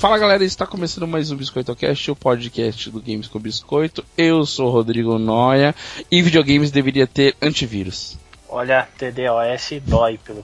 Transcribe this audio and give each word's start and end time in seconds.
Fala 0.00 0.16
galera, 0.16 0.42
está 0.42 0.66
começando 0.66 1.06
mais 1.06 1.30
um 1.30 1.36
Biscoito 1.36 1.76
Cast, 1.76 2.10
o 2.10 2.16
podcast 2.16 2.88
do 2.88 3.02
Games 3.02 3.28
com 3.28 3.38
Biscoito. 3.38 4.02
Eu 4.16 4.46
sou 4.46 4.68
o 4.68 4.70
Rodrigo 4.70 5.18
Noia 5.18 5.74
e 6.10 6.22
videogames 6.22 6.70
deveria 6.70 7.06
ter 7.06 7.36
antivírus. 7.38 8.16
Olha, 8.48 8.88
TDOS 8.96 9.82
dói 9.82 10.16
pelo. 10.16 10.42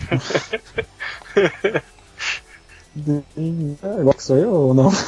Igual 4.00 4.14
que 4.14 4.22
sou 4.22 4.36
eu 4.36 4.50
ou 4.52 4.74
não? 4.74 4.90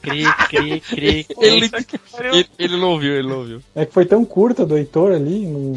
Cri, 0.00 0.24
cri, 0.48 0.80
cri, 0.80 0.80
cri. 0.80 1.26
Ele, 1.40 1.70
ele, 2.32 2.48
ele 2.58 2.76
não 2.76 2.90
ouviu, 2.90 3.12
ele 3.14 3.28
não 3.28 3.38
ouviu. 3.38 3.62
É 3.74 3.84
que 3.84 3.92
foi 3.92 4.04
tão 4.06 4.24
curta 4.24 4.64
do 4.64 4.76
Heitor 4.76 5.12
ali. 5.12 5.46
Não... 5.46 5.74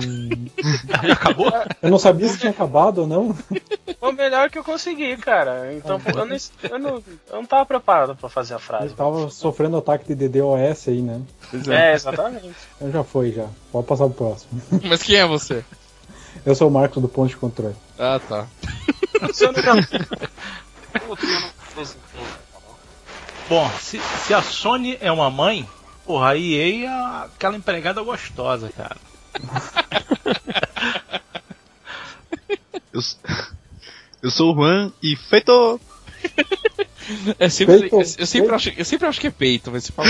Acabou? 1.12 1.52
Eu 1.82 1.90
não 1.90 1.98
sabia 1.98 2.28
se 2.28 2.38
tinha 2.38 2.52
acabado 2.52 3.00
ou 3.00 3.08
não. 3.08 3.34
Foi 3.34 4.10
o 4.12 4.14
melhor 4.14 4.50
que 4.50 4.58
eu 4.60 4.64
consegui, 4.64 5.18
cara. 5.18 5.74
Então 5.74 6.00
eu 6.06 6.26
não, 6.26 6.38
eu 6.70 6.80
não, 6.80 6.90
eu 7.30 7.36
não 7.36 7.46
tava 7.46 7.66
preparado 7.66 8.16
pra 8.16 8.30
fazer 8.30 8.54
a 8.54 8.60
frase. 8.60 8.86
Ele 8.88 8.94
tava 8.94 9.30
sofrendo 9.30 9.78
ataque 9.78 10.14
de 10.14 10.28
DDoS 10.28 10.88
aí, 10.88 11.02
né? 11.02 11.22
Pois 11.50 11.68
É, 11.68 11.94
exatamente. 11.94 12.52
Eu 12.80 12.92
já 12.92 13.04
foi, 13.04 13.32
já. 13.32 13.48
Pode 13.72 13.88
passar 13.88 14.06
pro 14.06 14.14
próximo. 14.14 14.62
Mas 14.84 15.02
quem 15.02 15.16
é 15.18 15.26
você? 15.26 15.64
Eu 16.46 16.56
sou 16.56 16.68
o 16.68 16.72
Marcos 16.72 17.02
do 17.02 17.10
Ponto 17.10 17.30
de 17.30 17.38
Controle. 17.38 17.76
Ah, 17.98 18.20
tá. 18.28 18.48
Não- 19.22 19.30
Eu 20.94 21.18
Bom, 23.48 23.70
se, 23.80 24.00
se 24.00 24.34
a 24.34 24.42
Sony 24.42 24.98
é 25.02 25.12
uma 25.12 25.30
mãe, 25.30 25.68
porra, 26.06 26.30
a 26.32 26.38
EA 26.38 26.86
é 26.86 27.26
aquela 27.26 27.58
empregada 27.58 28.02
gostosa, 28.02 28.70
cara. 28.70 28.98
Eu, 32.92 33.02
eu 34.24 34.32
sou 34.32 34.52
o 34.52 34.56
Juan 34.56 34.92
e 35.02 35.16
feito! 35.16 35.80
É 37.40 37.50
sempre, 37.50 37.80
Peito, 37.80 37.96
eu, 37.96 38.06
sempre 38.06 38.50
peito. 38.50 38.56
acho, 38.56 38.70
eu 38.78 38.86
sempre 38.86 39.08
acho 39.08 39.20
que 39.20 39.26
é 39.26 39.32
peito, 39.32 39.72
mas 39.72 39.84
você 39.84 39.92
fala. 39.92 40.08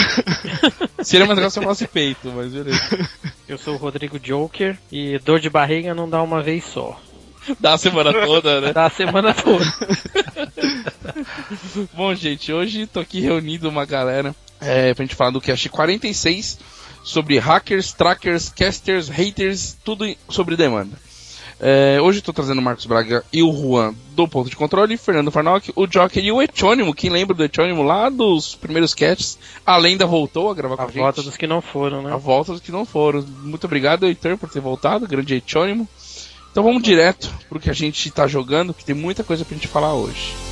Seria 1.02 1.26
mais 1.26 1.38
legal 1.38 1.50
se 1.50 1.58
eu 1.58 1.64
falasse 1.64 1.88
peito, 1.88 2.30
mas 2.30 2.52
beleza. 2.52 3.10
Eu 3.48 3.58
sou 3.58 3.76
o 3.76 3.78
Rodrigo 3.78 4.20
Joker 4.20 4.78
e 4.92 5.18
dor 5.20 5.40
de 5.40 5.50
barriga 5.50 5.94
não 5.96 6.10
dá 6.10 6.22
uma 6.22 6.44
vez 6.44 6.66
só. 6.66 7.00
Dá 7.59 7.73
a 7.73 7.78
semana 7.78 8.14
toda, 8.14 8.61
né? 8.61 8.73
Dá 8.73 8.86
a 8.86 8.89
semana 8.89 9.33
toda. 9.33 9.66
Bom, 11.94 12.14
gente, 12.14 12.52
hoje 12.52 12.86
tô 12.88 13.00
aqui 13.00 13.19
reunido 13.19 13.69
uma 13.69 13.86
galera 13.86 14.36
é, 14.61 14.94
pra 14.94 15.03
gente 15.05 15.16
falar 15.16 15.31
do 15.31 15.42
Cast 15.42 15.70
46 15.70 16.59
sobre 17.03 17.38
hackers, 17.39 17.94
trackers, 17.94 18.50
casters, 18.50 19.08
haters, 19.09 19.77
tudo 19.83 20.05
sobre 20.27 20.55
demanda. 20.55 20.97
É, 21.61 22.00
hoje 22.02 22.22
tô 22.22 22.31
trazendo 22.31 22.59
o 22.59 22.61
Marcos 22.61 22.86
Braga 22.86 23.22
e 23.33 23.44
o 23.44 23.52
Juan 23.52 23.94
do 24.16 24.25
Ponto 24.30 24.50
de 24.50 24.55
Controle, 24.55 24.95
Fernando 24.95 25.30
Farnock, 25.30 25.73
o 25.75 25.86
Joker 25.86 26.23
e 26.23 26.31
o 26.31 26.42
Etônimo. 26.42 26.94
Quem 26.94 27.09
lembra 27.09 27.36
do 27.36 27.44
Etônimo 27.44 27.83
lá 27.83 28.08
dos 28.09 28.55
primeiros 28.55 28.94
casts? 28.94 29.38
A 29.66 29.75
lenda 29.75 30.05
voltou 30.05 30.50
a 30.50 30.53
gravar 30.53 30.77
com 30.77 30.83
A 30.83 30.86
a, 30.86 30.88
gente. 30.88 31.00
volta 31.02 31.22
dos 31.22 31.36
que 31.36 31.45
não 31.45 31.61
foram, 31.61 32.00
A 32.00 32.11
né? 32.11 32.17
volta 32.17 32.53
dos 32.53 32.61
que 32.61 32.72
não 32.72 32.86
foram. 32.86 33.25
Muito 33.44 33.66
obrigado, 33.66 34.05
Heitor, 34.05 34.38
por 34.38 34.50
ter 34.50 34.61
voltado, 34.61 35.05
grande 35.05 35.36
Etônimo. 35.36 35.86
Então 36.60 36.68
vamos 36.68 36.84
direto 36.84 37.34
pro 37.48 37.58
que 37.58 37.70
a 37.70 37.74
gente 37.74 38.12
tá 38.12 38.28
jogando, 38.28 38.74
que 38.74 38.84
tem 38.84 38.94
muita 38.94 39.24
coisa 39.24 39.46
pra 39.46 39.56
gente 39.56 39.70
falar 39.70 39.94
hoje. 39.94 40.48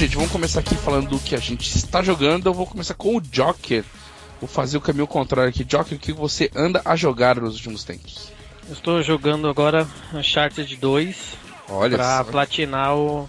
Gente, 0.00 0.16
vamos 0.16 0.32
começar 0.32 0.60
aqui 0.60 0.74
falando 0.76 1.08
do 1.10 1.18
que 1.18 1.34
a 1.34 1.38
gente 1.38 1.76
está 1.76 2.02
jogando. 2.02 2.46
Eu 2.46 2.54
vou 2.54 2.66
começar 2.66 2.94
com 2.94 3.16
o 3.16 3.20
Joker. 3.20 3.84
Vou 4.40 4.48
fazer 4.48 4.76
o 4.76 4.80
caminho 4.80 5.06
contrário 5.06 5.50
aqui. 5.50 5.64
Joker, 5.64 5.96
o 5.96 6.00
que 6.00 6.12
você 6.12 6.50
anda 6.54 6.80
a 6.84 6.96
jogar 6.96 7.36
nos 7.36 7.56
últimos 7.56 7.84
tempos? 7.84 8.32
Eu 8.66 8.72
estou 8.72 9.02
jogando 9.02 9.48
agora 9.48 9.86
Uncharted 10.14 10.74
2 10.76 11.16
Olha 11.68 11.96
pra 11.96 12.24
só. 12.24 12.30
platinar 12.30 12.96
o. 12.96 13.28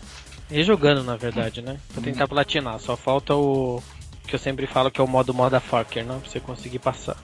Rejogando, 0.49 1.03
na 1.03 1.15
verdade, 1.15 1.61
né? 1.61 1.77
Pra 1.93 2.01
tentar 2.03 2.27
platinar. 2.27 2.79
Só 2.79 2.95
falta 2.95 3.35
o. 3.35 3.81
Que 4.27 4.35
eu 4.35 4.39
sempre 4.39 4.67
falo 4.67 4.89
que 4.91 5.01
é 5.01 5.03
o 5.03 5.07
modo 5.07 5.33
Motherfucker, 5.33 6.05
né? 6.05 6.17
Pra 6.21 6.29
você 6.31 6.39
conseguir 6.39 6.79
passar. 6.79 7.17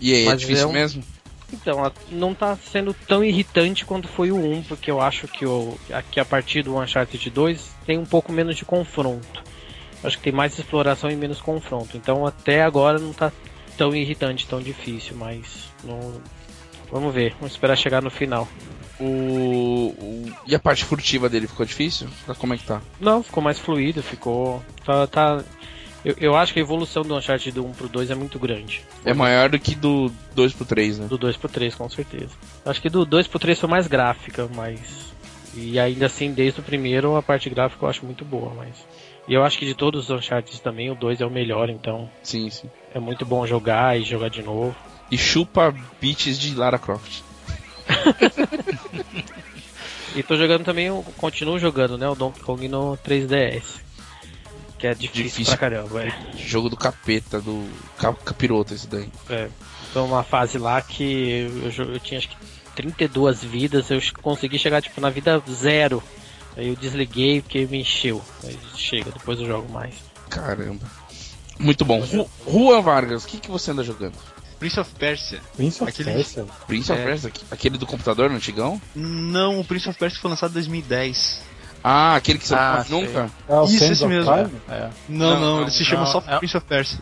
E 0.00 0.14
aí, 0.14 0.22
é 0.22 0.26
Mas 0.26 0.40
difícil 0.40 0.64
é 0.64 0.66
um- 0.68 0.72
mesmo? 0.72 1.04
Então, 1.52 1.92
não 2.10 2.34
tá 2.34 2.56
sendo 2.56 2.94
tão 2.94 3.24
irritante 3.24 3.84
quanto 3.84 4.06
foi 4.08 4.30
o 4.30 4.36
1, 4.36 4.62
porque 4.64 4.90
eu 4.90 5.00
acho 5.00 5.26
que, 5.28 5.44
o, 5.44 5.76
que 6.10 6.20
a 6.20 6.24
partir 6.24 6.62
do 6.62 6.78
Uncharted 6.78 7.28
2 7.30 7.70
tem 7.84 7.98
um 7.98 8.04
pouco 8.06 8.32
menos 8.32 8.56
de 8.56 8.64
confronto. 8.64 9.42
Acho 10.02 10.16
que 10.16 10.24
tem 10.24 10.32
mais 10.32 10.58
exploração 10.58 11.10
e 11.10 11.16
menos 11.16 11.40
confronto. 11.40 11.96
Então 11.96 12.26
até 12.26 12.62
agora 12.62 12.98
não 12.98 13.12
tá 13.12 13.30
tão 13.76 13.94
irritante, 13.94 14.46
tão 14.46 14.60
difícil, 14.60 15.16
mas 15.16 15.68
não... 15.84 16.20
Vamos 16.90 17.14
ver, 17.14 17.34
vamos 17.38 17.52
esperar 17.52 17.76
chegar 17.76 18.02
no 18.02 18.10
final. 18.10 18.48
O, 18.98 19.04
o- 19.04 20.32
E 20.46 20.54
a 20.54 20.58
parte 20.58 20.84
furtiva 20.84 21.28
dele 21.28 21.46
ficou 21.46 21.64
difícil? 21.64 22.08
Como 22.38 22.52
é 22.54 22.58
que 22.58 22.64
tá? 22.64 22.80
Não, 23.00 23.22
ficou 23.22 23.42
mais 23.42 23.58
fluido, 23.58 24.02
ficou. 24.02 24.62
Tá. 24.84 25.06
tá- 25.06 25.44
Eu, 26.04 26.14
eu 26.18 26.36
acho 26.36 26.52
que 26.52 26.58
a 26.58 26.62
evolução 26.62 27.02
do 27.02 27.14
Uncharted 27.14 27.52
do 27.52 27.64
1 27.66 27.72
pro 27.72 27.88
2 27.88 28.10
é 28.10 28.14
muito 28.14 28.38
grande. 28.38 28.82
É 29.04 29.12
maior 29.12 29.50
do 29.50 29.58
que 29.58 29.74
do 29.74 30.10
2 30.34 30.52
pro 30.54 30.64
3, 30.64 30.98
né? 30.98 31.06
Do 31.06 31.18
2 31.18 31.36
pro 31.36 31.48
3, 31.48 31.74
com 31.74 31.88
certeza. 31.88 32.30
Acho 32.64 32.80
que 32.80 32.88
do 32.88 33.04
2 33.04 33.26
pro 33.26 33.38
3 33.38 33.58
foi 33.58 33.68
mais 33.68 33.86
gráfica, 33.86 34.48
mas. 34.54 35.10
E 35.54 35.78
ainda 35.78 36.06
assim, 36.06 36.32
desde 36.32 36.60
o 36.60 36.62
primeiro, 36.62 37.16
a 37.16 37.22
parte 37.22 37.50
gráfica 37.50 37.84
eu 37.84 37.90
acho 37.90 38.06
muito 38.06 38.24
boa, 38.24 38.54
mas. 38.54 38.74
E 39.28 39.34
eu 39.34 39.44
acho 39.44 39.58
que 39.58 39.66
de 39.66 39.74
todos 39.74 40.04
os 40.04 40.10
Uncharted 40.10 40.60
também, 40.62 40.90
o 40.90 40.94
2 40.94 41.20
é 41.20 41.26
o 41.26 41.30
melhor, 41.30 41.68
então 41.68 42.10
Sim, 42.22 42.48
sim. 42.50 42.70
é 42.94 42.98
muito 42.98 43.26
bom 43.26 43.46
jogar 43.46 43.98
e 43.98 44.02
jogar 44.02 44.30
de 44.30 44.42
novo. 44.42 44.74
E 45.10 45.18
chupa 45.18 45.74
beats 46.00 46.38
de 46.38 46.54
Lara 46.54 46.78
Croft. 46.78 47.22
E 50.14 50.24
tô 50.24 50.36
jogando 50.36 50.64
também, 50.64 50.90
continuo 51.16 51.58
jogando, 51.58 51.96
né? 51.96 52.08
O 52.08 52.16
Donkey 52.16 52.40
Kong 52.40 52.66
no 52.66 52.98
3DS. 52.98 53.62
Que 54.80 54.86
é 54.86 54.94
difícil, 54.94 55.24
Difícil. 55.24 55.56
pra 55.58 55.70
caramba, 55.70 56.02
é. 56.04 56.12
Jogo 56.38 56.70
do 56.70 56.76
capeta, 56.76 57.38
do 57.40 57.68
ca- 57.98 58.14
capiroto 58.14 58.72
esse 58.72 58.86
daí. 58.86 59.10
É, 59.28 59.48
tô 59.92 60.06
numa 60.06 60.22
fase 60.24 60.56
lá 60.56 60.80
que 60.80 61.50
eu, 61.76 61.84
eu 61.84 62.00
tinha 62.00 62.18
acho 62.18 62.28
que 62.30 62.36
32 62.74 63.44
vidas, 63.44 63.90
eu 63.90 64.00
consegui 64.22 64.58
chegar 64.58 64.80
tipo 64.80 64.98
na 65.00 65.10
vida 65.10 65.42
zero. 65.50 66.02
Aí 66.56 66.68
eu 66.68 66.76
desliguei 66.76 67.42
porque 67.42 67.66
me 67.66 67.80
encheu. 67.82 68.22
Aí 68.42 68.58
chega, 68.74 69.10
depois 69.10 69.38
eu 69.38 69.46
jogo 69.46 69.70
mais. 69.70 69.94
Caramba. 70.30 70.86
Muito 71.58 71.84
bom. 71.84 72.00
Ru- 72.00 72.30
Juan 72.50 72.80
Vargas, 72.80 73.24
o 73.24 73.28
que, 73.28 73.36
que 73.38 73.50
você 73.50 73.70
anda 73.72 73.84
jogando? 73.84 74.14
Prince 74.58 74.80
of 74.80 74.90
Persia. 74.94 75.40
Prince 75.56 75.82
of 75.82 75.90
Aquele- 75.92 76.12
Persia. 76.12 76.46
Prince 76.66 76.90
of 76.92 77.00
É. 77.00 77.04
Persia? 77.04 77.32
Aquele 77.50 77.76
do 77.78 77.86
computador, 77.86 78.30
no 78.30 78.36
antigão? 78.36 78.80
Não, 78.94 79.60
o 79.60 79.64
Prince 79.64 79.88
of 79.90 79.98
Persia 79.98 80.18
foi 80.20 80.30
lançado 80.30 80.50
em 80.50 80.54
2010. 80.54 81.42
Ah, 81.82 82.14
aquele 82.16 82.38
que 82.38 82.46
você 82.46 82.54
Ah, 82.54 82.84
não 82.88 83.00
sei. 83.00 83.06
nunca? 83.08 83.30
É 83.48 83.54
o 83.54 83.64
Isso, 83.64 83.78
Sands 83.78 83.90
esse 83.92 84.06
mesmo. 84.06 84.32
É. 84.32 84.88
Não, 85.08 85.30
Não, 85.30 85.40
não, 85.40 85.40
não, 85.56 85.62
ele 85.62 85.70
se 85.70 85.84
chama 85.84 86.04
não, 86.04 86.12
só 86.12 86.22
é- 86.26 86.38
Prince 86.38 86.56
of 86.56 86.66
Persia. 86.66 86.98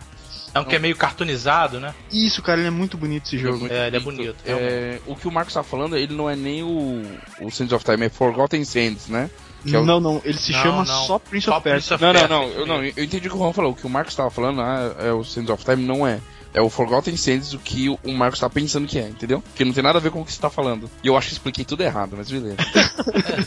É 0.54 0.60
um 0.60 0.64
que 0.64 0.74
é 0.74 0.78
meio 0.78 0.96
cartoonizado, 0.96 1.78
né? 1.78 1.94
Isso, 2.10 2.40
cara, 2.42 2.58
ele 2.58 2.68
é 2.68 2.70
muito 2.70 2.96
bonito 2.96 3.26
esse 3.26 3.36
jogo. 3.36 3.66
É, 3.70 3.88
ele 3.88 3.96
é 3.96 4.00
bonito. 4.00 4.36
É, 4.46 4.98
o 5.06 5.14
que 5.14 5.28
o 5.28 5.30
Marcos 5.32 5.52
tá 5.52 5.62
falando, 5.62 5.94
ele 5.96 6.14
não 6.14 6.28
é 6.28 6.34
nem 6.34 6.62
o, 6.62 7.02
o 7.42 7.50
Sands 7.50 7.72
of 7.72 7.84
Time, 7.84 8.06
é 8.06 8.08
Forgotten 8.08 8.64
Sands, 8.64 9.08
né? 9.08 9.28
É 9.66 9.76
o- 9.76 9.84
Não, 9.84 10.00
não, 10.00 10.22
ele 10.24 10.38
se 10.38 10.52
Não, 10.52 10.62
chama 10.62 10.84
não. 10.84 11.06
só 11.06 11.18
Prince 11.18 11.46
Só 11.46 11.56
of 11.58 11.64
Persia. 11.64 11.98
Não, 12.00 12.12
não, 12.12 12.28
não, 12.28 12.42
eu, 12.48 12.66
não, 12.66 12.76
eu 12.84 13.04
entendi 13.04 13.28
o 13.28 13.30
que 13.30 13.36
o 13.36 13.38
Juan 13.38 13.52
falou. 13.52 13.72
O 13.72 13.74
que 13.74 13.86
o 13.86 13.90
Marcos 13.90 14.14
tava 14.14 14.30
falando 14.30 14.60
ah, 14.62 14.94
é 15.00 15.12
o 15.12 15.22
Sands 15.22 15.50
of 15.50 15.62
Time, 15.64 15.84
não 15.84 16.06
é. 16.06 16.18
É 16.54 16.62
o 16.62 16.70
Forgotten 16.70 17.16
Sands 17.16 17.52
o 17.52 17.58
que 17.58 17.88
o 17.88 18.12
Marcos 18.12 18.40
tá 18.40 18.48
pensando 18.48 18.86
que 18.86 18.98
é, 18.98 19.06
entendeu? 19.08 19.42
Que 19.54 19.64
não 19.64 19.72
tem 19.72 19.82
nada 19.82 19.98
a 19.98 20.00
ver 20.00 20.10
com 20.10 20.22
o 20.22 20.24
que 20.24 20.32
você 20.32 20.40
tá 20.40 20.48
falando. 20.48 20.90
E 21.04 21.06
eu 21.06 21.16
acho 21.16 21.28
que 21.28 21.34
expliquei 21.34 21.64
tudo 21.64 21.82
errado, 21.82 22.14
mas 22.16 22.30
beleza. 22.30 22.56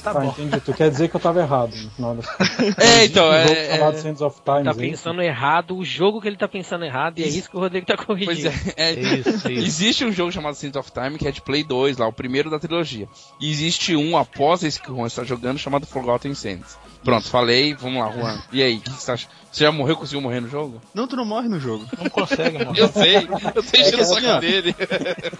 Tá 0.03 0.13
Tá, 0.13 0.19
bom. 0.19 0.29
entendi. 0.29 0.59
Tu 0.61 0.73
quer 0.73 0.89
dizer 0.89 1.09
que 1.09 1.15
eu 1.15 1.19
tava 1.19 1.41
errado 1.41 1.75
no 1.75 1.89
final 1.91 2.15
das 2.15 2.25
é, 2.77 3.05
então, 3.05 3.27
Um 3.27 3.31
jogo 3.47 3.51
é. 3.59 3.71
chamado 3.77 3.95
é 3.97 4.01
Sands 4.01 4.21
of 4.21 4.41
Time. 4.45 4.63
Tá 4.63 4.73
pensando 4.73 5.21
errado, 5.21 5.75
o 5.77 5.83
jogo 5.83 6.21
que 6.21 6.27
ele 6.27 6.37
tá 6.37 6.47
pensando 6.47 6.85
errado, 6.85 7.19
e 7.19 7.23
é 7.23 7.27
isso 7.27 7.49
que 7.49 7.57
o 7.57 7.59
Rodrigo 7.59 7.85
tá 7.85 7.95
pois 7.95 8.05
corrigindo. 8.07 8.49
é, 8.77 8.91
é, 8.91 8.93
Isso, 8.93 9.29
isso. 9.29 9.49
Existe 9.49 10.05
um 10.05 10.11
jogo 10.11 10.31
chamado 10.31 10.55
Sands 10.55 10.75
of 10.75 10.91
Time 10.91 11.17
que 11.17 11.27
é 11.27 11.31
de 11.31 11.41
Play 11.41 11.63
2, 11.63 11.97
lá, 11.97 12.07
o 12.07 12.13
primeiro 12.13 12.49
da 12.49 12.59
trilogia. 12.59 13.07
E 13.39 13.49
existe 13.51 13.95
um 13.95 14.15
após 14.17 14.63
esse 14.63 14.79
que 14.79 14.91
o 14.91 14.95
Juan 14.95 15.07
está 15.07 15.23
jogando 15.23 15.57
chamado 15.57 15.85
Forgotten 15.87 16.33
Sands. 16.33 16.77
Pronto, 17.03 17.27
falei, 17.29 17.73
vamos 17.73 17.99
lá, 17.99 18.11
Juan. 18.11 18.41
E 18.51 18.61
aí, 18.61 18.77
o 18.77 18.81
que, 18.81 18.91
você 18.91 19.11
acha? 19.11 19.27
Você 19.51 19.65
já 19.65 19.71
morreu, 19.71 19.97
conseguiu 19.97 20.21
morrer 20.21 20.39
no 20.39 20.47
jogo? 20.47 20.81
Não, 20.93 21.05
tu 21.05 21.15
não 21.17 21.25
morre 21.25 21.49
no 21.49 21.59
jogo. 21.59 21.85
Não 21.97 22.09
consegue, 22.09 22.57
mano. 22.57 22.73
Eu 22.77 22.87
sei, 22.87 23.17
eu 23.53 23.63
sei 23.63 23.81
É 23.81 23.87
enchendo 23.87 23.97
que 23.97 24.03
o 24.03 24.05
saco 24.05 24.27
assim, 24.27 24.39
dele. 24.39 24.75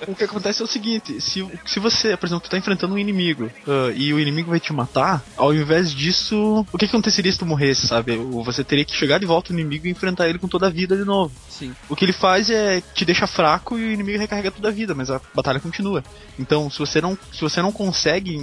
O 0.07 0.15
que 0.15 0.23
acontece 0.25 0.61
é 0.61 0.65
o 0.65 0.67
seguinte, 0.67 1.21
se, 1.21 1.47
se 1.65 1.79
você, 1.79 2.17
por 2.17 2.25
exemplo, 2.25 2.43
tu 2.43 2.49
tá 2.49 2.57
enfrentando 2.57 2.93
um 2.93 2.97
inimigo 2.97 3.49
ah, 3.65 3.91
e 3.95 4.13
o 4.13 4.19
inimigo 4.19 4.49
vai 4.49 4.59
te 4.59 4.73
matar, 4.73 5.23
ao 5.37 5.53
invés 5.53 5.93
disso, 5.93 6.65
o 6.73 6.77
que, 6.77 6.87
que 6.87 6.91
aconteceria 6.91 7.31
se 7.31 7.39
tu 7.39 7.45
morresse, 7.45 7.87
sabe? 7.87 8.17
Ou 8.17 8.43
Você 8.43 8.63
teria 8.65 8.83
que 8.83 8.95
chegar 8.95 9.17
de 9.17 9.25
volta 9.25 9.53
no 9.53 9.59
inimigo 9.59 9.87
e 9.87 9.91
enfrentar 9.91 10.27
ele 10.27 10.39
com 10.39 10.47
toda 10.47 10.67
a 10.67 10.69
vida 10.69 10.97
de 10.97 11.05
novo. 11.05 11.33
Sim. 11.47 11.73
O 11.87 11.95
que 11.95 12.03
ele 12.03 12.13
faz 12.13 12.49
é 12.49 12.81
te 12.81 13.05
deixa 13.05 13.25
fraco 13.25 13.77
e 13.77 13.87
o 13.87 13.91
inimigo 13.91 14.19
recarrega 14.19 14.51
toda 14.51 14.67
a 14.67 14.71
vida, 14.71 14.93
mas 14.93 15.09
a 15.09 15.21
batalha 15.33 15.59
continua. 15.59 16.03
Então, 16.37 16.69
se 16.69 16.79
você 16.79 16.99
não, 16.99 17.17
se 17.31 17.39
você 17.39 17.61
não 17.61 17.71
consegue, 17.71 18.37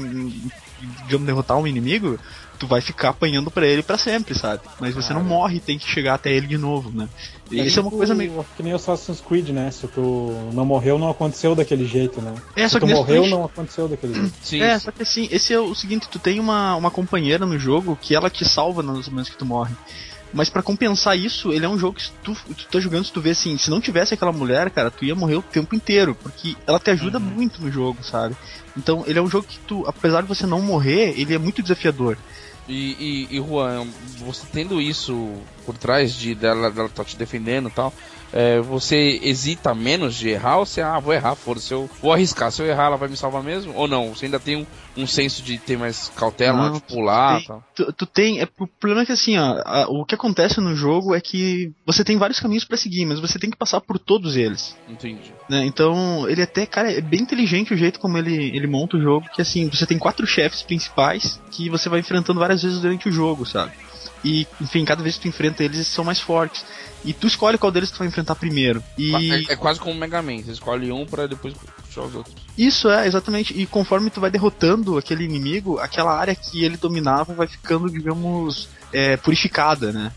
digamos, 1.04 1.26
derrotar 1.26 1.58
um 1.58 1.66
inimigo, 1.66 2.18
tu 2.58 2.66
vai 2.66 2.80
ficar 2.80 3.10
apanhando 3.10 3.50
pra 3.50 3.66
ele 3.66 3.82
pra 3.82 3.96
sempre, 3.96 4.34
sabe? 4.34 4.62
Mas 4.80 4.94
você 4.94 5.14
não 5.14 5.22
morre 5.22 5.56
e 5.56 5.60
tem 5.60 5.78
que 5.78 5.88
chegar 5.88 6.14
até 6.14 6.32
ele 6.32 6.46
de 6.46 6.58
novo, 6.58 6.90
né? 6.90 7.08
E 7.50 7.60
isso 7.60 7.78
é 7.78 7.82
uma 7.82 7.90
coisa 7.90 8.14
meio. 8.14 8.44
Que 8.56 8.62
nem 8.62 8.72
o 8.72 8.76
Assassin's 8.76 9.20
Creed, 9.20 9.50
né? 9.50 9.70
Se 9.70 9.86
tu 9.86 10.50
não 10.52 10.64
morreu, 10.64 10.98
não 10.98 11.10
aconteceu 11.10 11.54
daquele 11.54 11.86
jeito, 11.86 12.20
né? 12.20 12.34
É, 12.56 12.66
Se 12.66 12.74
só 12.74 12.80
tu 12.80 12.86
morreu, 12.86 13.26
não 13.26 13.44
aconteceu 13.44 13.88
daquele 13.88 14.14
jeito. 14.14 14.34
Sim. 14.42 14.60
É, 14.60 14.78
só 14.78 14.90
que 14.90 15.02
assim, 15.02 15.28
esse 15.30 15.52
é 15.52 15.60
o 15.60 15.74
seguinte, 15.74 16.08
tu 16.10 16.18
tem 16.18 16.40
uma, 16.40 16.74
uma 16.76 16.90
companheira 16.90 17.46
no 17.46 17.58
jogo 17.58 17.96
que 18.00 18.14
ela 18.14 18.28
te 18.28 18.44
salva 18.44 18.82
nos 18.82 19.08
momentos 19.08 19.30
que 19.30 19.38
tu 19.38 19.46
morre. 19.46 19.74
Mas 20.32 20.50
pra 20.50 20.62
compensar 20.62 21.16
isso, 21.16 21.52
ele 21.52 21.64
é 21.64 21.68
um 21.68 21.78
jogo 21.78 21.96
que 21.96 22.10
tu, 22.22 22.36
tu 22.54 22.66
tá 22.66 22.78
jogando, 22.78 23.04
se 23.04 23.12
tu 23.12 23.20
vê 23.20 23.30
assim, 23.30 23.56
se 23.56 23.70
não 23.70 23.80
tivesse 23.80 24.12
aquela 24.12 24.32
mulher, 24.32 24.70
cara, 24.70 24.90
tu 24.90 25.04
ia 25.04 25.14
morrer 25.14 25.36
o 25.36 25.42
tempo 25.42 25.74
inteiro, 25.74 26.14
porque 26.14 26.54
ela 26.66 26.78
te 26.78 26.90
ajuda 26.90 27.18
muito 27.18 27.62
no 27.62 27.70
jogo, 27.70 28.02
sabe? 28.02 28.36
Então, 28.76 29.04
ele 29.06 29.18
é 29.18 29.22
um 29.22 29.28
jogo 29.28 29.46
que 29.48 29.58
tu, 29.60 29.84
apesar 29.86 30.20
de 30.20 30.28
você 30.28 30.46
não 30.46 30.60
morrer, 30.60 31.18
ele 31.18 31.34
é 31.34 31.38
muito 31.38 31.62
desafiador. 31.62 32.18
E, 32.68 33.26
e, 33.30 33.36
e 33.36 33.40
Juan, 33.40 33.86
você 34.18 34.46
tendo 34.52 34.80
isso 34.80 35.32
por 35.64 35.76
trás 35.76 36.12
de 36.12 36.34
dela, 36.34 36.70
dela 36.70 36.88
tá 36.88 37.02
te 37.02 37.16
defendendo 37.16 37.68
e 37.68 37.72
tal, 37.72 37.92
é, 38.32 38.60
você 38.60 39.18
hesita 39.22 39.74
menos 39.74 40.14
de 40.16 40.28
errar 40.28 40.58
ou 40.58 40.66
você, 40.66 40.80
ah, 40.80 40.98
vou 40.98 41.12
errar, 41.14 41.34
foda-se, 41.34 41.72
eu 41.72 41.88
vou 42.02 42.12
arriscar, 42.12 42.50
se 42.52 42.60
eu 42.62 42.66
errar 42.66 42.86
ela 42.86 42.96
vai 42.96 43.08
me 43.08 43.16
salvar 43.16 43.42
mesmo? 43.42 43.72
Ou 43.74 43.88
não? 43.88 44.14
Você 44.14 44.26
ainda 44.26 44.38
tem 44.40 44.56
um, 44.56 44.66
um 45.02 45.06
senso 45.06 45.42
de 45.42 45.58
ter 45.58 45.76
mais 45.78 46.08
cautela, 46.10 46.68
Não, 46.68 46.72
de 46.74 46.80
pular 46.82 47.36
tem- 47.36 47.44
e 47.44 47.46
tal? 47.46 47.64
Tu, 47.74 47.92
tu 47.92 48.06
tem. 48.06 48.40
É, 48.40 48.48
o 48.58 48.66
problema 48.66 49.02
é 49.02 49.06
que 49.06 49.12
assim, 49.12 49.38
ó, 49.38 49.62
a- 49.64 49.86
o 49.88 50.04
que 50.04 50.14
acontece 50.14 50.60
no 50.60 50.74
jogo 50.74 51.14
é 51.14 51.20
que 51.20 51.70
você 51.86 52.04
tem 52.04 52.16
vários 52.18 52.40
caminhos 52.40 52.64
pra 52.64 52.76
seguir, 52.76 53.06
mas 53.06 53.20
você 53.20 53.38
tem 53.38 53.50
que 53.50 53.56
passar 53.56 53.80
por 53.80 53.98
todos 53.98 54.36
eles. 54.36 54.76
Entendi. 54.88 55.32
né? 55.48 55.64
Então, 55.64 56.28
ele 56.28 56.42
até, 56.42 56.66
cara, 56.66 56.92
é 56.92 57.00
bem 57.00 57.20
inteligente 57.22 57.72
o 57.72 57.76
jeito 57.76 57.98
como 57.98 58.18
ele, 58.18 58.34
ele 58.54 58.66
monta 58.66 58.96
o 58.96 59.00
jogo, 59.00 59.26
que 59.34 59.40
assim, 59.40 59.68
você 59.70 59.86
tem 59.86 59.98
quatro 59.98 60.26
chefes 60.26 60.62
principais 60.62 61.40
que 61.50 61.70
você 61.70 61.88
vai 61.88 62.00
enfrentando 62.00 62.38
várias 62.40 62.62
vezes 62.62 62.80
durante 62.80 63.08
o 63.08 63.12
jogo, 63.12 63.46
sabe? 63.46 63.72
E, 64.24 64.46
enfim, 64.60 64.84
cada 64.84 65.02
vez 65.02 65.16
que 65.16 65.22
tu 65.22 65.28
enfrenta 65.28 65.62
eles, 65.62 65.76
eles 65.76 65.88
são 65.88 66.04
mais 66.04 66.20
fortes. 66.20 66.64
E 67.04 67.12
tu 67.12 67.26
escolhe 67.26 67.58
qual 67.58 67.70
deles 67.70 67.90
tu 67.90 67.98
vai 67.98 68.08
enfrentar 68.08 68.34
primeiro. 68.34 68.82
E 68.96 69.32
É, 69.32 69.52
é 69.52 69.56
quase 69.56 69.78
como 69.78 69.94
o 69.94 69.98
Mega 69.98 70.20
Man, 70.20 70.42
você 70.42 70.52
escolhe 70.52 70.90
um 70.90 71.06
pra 71.06 71.26
depois 71.26 71.54
puxar 71.54 72.02
os 72.02 72.14
outros. 72.14 72.34
isso 72.56 72.88
é, 72.90 73.06
exatamente. 73.06 73.58
E 73.58 73.66
conforme 73.66 74.10
tu 74.10 74.20
vai 74.20 74.30
derrotando 74.30 74.98
aquele 74.98 75.24
inimigo, 75.24 75.78
aquela 75.78 76.18
área 76.18 76.34
que 76.34 76.64
ele 76.64 76.76
dominava 76.76 77.34
vai 77.34 77.46
ficando, 77.46 77.88
digamos, 77.90 78.68
é, 78.92 79.16
purificada, 79.16 79.92
né? 79.92 80.12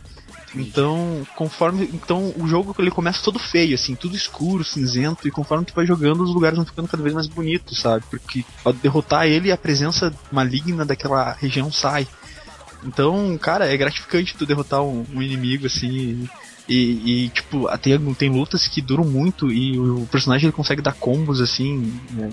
Então, 0.56 1.26
conforme. 1.36 1.90
Então, 1.94 2.34
o 2.38 2.48
jogo 2.48 2.76
ele 2.80 2.92
começa 2.92 3.24
todo 3.24 3.40
feio, 3.40 3.76
assim, 3.76 3.96
tudo 3.96 4.16
escuro, 4.16 4.64
cinzento, 4.64 5.28
e 5.28 5.32
conforme 5.32 5.66
tu 5.66 5.74
vai 5.74 5.86
jogando, 5.86 6.24
os 6.24 6.34
lugares 6.34 6.58
vão 6.58 6.66
ficando 6.66 6.88
cada 6.88 7.02
vez 7.02 7.16
mais 7.16 7.28
bonitos, 7.28 7.80
sabe? 7.80 8.04
Porque 8.10 8.44
ao 8.66 8.74
derrotar 8.74 9.28
ele, 9.28 9.52
a 9.52 9.58
presença 9.58 10.14
maligna 10.32 10.86
daquela 10.86 11.32
região 11.34 11.72
sai. 11.72 12.08
Então, 12.84 13.38
cara, 13.38 13.72
é 13.72 13.78
gratificante 13.78 14.36
tu 14.36 14.46
derrotar 14.46 14.82
um, 14.82 15.06
um 15.14 15.22
inimigo, 15.22 15.68
assim. 15.68 16.28
E, 16.68 17.26
e, 17.26 17.30
tipo, 17.30 17.68
tem, 17.78 18.14
tem 18.14 18.30
lutas 18.30 18.68
que 18.68 18.82
duram 18.82 19.04
muito 19.04 19.52
e 19.52 19.78
o 19.78 20.08
personagem 20.12 20.48
ele 20.48 20.56
consegue 20.56 20.82
dar 20.82 20.94
combos, 20.94 21.42
assim. 21.42 21.94
né? 22.12 22.32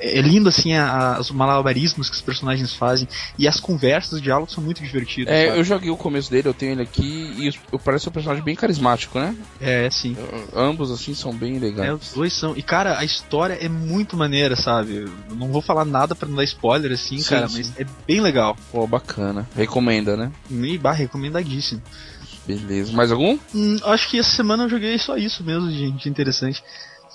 É, 0.00 0.18
é 0.18 0.20
lindo, 0.22 0.48
assim, 0.48 0.74
a- 0.74 1.16
a- 1.16 1.20
os 1.20 1.30
malabarismos 1.30 2.08
que 2.08 2.16
os 2.16 2.22
personagens 2.22 2.72
fazem. 2.74 3.08
E 3.38 3.46
as 3.48 3.60
conversas, 3.60 4.12
os 4.14 4.22
diálogos 4.22 4.52
são 4.54 4.62
muito 4.62 4.82
divertidos. 4.82 5.32
É, 5.32 5.46
sabe? 5.46 5.58
eu 5.58 5.64
joguei 5.64 5.90
o 5.90 5.96
começo 5.96 6.30
dele, 6.30 6.48
eu 6.48 6.54
tenho 6.54 6.72
ele 6.72 6.82
aqui, 6.82 7.34
e 7.38 7.48
os- 7.48 7.58
eu 7.72 7.78
parece 7.78 8.08
um 8.08 8.12
personagem 8.12 8.42
bem 8.44 8.54
carismático, 8.56 9.18
né? 9.18 9.34
É, 9.60 9.88
sim. 9.90 10.16
Ambos, 10.54 10.90
assim, 10.90 11.14
são 11.14 11.32
bem 11.32 11.56
É, 11.56 11.60
legais. 11.60 11.92
os 12.02 12.12
dois 12.12 12.32
são. 12.32 12.56
E, 12.56 12.62
cara, 12.62 12.98
a 12.98 13.04
história 13.04 13.54
é 13.60 13.68
muito 13.68 14.16
maneira, 14.16 14.56
sabe? 14.56 14.96
Eu 14.96 15.36
não 15.36 15.48
vou 15.48 15.62
falar 15.62 15.84
nada 15.84 16.14
pra 16.14 16.28
não 16.28 16.36
dar 16.36 16.44
spoiler, 16.44 16.92
assim, 16.92 17.18
Sim, 17.18 17.28
cara, 17.30 17.48
sim. 17.48 17.58
mas 17.58 17.72
é 17.80 17.86
bem 18.06 18.20
legal. 18.20 18.56
Pô, 18.72 18.86
bacana. 18.86 19.48
Recomenda, 19.54 20.16
né? 20.16 20.30
E, 20.50 20.78
bah, 20.78 20.92
recomendadíssimo. 20.92 21.82
Beleza. 22.46 22.92
Mais 22.92 23.10
algum? 23.10 23.38
Hum, 23.54 23.76
acho 23.84 24.08
que 24.08 24.18
essa 24.18 24.30
semana 24.30 24.64
eu 24.64 24.68
joguei 24.68 24.96
só 24.98 25.16
isso 25.16 25.42
mesmo, 25.42 25.70
gente, 25.70 26.08
interessante. 26.08 26.62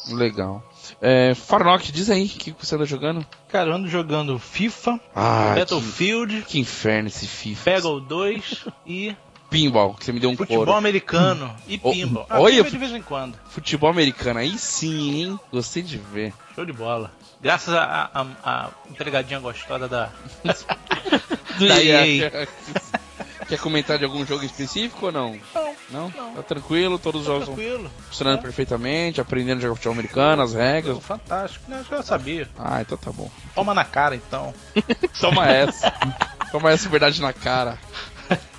Legal. 0.10 0.64
É, 1.02 1.34
Farnock, 1.34 1.92
diz 1.92 2.10
aí, 2.12 2.26
o 2.26 2.30
que 2.30 2.54
você 2.60 2.76
anda 2.76 2.86
jogando? 2.86 3.26
Cara, 3.50 3.70
eu 3.70 3.74
ando 3.74 3.88
jogando 3.88 4.38
FIFA, 4.38 5.00
Ah, 5.16 5.54
Battlefield, 5.56 6.42
que, 6.42 6.48
que 6.52 6.60
inferno 6.60 7.08
esse 7.08 7.26
FIFA. 7.28 7.64
Peggle 7.72 8.02
2 8.02 8.66
e 8.86 9.16
Pinball, 9.50 9.96
que 9.96 10.06
você 10.06 10.12
me 10.14 10.20
deu 10.20 10.30
um 10.30 10.38
futebol 10.38 10.64
couro. 10.66 10.78
americano 10.78 11.54
e 11.68 11.80
Oh, 11.84 11.92
pinball. 11.92 12.26
olha, 12.30 12.56
pinball 12.64 12.72
de 12.72 12.78
vez 12.78 12.92
em 12.94 13.02
quando. 13.02 13.38
Futebol 13.50 13.90
americano, 13.90 14.40
aí 14.40 14.58
sim, 14.58 15.24
hein? 15.24 15.40
Gostei 15.52 15.82
de 15.84 15.98
ver. 15.98 16.34
Show 16.56 16.66
de 16.66 16.72
bola. 16.72 17.12
Graças 17.42 17.74
à 17.74 18.10
a, 18.14 18.26
a, 18.46 18.70
empregadinha 18.90 19.40
gostosa 19.40 19.88
da. 19.90 20.10
Do 21.58 21.68
Da 21.68 21.84
EA. 21.84 22.48
Quer 23.52 23.60
comentar 23.60 23.98
de 23.98 24.06
algum 24.06 24.26
jogo 24.26 24.46
específico 24.46 25.08
ou 25.08 25.12
não? 25.12 25.38
Não. 25.54 25.74
Não? 25.90 26.10
Não. 26.16 26.34
Tá 26.36 26.42
tranquilo, 26.42 26.98
todos 26.98 27.20
os 27.20 27.28
jogos 27.28 27.42
estão 27.50 27.56
Tranquilo. 27.56 27.92
funcionando 28.08 28.40
É. 28.40 28.42
perfeitamente, 28.42 29.20
aprendendo 29.20 29.58
a 29.58 29.62
jogar 29.64 29.76
futebol 29.76 29.92
americano, 29.94 30.42
as 30.42 30.54
regras. 30.54 30.98
Fantástico. 31.00 31.66
Não, 31.68 31.80
eu 31.80 31.84
já 31.84 32.02
sabia. 32.02 32.48
Ah, 32.58 32.80
então 32.80 32.98
tá 32.98 33.12
bom. 33.12 33.30
Toma 33.54 33.74
na 33.74 33.84
cara 33.84 34.16
então. 34.16 34.54
Toma 35.20 35.50
essa. 35.52 35.92
Toma 36.50 36.72
essa 36.72 36.88
verdade 36.88 37.22
na 37.22 37.34
cara. 37.34 37.78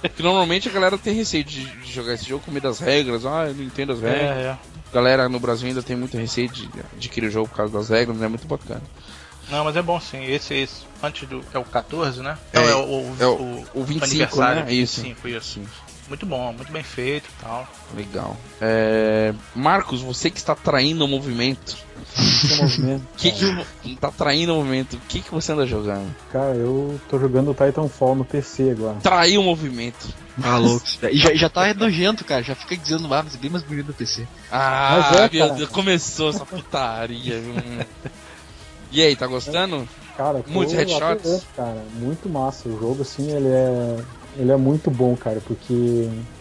Porque 0.03 0.23
normalmente 0.23 0.69
a 0.69 0.73
galera 0.73 0.99
tem 0.99 1.15
receio 1.15 1.43
de, 1.45 1.65
de 1.65 1.91
jogar 1.91 2.13
esse 2.13 2.27
jogo 2.29 2.45
com 2.45 2.51
medo 2.51 2.65
das 2.69 2.79
regras. 2.79 3.25
Ah, 3.25 3.47
eu 3.49 3.55
não 3.55 3.65
entendo 3.65 3.95
as 3.95 4.01
regras. 4.03 4.21
É, 4.21 4.43
é. 4.43 4.59
Galera 4.93 5.27
no 5.27 5.41
Brasil 5.41 5.69
ainda 5.69 5.83
tem 5.83 5.97
muito 5.97 6.19
receio 6.19 6.51
de 6.51 6.69
adquirir 6.95 7.29
o 7.29 7.31
jogo 7.31 7.49
por 7.49 7.57
causa 7.57 7.73
das 7.73 7.89
regras, 7.89 8.15
não 8.19 8.27
é 8.27 8.29
muito 8.29 8.47
bacana. 8.47 8.83
Não, 9.53 9.65
mas 9.65 9.77
é 9.77 9.83
bom 9.83 10.01
sim. 10.01 10.25
Esse, 10.25 10.55
esse 10.55 10.83
antes 11.03 11.29
do. 11.29 11.45
É 11.55 11.59
o 11.59 11.65
14, 11.65 12.21
né? 12.23 12.37
É, 12.53 12.59
Não, 12.61 12.69
é 12.69 12.75
o, 12.75 13.17
é 13.21 13.27
o- 13.27 13.65
o 13.75 13.85
25, 13.85 14.05
aniversário. 14.05 14.65
né? 14.65 14.73
Isso. 14.73 15.03
25, 15.03 15.29
isso. 15.29 15.55
Sim, 15.55 15.67
Muito 16.09 16.27
bom, 16.27 16.53
muito 16.53 16.73
bem 16.73 16.83
feito 16.83 17.27
e 17.29 17.43
tal. 17.43 17.69
legal. 17.97 18.37
É, 18.61 19.33
Marcos, 19.55 20.01
você 20.03 20.31
que 20.31 20.39
está 20.39 20.55
traindo 20.55 21.05
o 21.05 21.09
movimento. 21.09 21.77
Esse 22.17 22.57
movimento, 22.61 23.03
Que 23.17 23.31
que 23.31 23.97
tá 23.97 24.11
traindo 24.11 24.53
o 24.53 24.57
movimento? 24.57 24.97
O 24.97 25.01
que, 25.09 25.21
que 25.21 25.31
você 25.31 25.53
anda 25.53 25.67
jogando? 25.67 26.13
Cara, 26.33 26.55
eu 26.55 27.01
tô 27.09 27.19
jogando 27.19 27.55
Titanfall 27.55 28.15
no 28.17 28.25
PC 28.25 28.71
agora. 28.71 28.97
Traiu 29.03 29.41
o 29.41 29.45
movimento. 29.45 30.09
Ah, 30.43 30.57
louco. 30.59 30.85
E 31.11 31.17
já, 31.19 31.35
já 31.35 31.49
tá 31.49 31.73
nojento, 31.75 32.25
cara. 32.25 32.43
Já 32.43 32.55
fica 32.55 32.77
dizendo, 32.77 33.05
ah, 33.15 33.23
mas 33.23 33.35
é 33.35 33.39
bem 33.39 33.51
mais 33.51 33.63
bonito 33.65 33.87
do 33.87 33.95
PC. 33.95 34.27
Ah, 34.51 35.13
é, 35.15 35.31
meu. 35.37 35.55
Deus, 35.55 35.69
começou 35.71 36.31
essa 36.31 36.45
putaria. 36.45 37.41
e 38.93 39.03
aí, 39.03 39.17
tá 39.17 39.27
gostando? 39.27 39.89
Cara, 40.17 40.45
Muitos 40.47 40.75
headshots? 40.75 41.03
adorando, 41.03 41.43
cara, 41.57 41.85
muito 41.95 42.29
massa. 42.29 42.69
O 42.69 42.79
jogo, 42.79 43.03
assim, 43.03 43.31
ele 43.31 43.49
é, 43.49 43.97
ele 44.37 44.53
é 44.53 44.57
muito 44.57 44.91
bom, 44.91 45.17
cara, 45.17 45.41
porque 45.47 45.73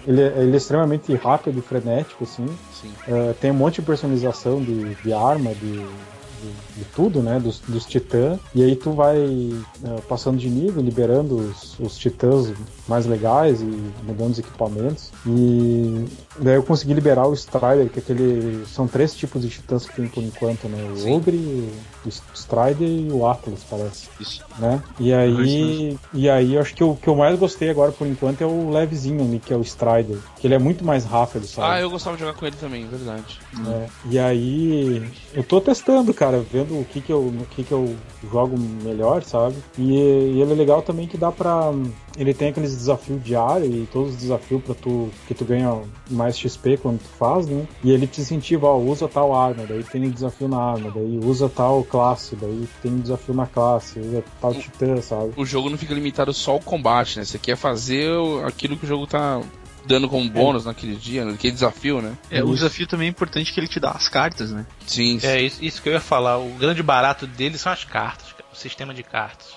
ele 0.06 0.22
é, 0.22 0.34
ele 0.38 0.54
é 0.54 0.58
extremamente 0.58 1.14
rápido 1.16 1.60
e 1.60 1.62
frenético, 1.62 2.24
assim. 2.26 2.46
Sim. 2.82 2.92
É, 3.08 3.34
tem 3.34 3.52
um 3.52 3.56
monte 3.56 3.76
de 3.76 3.84
personalização 3.84 4.62
de, 4.62 4.96
de 4.96 5.14
arma, 5.14 5.54
de, 5.54 5.72
de, 5.72 6.78
de 6.78 6.86
tudo, 6.94 7.22
né? 7.22 7.40
Dos, 7.40 7.60
dos 7.60 7.86
titãs. 7.86 8.40
E 8.54 8.62
aí 8.64 8.76
tu 8.76 8.92
vai 8.92 9.18
é, 9.18 10.02
passando 10.02 10.38
de 10.38 10.50
nível, 10.50 10.84
liberando 10.84 11.38
os, 11.38 11.80
os 11.80 11.98
titãs 11.98 12.52
mais 12.88 13.06
legais 13.06 13.62
e 13.62 13.66
mudando 14.04 14.32
os 14.32 14.40
equipamentos. 14.40 15.12
E 15.26 16.06
daí 16.38 16.56
eu 16.56 16.64
consegui 16.64 16.94
liberar 16.94 17.28
o 17.28 17.34
Strider, 17.34 17.90
que 17.90 18.00
é 18.00 18.02
aquele. 18.02 18.66
São 18.66 18.88
três 18.88 19.14
tipos 19.14 19.42
de 19.42 19.50
titãs 19.50 19.86
que 19.86 19.96
tem 19.96 20.08
por 20.08 20.24
enquanto, 20.24 20.68
né? 20.68 20.92
O 20.92 20.98
Sim. 20.98 21.16
Ogre, 21.16 21.72
o 22.06 22.10
Strider 22.34 22.88
e 22.88 23.12
o 23.12 23.28
Atlas, 23.28 23.60
parece. 23.70 24.10
Isso. 24.20 24.44
Né? 24.58 24.82
E 25.00 25.14
aí, 25.14 25.98
e 26.14 26.30
aí 26.30 26.56
eu 26.56 26.62
acho 26.62 26.74
que 26.74 26.84
o 26.84 26.96
que 26.96 27.08
eu 27.08 27.16
mais 27.16 27.38
gostei 27.38 27.70
agora 27.70 27.92
por 27.92 28.08
enquanto 28.08 28.42
é 28.42 28.46
o 28.46 28.70
levezinho 28.70 29.22
ali, 29.22 29.40
que 29.40 29.54
é 29.54 29.58
o 29.58 29.62
Strider. 29.62 30.18
Que 30.38 30.48
ele 30.48 30.56
é 30.56 30.60
muito 30.60 30.84
mais 30.84 31.06
rápido, 31.06 31.46
sabe? 31.46 31.76
Ah, 31.76 31.82
eu 31.82 31.90
gostava 31.90 32.16
de 32.16 32.24
jogar 32.24 32.38
com 32.38 32.46
ele 32.46 32.56
também, 32.56 32.88
verdade. 32.88 33.40
É, 33.68 33.88
e 34.10 34.20
aí 34.20 35.12
eu 35.34 35.44
tô 35.44 35.60
testando, 35.60 36.14
cara, 36.14 36.40
vendo 36.40 36.80
o 36.80 36.86
que 36.86 37.02
que 37.02 37.12
eu, 37.12 37.20
o 37.20 37.46
que 37.52 37.64
que 37.64 37.72
eu 37.72 37.96
jogo 38.32 38.58
melhor, 38.58 39.24
sabe? 39.24 39.56
E, 39.78 39.92
e 39.92 40.42
ele 40.42 40.54
é 40.54 40.56
legal 40.56 40.82
também 40.82 41.08
que 41.08 41.18
dá 41.18 41.32
pra 41.32 41.72
ele 42.18 42.34
tem 42.34 42.50
aqueles 42.50 42.76
desafios 42.76 43.24
diários 43.24 43.74
e 43.74 43.88
todos 43.92 44.12
os 44.14 44.18
desafios 44.18 44.62
para 44.64 44.76
tu 44.76 45.10
que 45.28 45.34
tu 45.34 45.46
ganha 45.46 45.82
mais 46.10 46.38
XP 46.38 46.78
quando 46.78 47.00
tu 47.00 47.08
faz, 47.18 47.48
né? 47.48 47.66
E 47.84 47.92
ele 47.92 48.08
te 48.08 48.22
incentiva, 48.22 48.68
ó, 48.68 48.78
usa 48.78 49.08
tal 49.08 49.34
arma, 49.34 49.66
daí 49.66 49.84
tem 49.84 50.10
desafio 50.10 50.48
na 50.48 50.58
arma, 50.62 50.92
daí 50.92 51.20
usa 51.24 51.48
tal 51.50 51.84
classe, 51.84 52.36
daí 52.36 52.68
tem 52.82 53.00
desafio 53.00 53.34
na 53.34 53.46
classe, 53.48 54.00
usa 54.00 54.24
tal 54.42 54.54
titã, 54.54 55.02
sabe? 55.02 55.32
O 55.38 55.46
jogo 55.46 55.70
não 55.70 55.78
fica 55.78 55.94
limitado 55.94 56.34
só 56.34 56.52
ao 56.52 56.60
combate, 56.60 57.20
né? 57.20 57.26
Você 57.26 57.40
quer 57.40 57.56
fazer 57.56 58.10
aquilo 58.46 58.76
que 58.78 58.86
o 58.86 58.88
jogo 58.88 59.08
tá 59.08 59.42
dando 59.86 60.08
como 60.08 60.30
bônus 60.30 60.66
naquele 60.66 60.96
dia, 60.96 61.26
né? 61.26 61.34
aquele 61.34 61.54
desafio, 61.54 62.02
né? 62.02 62.16
É, 62.30 62.44
o 62.44 62.54
desafio 62.54 62.86
também 62.86 63.08
é 63.08 63.10
importante 63.10 63.52
que 63.52 63.60
ele 63.60 63.68
te 63.68 63.80
dá 63.80 63.92
as 63.92 64.08
cartas, 64.08 64.52
né? 64.52 64.66
Sim, 64.86 65.20
sim. 65.20 65.26
É 65.28 65.42
isso, 65.42 65.64
isso 65.64 65.82
que 65.82 65.90
eu 65.90 65.94
ia 65.94 66.00
falar. 66.00 66.38
O 66.38 66.50
grande 66.56 66.84
barato 66.84 67.26
dele 67.26 67.58
são 67.58 67.72
as 67.72 67.84
cartas, 67.84 68.28
o 68.52 68.56
sistema 68.56 68.94
de 68.94 69.02
cartas. 69.02 69.48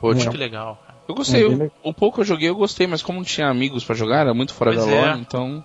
Pô, 0.00 0.08
Muito 0.08 0.20
tinha- 0.20 0.32
legal. 0.32 0.82
Eu 1.08 1.14
gostei, 1.14 1.42
É, 1.42 1.46
o, 1.46 1.50
legal. 1.50 1.70
o 1.82 1.92
pouco 1.94 2.16
que 2.16 2.20
eu 2.20 2.24
joguei 2.24 2.48
eu 2.48 2.54
gostei, 2.54 2.86
mas 2.86 3.02
como 3.02 3.18
não 3.18 3.24
tinha 3.24 3.48
amigos 3.48 3.84
pra 3.84 3.94
jogar, 3.94 4.20
era 4.20 4.32
muito 4.34 4.54
fora 4.54 4.72
Pois 4.72 4.84
da 4.86 4.90
é. 4.92 5.00
lore, 5.06 5.20
então 5.20 5.62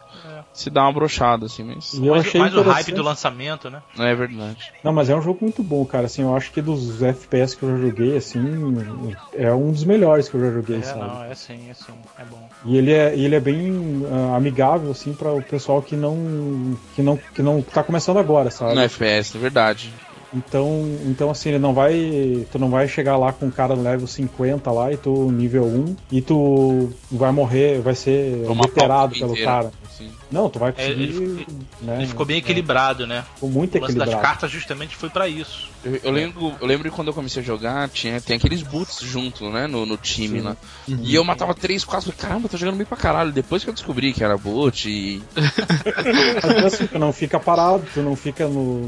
se 0.51 0.71
dá 0.71 0.81
uma 0.83 0.91
brochada, 0.93 1.45
assim, 1.45 1.63
mas. 1.63 1.93
Eu 1.93 2.15
mais 2.15 2.25
achei 2.25 2.41
mais 2.41 2.55
o 2.55 2.61
hype 2.63 2.91
do 2.91 3.03
lançamento, 3.03 3.69
né? 3.69 3.83
É 3.99 4.15
verdade. 4.15 4.71
Não, 4.83 4.91
mas 4.91 5.09
é 5.09 5.15
um 5.15 5.21
jogo 5.21 5.39
muito 5.41 5.61
bom, 5.61 5.85
cara. 5.85 6.05
Assim, 6.07 6.23
eu 6.23 6.35
acho 6.35 6.51
que 6.51 6.61
dos 6.61 7.01
FPS 7.03 7.55
que 7.55 7.63
eu 7.63 7.69
já 7.69 7.77
joguei, 7.77 8.17
assim, 8.17 9.15
é 9.33 9.53
um 9.53 9.71
dos 9.71 9.83
melhores 9.83 10.27
que 10.27 10.35
eu 10.35 10.41
já 10.41 10.51
joguei, 10.51 10.79
É, 10.79 10.81
sabe? 10.81 10.99
não, 11.01 11.23
é 11.23 11.35
sim, 11.35 11.69
é 11.69 11.73
sim, 11.75 11.93
é 12.17 12.25
bom. 12.25 12.49
E 12.65 12.75
ele 12.75 12.91
é, 12.91 13.13
ele 13.15 13.35
é 13.35 13.39
bem 13.39 14.03
ah, 14.11 14.35
amigável, 14.35 14.89
assim, 14.89 15.13
para 15.13 15.31
o 15.31 15.43
pessoal 15.43 15.81
que 15.81 15.95
não, 15.95 16.75
que 16.95 17.03
não, 17.03 17.17
que 17.35 17.43
não 17.43 17.61
tá 17.61 17.83
começando 17.83 18.17
agora, 18.17 18.49
sabe? 18.49 18.73
No 18.73 18.81
FPS, 18.81 19.37
é 19.37 19.39
verdade. 19.39 19.93
Então, 20.37 20.85
então 21.05 21.29
assim, 21.29 21.49
ele 21.49 21.59
não 21.59 21.73
vai, 21.73 22.45
tu 22.51 22.59
não 22.59 22.69
vai 22.69 22.87
chegar 22.87 23.17
lá 23.17 23.31
com 23.31 23.47
um 23.47 23.51
cara 23.51 23.75
no 23.75 23.83
level 23.83 24.07
50 24.07 24.71
lá 24.71 24.91
e 24.91 24.97
tu 24.97 25.31
nível 25.31 25.65
1 25.65 25.95
e 26.11 26.21
tu 26.21 26.89
vai 27.11 27.31
morrer, 27.31 27.79
vai 27.81 27.95
ser 27.95 28.43
Tomar 28.45 28.61
obliterado 28.65 29.11
pau 29.13 29.19
pelo 29.19 29.31
inteira. 29.33 29.51
cara. 29.51 29.71
Assim. 29.97 30.11
Não, 30.31 30.47
tu 30.49 30.59
vai 30.59 30.69
É, 30.69 30.73
conseguir, 30.73 31.03
ele- 31.03 31.47
né? 31.81 31.97
Ele 31.97 32.07
ficou 32.07 32.25
bem 32.25 32.37
equilibrado, 32.37 33.07
né? 33.07 33.23
Ficou 33.33 33.49
muito 33.49 33.77
O 33.77 33.81
lance 33.81 33.93
das 33.95 34.03
equilibrado. 34.03 34.21
cartas 34.21 34.51
justamente 34.51 34.95
foi 34.95 35.09
pra 35.09 35.27
isso. 35.27 35.69
Eu, 35.83 35.99
eu 36.03 36.11
lembro, 36.11 36.53
eu 36.61 36.67
lembro 36.67 36.89
que 36.89 36.95
quando 36.95 37.07
eu 37.07 37.13
comecei 37.13 37.41
a 37.41 37.45
jogar, 37.45 37.89
tinha, 37.89 38.19
tem 38.21 38.37
aqueles 38.37 38.61
boots 38.61 38.99
junto, 39.01 39.49
né, 39.49 39.65
no, 39.67 39.85
no 39.85 39.97
time, 39.97 40.41
né? 40.41 40.55
E 40.87 41.15
eu 41.15 41.23
matava 41.23 41.53
três, 41.55 41.83
quatro, 41.83 42.11
falei, 42.11 42.19
caramba, 42.29 42.49
tô 42.49 42.57
jogando 42.57 42.77
bem 42.77 42.85
pra 42.85 42.97
caralho. 42.97 43.31
Depois 43.31 43.63
que 43.63 43.69
eu 43.69 43.73
descobri 43.73 44.13
que 44.13 44.23
era 44.23 44.37
boot 44.37 44.89
e. 44.89 45.21
Mas 46.43 46.65
assim, 46.73 46.87
tu 46.87 46.99
não 46.99 47.11
fica 47.11 47.39
parado, 47.39 47.83
tu 47.93 48.01
não 48.01 48.15
fica 48.15 48.47
no, 48.47 48.87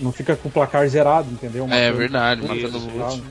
não 0.00 0.12
fica 0.12 0.36
com 0.36 0.48
o 0.48 0.52
placar 0.52 0.86
zerado, 0.88 1.30
entendeu? 1.30 1.66
É 1.70 1.90
verdade, 1.92 2.42
matando 2.42 2.78
isso, 2.78 2.86
boot. 2.88 3.22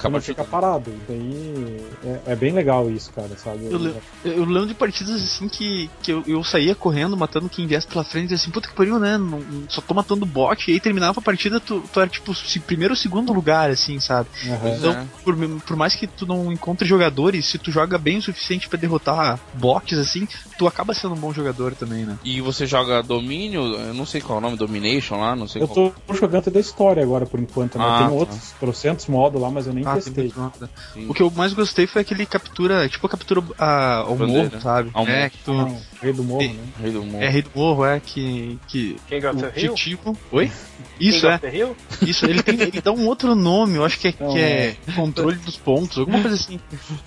Acaba 0.00 0.14
não 0.18 0.22
fica 0.22 0.42
parado. 0.44 0.90
Daí 1.08 1.76
é, 2.04 2.32
é 2.32 2.36
bem 2.36 2.52
legal 2.52 2.90
isso, 2.90 3.12
cara, 3.12 3.30
sabe? 3.36 3.66
Eu, 3.70 3.78
le- 3.78 3.94
eu 4.24 4.44
lembro 4.44 4.66
de 4.66 4.74
partidas 4.74 5.22
assim 5.22 5.48
que, 5.48 5.88
que 6.02 6.10
eu, 6.12 6.24
eu 6.26 6.42
saía 6.42 6.74
correndo, 6.74 7.16
matando 7.16 7.48
quem 7.48 7.66
viesse 7.66 7.86
pela 7.86 8.02
frente, 8.04 8.30
e 8.30 8.34
assim, 8.34 8.50
puta 8.50 8.68
que 8.68 8.74
pariu, 8.74 8.98
né? 8.98 9.16
Não- 9.18 9.42
só 9.68 9.80
tô 9.80 9.94
matando 9.94 10.24
bot, 10.26 10.70
e 10.70 10.74
aí 10.74 10.80
terminava 10.80 11.20
a 11.20 11.22
partida, 11.22 11.60
tu, 11.60 11.82
tu 11.92 12.00
era 12.00 12.08
tipo 12.08 12.32
primeiro 12.66 12.92
ou 12.92 12.96
segundo 12.96 13.32
lugar, 13.32 13.70
assim, 13.70 14.00
sabe? 14.00 14.28
Pois 14.60 14.78
Então, 14.78 14.92
é. 14.92 15.06
por, 15.22 15.36
por 15.60 15.76
mais 15.76 15.94
que 15.94 16.06
tu 16.06 16.26
não 16.26 16.50
encontre 16.52 16.86
jogadores, 16.88 17.46
se 17.46 17.58
tu 17.58 17.70
joga 17.70 17.98
bem 17.98 18.18
o 18.18 18.22
suficiente 18.22 18.68
pra 18.68 18.78
derrotar 18.78 19.38
bots, 19.54 19.98
assim, 19.98 20.26
tu 20.58 20.66
acaba 20.66 20.94
sendo 20.94 21.14
um 21.14 21.18
bom 21.18 21.32
jogador 21.32 21.74
também, 21.74 22.04
né? 22.04 22.18
E 22.24 22.40
você 22.40 22.66
joga 22.66 23.02
Domínio, 23.02 23.62
eu 23.76 23.94
não 23.94 24.06
sei 24.06 24.20
qual 24.20 24.36
é 24.36 24.38
o 24.38 24.42
nome, 24.42 24.56
Domination 24.56 25.18
lá, 25.20 25.36
não 25.36 25.46
sei 25.46 25.62
Eu 25.62 25.68
qual. 25.68 25.92
tô 26.06 26.14
jogando 26.14 26.50
da 26.50 26.60
história 26.60 27.02
agora, 27.02 27.26
por 27.26 27.38
enquanto, 27.38 27.78
né? 27.78 27.84
Ah, 27.86 27.98
Tem 27.98 28.06
tá. 28.06 28.12
outros 28.12 28.52
trocentos 28.58 29.06
modos 29.06 29.40
lá, 29.40 29.50
mas 29.50 29.66
eu 29.66 29.72
nem 29.72 29.84
Ah. 29.94 30.68
Sim. 30.92 31.08
O 31.08 31.14
que 31.14 31.22
eu 31.22 31.30
mais 31.30 31.52
gostei 31.52 31.86
foi 31.86 32.02
aquele 32.02 32.26
captura, 32.26 32.88
tipo 32.88 33.08
captura 33.08 33.42
a, 33.58 33.96
ao 33.98 34.16
Bandeira. 34.16 34.48
morro, 34.48 34.60
sabe? 34.60 34.90
Ao 34.92 35.06
é, 35.06 35.18
morro. 35.18 35.30
que 35.30 35.38
tu. 35.38 35.76
Rei 36.00 36.12
do 36.12 36.24
Morro, 36.24 36.42
né? 36.42 36.64
Rei 36.80 36.92
do 36.92 37.02
Mundo. 37.04 37.22
É 37.22 37.28
rei 37.28 37.42
do 37.42 37.50
morro, 37.54 37.84
é 37.84 38.00
que. 38.00 38.58
que 38.66 38.96
King 39.08 39.26
of 39.26 39.42
o 39.42 39.48
objetivo. 39.48 40.18
Oi? 40.32 40.50
Isso, 40.98 41.26
King 41.40 41.62
é. 41.62 42.06
Isso, 42.06 42.24
ele, 42.26 42.42
tem, 42.42 42.60
ele 42.60 42.80
dá 42.80 42.92
um 42.92 43.06
outro 43.06 43.34
nome, 43.34 43.76
eu 43.76 43.84
acho 43.84 43.98
que 43.98 44.08
é, 44.08 44.14
Não, 44.20 44.32
que 44.32 44.38
é 44.38 44.76
controle 44.94 45.36
dos 45.36 45.56
pontos, 45.56 45.98
alguma 45.98 46.20
coisa 46.20 46.36
assim. 46.36 46.58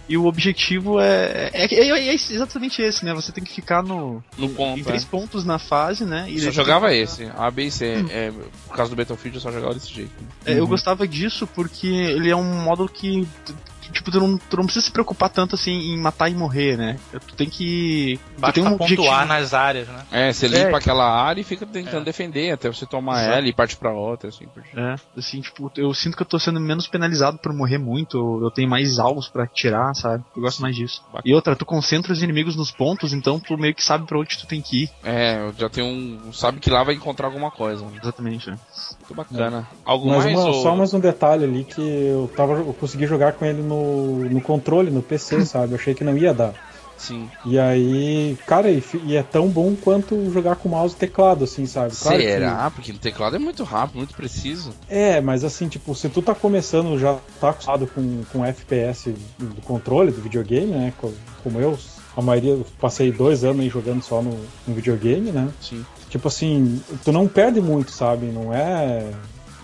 E 0.08 0.18
o 0.18 0.26
objetivo 0.26 1.00
é, 1.00 1.50
é, 1.54 1.66
é, 1.74 1.90
é 2.10 2.14
exatamente 2.14 2.82
esse, 2.82 3.04
né? 3.06 3.14
Você 3.14 3.32
tem 3.32 3.44
que 3.44 3.54
ficar 3.54 3.84
no, 3.84 4.24
No 4.38 4.50
ponto, 4.50 4.80
em 4.80 4.84
três 4.84 5.04
é. 5.04 5.08
pontos 5.08 5.44
na 5.46 5.60
fase, 5.60 6.06
né? 6.06 6.26
E 6.30 6.36
Eu 6.38 6.44
só 6.46 6.52
jogava 6.52 6.90
que- 6.90 6.96
esse, 6.96 7.30
A, 7.36 7.50
B 7.50 7.66
e 7.66 7.72
C. 7.72 8.06
É, 8.10 8.32
por 8.68 8.76
causa 8.76 8.90
do 8.90 8.96
Battlefield 8.96 9.38
eu 9.38 9.42
só 9.42 9.52
jogava 9.52 9.74
desse 9.74 9.94
jeito. 9.94 10.12
É, 10.46 10.60
Eu 10.60 10.68
gostava 10.68 11.08
disso 11.08 11.48
porque 11.48 11.88
ele 11.88 12.30
é 12.30 12.36
um 12.36 12.64
modo 12.64 12.88
que. 12.88 13.28
Tipo, 13.92 14.12
tu 14.12 14.20
não, 14.20 14.38
tu 14.38 14.58
não 14.58 14.66
precisa 14.66 14.86
se 14.86 14.92
preocupar 14.92 15.30
tanto 15.30 15.56
assim 15.56 15.72
em 15.72 15.98
matar 16.00 16.30
e 16.30 16.36
morrer, 16.36 16.78
né? 16.78 16.98
Tu 17.28 17.36
tem 17.36 17.50
que. 17.50 18.20
Tu 18.36 18.42
Basta 18.42 18.54
tem 18.54 18.64
um 18.64 18.78
pontuar 18.78 18.92
objetivo. 18.92 19.26
nas 19.26 19.54
áreas, 19.54 19.88
né? 19.88 20.04
É, 20.12 20.34
você 20.34 20.46
É. 20.46 20.50
limpa 20.50 20.78
aquela 20.78 21.06
área 21.10 21.42
e 21.42 21.44
fica 21.44 21.66
tentando 21.66 22.02
É. 22.02 22.06
defender 22.06 22.52
até 22.52 22.68
você 22.72 22.86
tomar 22.86 23.22
Exato. 23.24 23.38
ela 23.38 23.48
e 23.48 23.54
parte 23.54 23.76
pra 23.78 23.92
outra, 23.94 24.30
assim 24.30 24.46
por 24.48 24.64
diante. 24.64 24.80
É, 24.80 25.20
assim, 25.20 25.42
tipo, 25.42 25.72
eu 25.78 25.94
sinto 25.94 26.16
que 26.16 26.22
eu 26.24 26.28
tô 26.28 26.40
sendo 26.40 26.60
menos 26.60 26.88
penalizado 26.88 27.38
por 27.38 27.54
morrer 27.54 27.78
muito, 27.78 28.18
eu- 28.44 28.52
tenho 28.52 28.70
mais 28.70 29.00
alvos 29.00 29.28
pra 29.28 29.48
tirar, 29.48 29.94
sabe? 29.96 30.24
Eu 30.36 30.42
gosto 30.44 30.62
mais 30.62 30.76
disso. 30.76 31.02
Bacana. 31.08 31.24
E 31.26 31.34
outra, 31.34 31.56
tu 31.56 31.66
concentra 31.66 32.14
os 32.14 32.22
inimigos 32.22 32.56
nos 32.56 32.70
pontos, 32.72 33.14
então 33.14 33.40
tu 33.40 33.58
meio 33.58 33.74
que 33.74 33.84
sabe 33.84 34.06
pra 34.06 34.20
onde 34.20 34.38
tu 34.38 34.46
tem 34.46 34.62
que 34.62 34.84
ir. 34.84 34.90
É, 35.04 35.52
já 35.58 35.70
tem 35.70 35.84
um. 35.84 36.32
Sabe 36.32 36.60
que 36.60 36.70
lá 36.70 36.84
vai 36.84 36.94
encontrar 36.96 37.28
alguma 37.28 37.50
coisa. 37.52 37.84
né? 37.86 37.92
Exatamente, 38.02 38.50
né? 38.50 38.58
Muito 39.00 39.16
bacana. 39.16 39.68
Algo 39.86 40.10
Mas 40.10 40.26
mais? 40.26 40.38
uma- 40.40 40.48
ou... 40.48 40.62
só 40.62 40.76
mais 40.76 40.94
um 40.94 41.00
detalhe 41.00 41.44
ali 41.46 41.64
que 41.64 41.82
eu, 41.82 42.30
tava, 42.36 42.54
eu 42.54 42.74
consegui 42.80 43.08
jogar 43.08 43.34
com 43.34 43.46
ele 43.46 43.62
no, 43.62 43.73
no 43.74 44.42
controle, 44.42 44.90
no 44.92 45.02
PC, 45.02 45.44
sabe? 45.46 45.74
Eu 45.74 45.78
achei 45.78 45.94
que 45.94 46.04
não 46.04 46.18
ia 46.18 46.34
dar. 46.34 46.54
Sim. 46.98 47.30
E 47.46 47.60
aí, 47.60 48.38
cara, 48.48 48.70
e, 48.72 48.82
e 49.06 49.16
é 49.18 49.24
tão 49.24 49.50
bom 49.50 49.76
quanto 49.76 50.32
jogar 50.32 50.56
com 50.56 50.70
mouse 50.70 50.96
e 50.96 50.98
teclado, 50.98 51.44
assim, 51.44 51.66
sabe? 51.66 51.94
Claro 51.96 52.18
que- 52.18 52.24
Será? 52.24 52.72
Porque 52.74 52.94
no 52.94 53.00
teclado 53.00 53.36
é 53.36 53.40
muito 53.40 53.64
rápido, 53.64 53.98
muito 53.98 54.14
preciso. 54.16 54.72
É, 54.88 55.20
mas 55.20 55.44
assim, 55.44 55.68
tipo, 55.68 55.94
se 55.96 56.08
tu 56.08 56.22
tá 56.22 56.34
começando, 56.34 56.98
já 56.98 57.18
tá 57.42 57.50
acostumado 57.50 57.88
com, 57.88 58.22
com 58.32 58.46
FPS 58.46 59.14
do 59.38 59.62
controle 59.64 60.12
do 60.12 60.22
videogame, 60.22 60.68
né? 60.68 60.94
co- 61.02 61.12
Como 61.44 61.60
eu, 61.60 61.78
a 62.16 62.22
maioria, 62.22 62.52
eu 62.52 62.66
passei 62.80 63.12
dois 63.12 63.44
anos 63.44 63.62
aí 63.62 63.70
jogando 63.70 64.02
só 64.02 64.22
no, 64.22 64.40
no 64.66 64.74
videogame, 64.74 65.32
né? 65.32 65.50
Sim. 65.60 65.84
Tipo 66.10 66.28
assim, 66.30 66.80
tu 67.04 67.12
não 67.12 67.28
perde 67.28 67.60
muito, 67.60 67.92
sabe? 67.92 68.28
Não 68.28 68.54
é. 68.54 69.10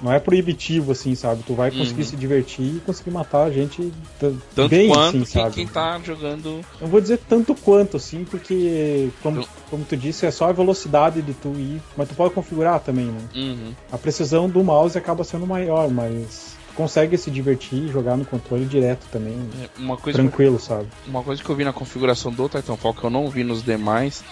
Não 0.02 0.12
é 0.14 0.20
proibitivo, 0.20 0.94
assim, 0.94 1.14
sabe? 1.16 1.44
Tu 1.46 1.54
vai 1.54 1.72
conseguir 1.72 2.02
Uhum. 2.04 2.08
se 2.08 2.16
divertir 2.16 2.78
e 2.78 2.80
conseguir 2.80 3.12
matar 3.12 3.44
a 3.44 3.52
gente 3.52 3.92
Tanto 4.20 4.70
bem, 4.70 4.88
quanto 4.88 5.08
assim, 5.18 5.18
quem, 5.26 5.26
sabe? 5.44 5.56
quem 5.56 5.68
tá 5.68 6.00
jogando. 6.04 6.62
Não 6.80 6.88
vou 6.88 7.02
dizer 7.02 7.20
tanto 7.28 7.54
quanto, 7.54 7.98
assim, 7.98 8.24
porque, 8.24 9.10
como, 9.22 9.42
Eu- 9.42 9.48
como 9.70 9.84
tu 9.86 9.98
disse, 9.98 10.26
é 10.26 10.32
só 10.32 10.50
a 10.50 10.54
velocidade 10.54 11.22
de 11.22 11.34
tu 11.34 11.50
ir. 11.58 11.82
Mas 11.98 12.08
tu 12.08 12.16
pode 12.16 12.34
configurar 12.34 12.80
também, 12.80 13.06
né? 13.08 13.22
Uhum. 13.36 13.74
A 13.92 13.98
precisão 13.98 14.50
do 14.50 14.64
mouse 14.64 14.98
acaba 14.98 15.24
sendo 15.24 15.46
maior, 15.46 15.90
mas 15.90 16.56
tu 16.70 16.74
consegue 16.76 17.18
se 17.18 17.30
divertir 17.30 17.84
e 17.84 17.90
jogar 17.90 18.16
no 18.16 18.24
controle 18.24 18.66
direto 18.66 19.06
também, 19.12 19.38
É, 19.62 19.68
Uma 19.82 19.98
coisa, 19.98 20.18
que, 20.20 20.24
tranquilo, 20.28 20.60
sabe? 20.60 20.88
uma 21.08 21.22
coisa 21.24 21.44
que 21.44 21.50
eu 21.50 21.56
vi 21.56 21.66
na 21.66 21.74
configuração 21.74 22.32
do 22.32 22.48
Titanfall 22.48 22.94
que 22.94 23.04
eu 23.04 23.10
não 23.10 23.30
vi 23.30 23.44
nos 23.44 23.62
demais 23.64 24.24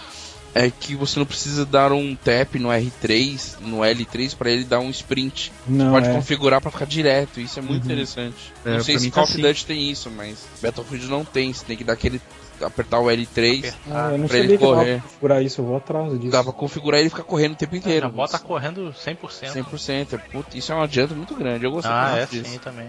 é 0.56 0.70
que 0.72 0.96
você 0.96 1.20
não 1.20 1.26
precisa 1.26 1.66
dar 1.66 1.92
um 1.92 2.16
tap 2.16 2.56
no 2.56 2.70
R3, 2.70 3.60
no 3.62 3.78
L3 3.80 4.36
pra 4.36 4.50
ele 4.50 4.64
dar 4.64 4.80
um 4.80 4.90
sprint. 4.90 5.52
Não, 5.68 5.92
Pode 5.92 6.10
é. 6.10 6.14
configurar 6.14 6.60
pra 6.62 6.72
ficar 6.72 6.86
direto, 6.86 7.40
isso 7.40 7.60
é 7.60 7.62
muito 7.62 7.86
Uhum. 7.86 7.92
interessante. 7.92 8.54
É, 8.66 8.72
não 8.78 8.84
sei 8.84 8.98
se 8.98 9.06
mim 9.06 9.12
Call 9.12 9.24
tá 9.26 9.30
of 9.30 9.34
assim. 9.34 9.42
Duty 9.48 9.66
tem 9.66 9.92
isso, 9.92 10.10
mas 10.10 10.46
Battlefield 10.62 11.08
não 11.08 11.24
tem, 11.24 11.54
você 11.54 11.64
tem 11.66 11.78
que 11.78 11.84
dar 11.84 11.94
aquele 11.94 12.20
apertar 12.60 13.00
o 13.00 13.06
L3, 13.06 13.72
Ah, 13.92 14.10
pra 14.28 14.38
ele 14.40 14.58
correr. 14.58 14.96
pra 14.96 15.02
configurar 15.04 15.44
isso, 15.44 15.62
eu 15.62 15.66
vou 15.66 15.78
atrás 15.78 16.12
disso. 16.20 16.32
dá 16.32 16.44
pra 16.44 16.52
configurar 16.52 17.00
ele 17.00 17.10
ficar 17.10 17.22
correndo 17.24 17.52
o 17.54 17.56
tempo 17.56 17.76
inteiro. 17.76 18.08
Já 18.08 18.12
bota 18.12 18.40
correndo 18.40 18.92
100%. 18.94 19.54
100%. 19.54 20.20
Puta, 20.32 20.58
isso 20.58 20.72
é 20.72 20.76
um 20.76 20.82
adianto 20.82 21.16
muito 21.16 21.36
grande. 21.36 21.64
Eu 21.66 21.72
gostei 21.72 21.92
Ah, 21.94 22.14
é 22.16 22.20
muito 22.22 22.32
disso. 22.32 22.50
sim 22.50 22.58
também. 22.58 22.88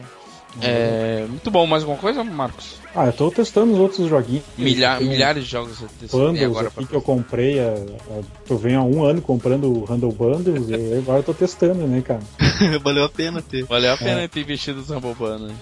É, 0.61 1.25
muito 1.28 1.50
bom. 1.50 1.67
Mais 1.67 1.83
alguma 1.83 1.99
coisa, 2.00 2.25
Marcos? 2.25 2.76
Ah, 2.95 3.07
eu 3.07 3.12
tô 3.12 3.31
testando 3.31 3.73
os 3.73 3.78
outros 3.78 4.09
joguinhos. 4.09 4.43
Milha- 4.57 4.99
milhares 4.99 5.45
de 5.45 5.50
jogos 5.50 5.78
tem 6.00 6.09
Bundles 6.09 6.43
agora 6.45 6.69
aqui 6.69 6.87
que 6.87 6.95
eu 6.97 7.02
comprei, 7.02 7.61
a, 7.61 7.69
a, 7.75 8.21
eu 8.49 8.59
venho 8.59 8.81
há 8.81 8.83
um 8.83 9.05
ano 9.05 9.21
comprando 9.23 9.64
o 9.71 9.85
Handle 9.85 10.11
Bundles 10.12 10.69
e 10.69 10.75
agora 10.99 11.19
eu 11.21 11.23
tô 11.23 11.35
testando, 11.35 11.87
né, 11.87 12.02
cara? 12.02 12.23
Valeu 12.83 13.05
a 13.05 13.09
pena 13.09 13.40
ter. 13.43 13.64
Valeu 13.64 13.93
a 13.93 13.97
pena 13.97 14.26
ter 14.28 14.40
investido 14.40 14.81
no 14.81 14.95
Rambobano. 14.95 15.55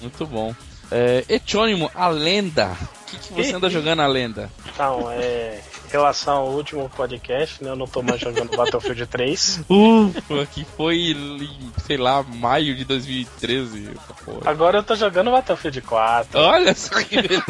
Muito 0.00 0.26
bom. 0.26 0.54
É, 0.90 1.24
Etônimo, 1.28 1.90
a 1.94 2.08
lenda. 2.08 2.76
O 3.12 3.18
que, 3.18 3.28
que 3.28 3.32
você 3.34 3.54
anda 3.54 3.68
jogando 3.68 4.00
a 4.00 4.06
lenda? 4.06 4.50
Então, 4.66 5.10
é. 5.10 5.60
Em 5.86 5.92
relação 5.92 6.36
ao 6.36 6.48
último 6.48 6.88
podcast, 6.88 7.62
né? 7.62 7.68
Eu 7.68 7.76
não 7.76 7.86
tô 7.86 8.02
mais 8.02 8.18
jogando 8.18 8.48
Battlefield 8.56 9.06
3. 9.06 9.60
Ufa, 9.68 10.46
que 10.46 10.64
foi, 10.64 10.96
em, 11.12 11.72
sei 11.86 11.98
lá, 11.98 12.22
maio 12.22 12.74
de 12.74 12.84
2013. 12.86 13.90
essa 13.90 14.14
porra. 14.24 14.50
Agora 14.50 14.78
eu 14.78 14.82
tô 14.82 14.94
jogando 14.94 15.30
Battlefield 15.30 15.82
4. 15.82 16.40
Olha 16.40 16.74
só 16.74 16.94
que 17.02 17.16
beleza. 17.20 17.44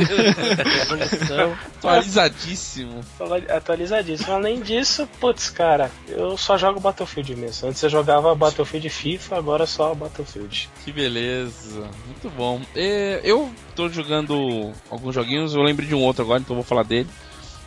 Atualizadíssimo. 1.79 3.05
Atualizadíssimo. 3.49 4.33
Além 4.33 4.61
disso, 4.61 5.09
putz, 5.21 5.49
cara, 5.49 5.89
eu 6.09 6.37
só 6.37 6.59
jogo 6.59 6.81
Battlefield 6.81 7.37
mesmo. 7.37 7.69
Antes 7.69 7.81
eu 7.85 7.91
jogava 7.91 8.35
Battlefield 8.35 8.89
FIFA, 8.91 9.37
agora 9.39 9.67
só 9.67 9.95
Battlefield. 9.95 10.69
Que 10.85 10.93
beleza. 10.93 11.89
Muito 12.07 12.29
bom. 12.37 12.61
É, 12.75 13.21
eu 13.23 13.53
tô 13.75 13.89
jogando 13.89 14.73
alguns 14.91 15.15
joguinhos, 15.15 15.55
eu 15.55 15.63
lembro 15.63 15.85
de 15.85 15.95
um 15.95 16.03
outro 16.03 16.23
agora, 16.23 16.41
então 16.41 16.55
vou 16.57 16.65
falar 16.65 16.83
dele. 16.83 17.09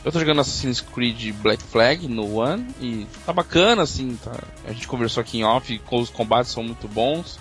Eu 0.04 0.12
tô 0.12 0.20
jogando 0.20 0.42
Assassin's 0.42 0.82
Creed 0.82 1.34
Black 1.42 1.64
Flag 1.64 2.08
no 2.08 2.38
One 2.38 2.68
e 2.80 3.08
tá 3.26 3.34
bacana, 3.34 3.82
assim, 3.82 4.16
tá? 4.24 4.34
A 4.64 4.72
gente 4.72 4.88
conversou 4.88 5.22
aqui 5.22 5.40
em 5.40 5.44
off, 5.44 5.82
os 5.92 6.10
combates 6.12 6.52
são 6.52 6.64
muito 6.64 6.88
bons. 6.88 7.40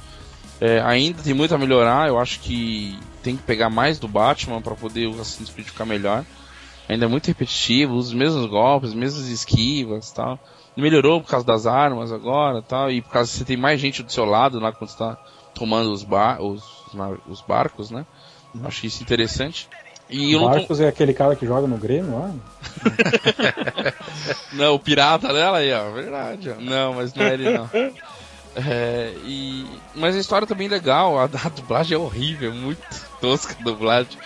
É, 0.61 0.81
ainda 0.81 1.23
tem 1.23 1.35
muito 1.35 1.55
a 1.55 1.59
melhorar, 1.59 2.09
eu 2.09 2.19
acho 2.19 2.41
que 2.41 2.99
tem 3.23 3.37
que 3.37 3.43
pegar 3.43 3.69
mais 3.69 3.99
do 3.99 4.09
Batman 4.09 4.63
para 4.63 4.75
poder 4.75 5.09
o 5.09 5.21
Assassin's 5.21 5.51
Creed 5.51 5.67
ficar 5.67 5.85
melhor. 5.85 6.25
Ainda 6.89 7.05
é 7.05 7.09
muito 7.09 7.27
repetitivo, 7.27 7.95
os 7.95 8.15
mesmos 8.15 8.47
golpes, 8.47 8.91
as 8.91 8.95
mesmas 8.95 9.29
esquivas 9.29 10.11
tal. 10.11 10.39
Melhorou 10.75 11.21
por 11.21 11.29
causa 11.29 11.47
das 11.47 11.67
armas 11.67 12.13
agora 12.13 12.63
tal, 12.63 12.91
e 12.91 13.03
por 13.03 13.11
causa 13.11 13.31
que 13.31 13.39
você 13.39 13.45
tem 13.45 13.57
mais 13.57 13.79
gente 13.79 14.03
do 14.03 14.11
seu 14.11 14.25
lado 14.25 14.59
lá 14.59 14.73
quando 14.73 14.89
você 14.89 14.99
tá 14.99 15.19
tomando 15.55 15.93
os, 15.93 16.03
bar 16.03 16.43
os, 16.43 16.63
os 17.29 17.41
barcos, 17.43 17.91
né? 17.91 18.07
Acho 18.63 18.87
isso 18.87 19.03
interessante. 19.03 19.69
E 20.09 20.37
o 20.37 20.43
Marcos 20.43 20.79
tô... 20.79 20.85
é 20.85 20.89
aquele 20.89 21.15
cara 21.15 21.35
que 21.35 21.47
joga 21.47 21.67
no 21.67 21.79
Grêmio 21.79 22.19
lá? 22.19 22.31
não, 24.53 24.75
o 24.75 24.79
pirata 24.79 25.33
dela 25.33 25.59
aí, 25.59 25.73
ó. 25.73 25.91
Verdade, 25.91 26.51
ó. 26.51 26.61
Não, 26.61 26.95
mas 26.95 27.15
não 27.15 27.25
é 27.25 27.35
ele 27.35 27.51
não. 27.51 27.71
É, 28.57 29.13
e... 29.25 29.67
Mas 29.95 30.15
a 30.15 30.21
história 30.21 30.47
também 30.47 30.69
tá 30.69 30.77
legal, 30.77 31.19
a, 31.19 31.25
a 31.25 31.49
dublagem 31.49 31.97
é 31.97 31.99
horrível, 31.99 32.53
muito 32.53 32.81
tosca 33.21 33.57
a 33.59 33.65
dublagem. 33.65 34.19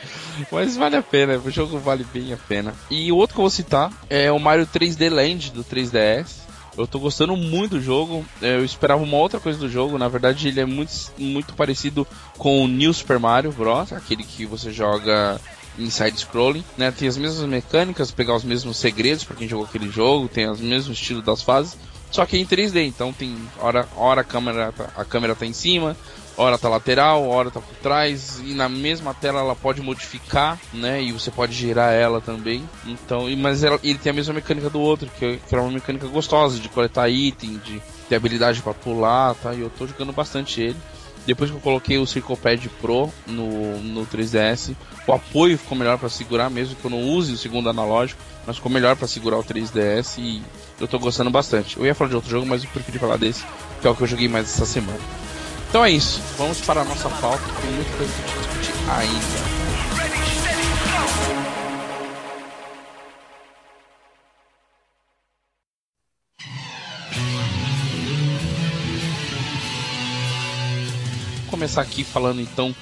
Mas 0.51 0.77
vale 0.77 0.97
a 0.97 1.03
pena, 1.03 1.39
o 1.39 1.51
jogo 1.51 1.79
vale 1.79 2.05
bem 2.13 2.33
a 2.33 2.37
pena. 2.37 2.75
E 2.91 3.11
o 3.11 3.17
outro 3.17 3.35
que 3.35 3.41
eu 3.41 3.45
vou 3.45 3.51
citar 3.51 3.93
é 4.11 4.31
o 4.31 4.39
Mario 4.39 4.67
3D 4.67 5.09
Land 5.11 5.53
do 5.53 5.65
3DS. 5.65 6.48
Eu 6.79 6.87
tô 6.87 7.01
gostando 7.01 7.37
muito 7.37 7.73
do 7.73 7.83
jogo. 7.83 8.25
É, 8.41 8.55
eu 8.55 8.65
esperava 8.65 9.03
uma 9.03 9.17
outra 9.17 9.41
coisa 9.41 9.59
do 9.59 9.69
jogo. 9.69 9.99
Na 9.99 10.07
verdade, 10.07 10.47
ele 10.47 10.61
é 10.61 10.65
muito, 10.65 10.93
muito 11.19 11.53
parecido 11.55 12.07
com 12.39 12.65
o 12.65 12.69
New 12.69 12.95
Super 12.95 13.19
Mario 13.19 13.51
Bros. 13.51 13.93
Aquele 13.93 14.23
que 14.23 14.47
você 14.47 14.71
joga 14.71 15.41
em 15.77 15.91
side 15.91 16.19
scrolling, 16.21 16.65
né? 16.77 16.91
Tem 16.91 17.09
as 17.09 17.17
mesmas 17.17 17.49
mecânicas, 17.49 18.11
pegar 18.11 18.35
os 18.35 18.45
mesmos 18.45 18.77
segredos 18.77 19.25
para 19.25 19.37
quem 19.37 19.49
jogou 19.49 19.67
aquele 19.67 19.91
jogo, 19.91 20.29
tem 20.29 20.49
os 20.49 20.61
mesmos 20.61 20.99
estilos 20.99 21.25
das 21.25 21.43
fases, 21.43 21.77
só 22.11 22.27
que 22.27 22.37
em 22.37 22.45
3D. 22.45 22.87
Então 22.87 23.13
tem 23.13 23.37
hora, 23.61 23.89
hora 23.97 24.23
a 24.23 24.25
câmera 24.25 24.73
tá, 24.73 24.91
a 24.97 25.05
câmera 25.05 25.35
tá 25.35 25.47
em 25.47 25.53
cima, 25.53 25.97
hora 26.39 26.57
tá 26.57 26.69
lateral, 26.69 27.29
hora 27.29 27.51
tá 27.51 27.61
por 27.61 27.75
trás 27.77 28.41
e 28.45 28.55
na 28.55 28.69
mesma 28.69 29.13
tela 29.13 29.41
ela 29.41 29.57
pode 29.57 29.83
modificar, 29.83 30.59
né? 30.73 31.03
E 31.03 31.13
você 31.13 31.31
pode 31.31 31.53
girar 31.53 31.93
ela 31.93 32.21
também. 32.21 32.69
Então, 32.87 33.25
mas 33.37 33.65
ela, 33.65 33.79
ele 33.83 33.99
tem 33.99 34.11
a 34.11 34.15
mesma 34.15 34.35
mecânica 34.35 34.71
do 34.71 34.81
outro, 34.81 35.11
que, 35.19 35.39
que 35.39 35.55
é 35.55 35.61
uma 35.61 35.71
mecânica 35.71 36.07
gostosa 36.07 36.59
de 36.59 36.69
coletar 36.69 37.09
item, 37.09 37.59
de 37.59 37.83
ter 38.09 38.15
habilidade 38.15 38.63
para 38.63 38.73
pular, 38.73 39.35
tá? 39.35 39.53
E 39.53 39.61
eu 39.61 39.71
tô 39.71 39.87
jogando 39.87 40.13
bastante 40.13 40.61
ele. 40.61 40.77
Depois 41.27 41.51
que 41.51 41.57
eu 41.57 41.61
coloquei 41.61 41.99
o 41.99 42.07
CirclePad 42.07 42.67
Pro 42.81 43.13
no, 43.27 43.79
no 43.83 44.07
3DS, 44.07 44.75
o 45.07 45.13
apoio 45.13 45.59
ficou 45.59 45.77
melhor 45.77 45.99
para 45.99 46.09
segurar, 46.09 46.49
mesmo 46.49 46.75
que 46.75 46.85
eu 46.85 46.91
não 46.91 47.03
use 47.03 47.33
o 47.33 47.37
segundo 47.37 47.69
analógico, 47.69 48.19
mas 48.47 48.57
ficou 48.57 48.73
melhor 48.73 48.97
para 48.97 49.07
segurar 49.07 49.37
o 49.37 49.45
3DS 49.45 50.19
e 50.19 50.41
eu 50.81 50.89
tô 50.89 50.99
gostando 50.99 51.29
bastante. 51.29 51.77
Eu 51.77 51.85
ia 51.85 51.95
falar 51.95 52.09
de 52.09 52.17
outro 52.17 52.31
jogo, 52.31 52.47
mas 52.47 52.65
eu 52.65 52.71
preferi 52.71 52.99
falar 52.99 53.19
desse, 53.19 53.45
que 53.81 53.87
é 53.87 53.91
o 53.91 53.95
que 53.95 54.03
eu 54.03 54.07
joguei 54.07 54.27
mais 54.27 54.47
essa 54.47 54.65
semana. 54.65 55.28
Então 55.69 55.85
é 55.85 55.91
isso, 55.91 56.23
vamos 56.37 56.61
para 56.61 56.81
a 56.81 56.85
nossa 56.85 57.11
pauta, 57.11 57.45
tem 57.61 57.71
muita 57.71 57.91
coisa 57.97 58.13
pra 58.13 58.41
discutir 58.41 58.73
ainda. 58.91 59.59
começar 71.59 71.83
aqui 71.83 72.05
falando 72.05 72.41
então 72.41 72.73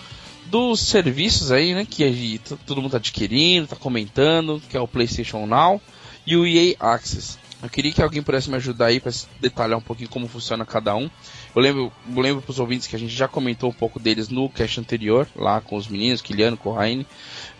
dos 0.44 0.80
serviços 0.80 1.50
aí, 1.50 1.74
né, 1.74 1.86
que 1.88 2.38
todo 2.66 2.82
mundo 2.82 2.90
tá 2.90 2.98
adquirindo, 2.98 3.66
tá 3.66 3.74
comentando, 3.74 4.62
que 4.68 4.76
é 4.76 4.80
o 4.80 4.86
PlayStation 4.86 5.46
Now 5.46 5.80
e 6.26 6.36
o 6.36 6.46
EA 6.46 6.76
Access. 6.78 7.38
Eu 7.62 7.70
queria 7.70 7.90
que 7.90 8.02
alguém 8.02 8.22
pudesse 8.22 8.50
me 8.50 8.56
ajudar 8.56 8.86
aí 8.86 9.00
para 9.00 9.10
detalhar 9.40 9.78
um 9.78 9.82
pouquinho 9.82 10.10
como 10.10 10.28
funciona 10.28 10.64
cada 10.66 10.94
um. 10.94 11.10
Eu 11.56 11.62
lembro, 11.62 11.92
eu 12.14 12.20
lembro 12.20 12.42
para 12.42 12.50
os 12.50 12.60
ouvintes 12.60 12.86
que 12.86 12.94
a 12.94 12.98
gente 12.98 13.14
já 13.14 13.26
comentou 13.26 13.70
um 13.70 13.72
pouco 13.72 13.98
deles 13.98 14.28
no 14.28 14.46
cast 14.46 14.78
anterior, 14.78 15.26
lá 15.34 15.58
com 15.58 15.74
os 15.74 15.88
meninos, 15.88 16.20
Kiliano, 16.20 16.54
Corraine, 16.54 17.06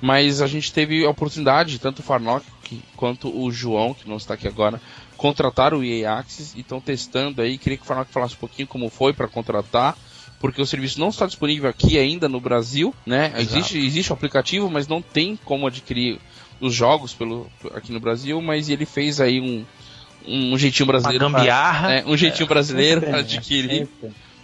mas 0.03 0.43
a 0.43 0.47
gente 0.47 0.71
teve 0.71 1.03
a 1.07 1.09
oportunidade, 1.09 1.79
tanto 1.79 2.01
o 2.01 2.03
Farnock 2.03 2.45
quanto 2.95 3.35
o 3.35 3.51
João, 3.51 3.95
que 3.95 4.07
não 4.07 4.19
está 4.19 4.35
aqui 4.35 4.47
agora, 4.47 4.83
contratar 5.17 5.73
o 5.73 5.83
EA 5.83 6.19
Access 6.19 6.55
e 6.55 6.61
estão 6.61 6.79
testando 6.79 7.41
aí. 7.41 7.57
Queria 7.57 7.79
que 7.79 7.85
o 7.85 7.87
Farnock 7.87 8.13
falasse 8.13 8.35
um 8.35 8.39
pouquinho 8.39 8.69
como 8.69 8.91
foi 8.91 9.15
para 9.15 9.29
contratar, 9.29 9.97
porque 10.39 10.61
o 10.61 10.67
serviço 10.67 11.01
não 11.01 11.09
está 11.09 11.25
disponível 11.25 11.71
aqui 11.71 11.99
ainda 11.99 12.29
no 12.29 12.39
Brasil, 12.39 12.95
né? 13.07 13.33
Existe, 13.39 13.79
existe 13.79 14.13
o 14.13 14.15
aplicativo, 14.15 14.69
mas 14.69 14.87
não 14.87 15.01
tem 15.01 15.39
como 15.43 15.67
adquirir 15.67 16.21
os 16.61 16.75
jogos 16.75 17.15
pelo, 17.15 17.51
aqui 17.75 17.93
no 17.93 18.01
Brasil, 18.01 18.43
mas 18.43 18.69
ele 18.69 18.85
fez 18.85 19.23
aí 19.23 19.41
um, 19.41 19.65
um 20.27 20.59
jeitinho 20.59 20.87
brasileiro. 20.87 21.27
Uma 21.27 21.39
gambiarra. 21.39 21.95
É, 21.95 22.05
um 22.07 22.17
jeitinho 22.17 22.47
é, 22.47 22.49
brasileiro 22.49 23.01
para 23.01 23.19
adquirir. 23.19 23.89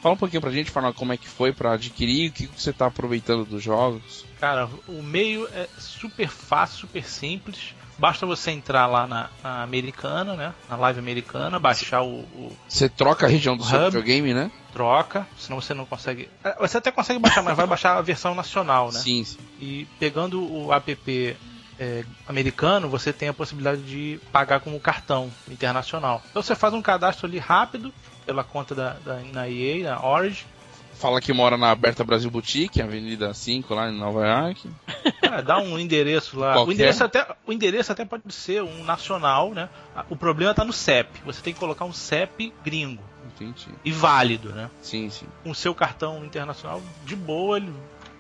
Fala 0.02 0.14
um 0.14 0.18
pouquinho 0.18 0.40
pra 0.40 0.50
gente, 0.50 0.70
falar 0.70 0.92
como 0.92 1.12
é 1.12 1.16
que 1.16 1.28
foi 1.28 1.52
para 1.52 1.74
adquirir, 1.74 2.30
o 2.30 2.32
que 2.32 2.46
você 2.46 2.70
está 2.70 2.86
aproveitando 2.86 3.44
dos 3.44 3.62
jogos. 3.62 4.24
Cara, 4.40 4.68
o 4.88 5.00
meio 5.00 5.46
é 5.54 5.68
super 5.78 6.28
fácil, 6.28 6.80
super 6.80 7.04
simples. 7.04 7.74
Basta 7.96 8.26
você 8.26 8.50
entrar 8.50 8.86
lá 8.86 9.06
na, 9.06 9.30
na 9.44 9.62
americana, 9.62 10.34
né? 10.34 10.52
Na 10.68 10.74
live 10.74 10.98
americana, 10.98 11.60
baixar 11.60 12.02
o. 12.02 12.20
o 12.20 12.52
você 12.68 12.88
troca 12.88 13.26
a 13.26 13.28
região 13.28 13.56
do 13.56 13.62
seu 13.62 13.84
videogame, 13.84 14.34
né? 14.34 14.50
Troca, 14.72 15.24
senão 15.38 15.60
você 15.60 15.72
não 15.72 15.86
consegue. 15.86 16.28
É, 16.42 16.56
você 16.58 16.78
até 16.78 16.90
consegue 16.90 17.20
baixar, 17.20 17.42
mas 17.44 17.56
vai 17.56 17.66
baixar 17.66 17.96
a 17.96 18.02
versão 18.02 18.34
nacional, 18.34 18.90
né? 18.90 18.98
Sim, 18.98 19.22
sim. 19.22 19.38
E 19.60 19.86
pegando 20.00 20.42
o 20.42 20.72
app 20.72 21.36
é, 21.82 22.04
americano, 22.28 22.88
você 22.88 23.12
tem 23.12 23.28
a 23.28 23.34
possibilidade 23.34 23.82
de 23.82 24.20
pagar 24.30 24.60
com 24.60 24.76
o 24.76 24.80
cartão 24.80 25.30
internacional. 25.50 26.22
Então 26.30 26.40
você 26.40 26.54
faz 26.54 26.72
um 26.72 26.80
cadastro 26.80 27.26
ali 27.26 27.38
rápido 27.38 27.92
pela 28.24 28.44
conta 28.44 28.72
da, 28.72 28.90
da 29.04 29.16
na 29.32 29.48
EA, 29.48 29.90
na 29.90 30.06
Origin, 30.06 30.44
fala 30.94 31.20
que 31.20 31.32
mora 31.32 31.56
na 31.56 31.72
Aberta 31.72 32.04
Brasil 32.04 32.30
Boutique, 32.30 32.80
Avenida 32.80 33.34
5, 33.34 33.74
lá 33.74 33.90
em 33.90 33.98
Nova 33.98 34.24
York. 34.24 34.70
É, 35.20 35.42
dá 35.42 35.58
um 35.58 35.76
endereço 35.76 36.38
lá. 36.38 36.62
O 36.62 36.70
endereço, 36.70 37.02
até, 37.02 37.26
o 37.44 37.52
endereço 37.52 37.90
até 37.90 38.04
pode 38.04 38.22
ser 38.32 38.62
um 38.62 38.84
nacional, 38.84 39.50
né? 39.50 39.68
O 40.08 40.14
problema 40.14 40.52
está 40.52 40.64
no 40.64 40.72
CEP. 40.72 41.20
Você 41.24 41.42
tem 41.42 41.52
que 41.52 41.58
colocar 41.58 41.84
um 41.84 41.92
CEP 41.92 42.52
gringo. 42.62 43.02
Entendi. 43.34 43.68
E 43.84 43.90
válido, 43.90 44.50
né? 44.50 44.70
Sim, 44.80 45.10
sim. 45.10 45.26
Com 45.42 45.50
o 45.50 45.54
seu 45.54 45.74
cartão 45.74 46.24
internacional, 46.24 46.80
de 47.04 47.16
boa, 47.16 47.56
ele 47.56 47.72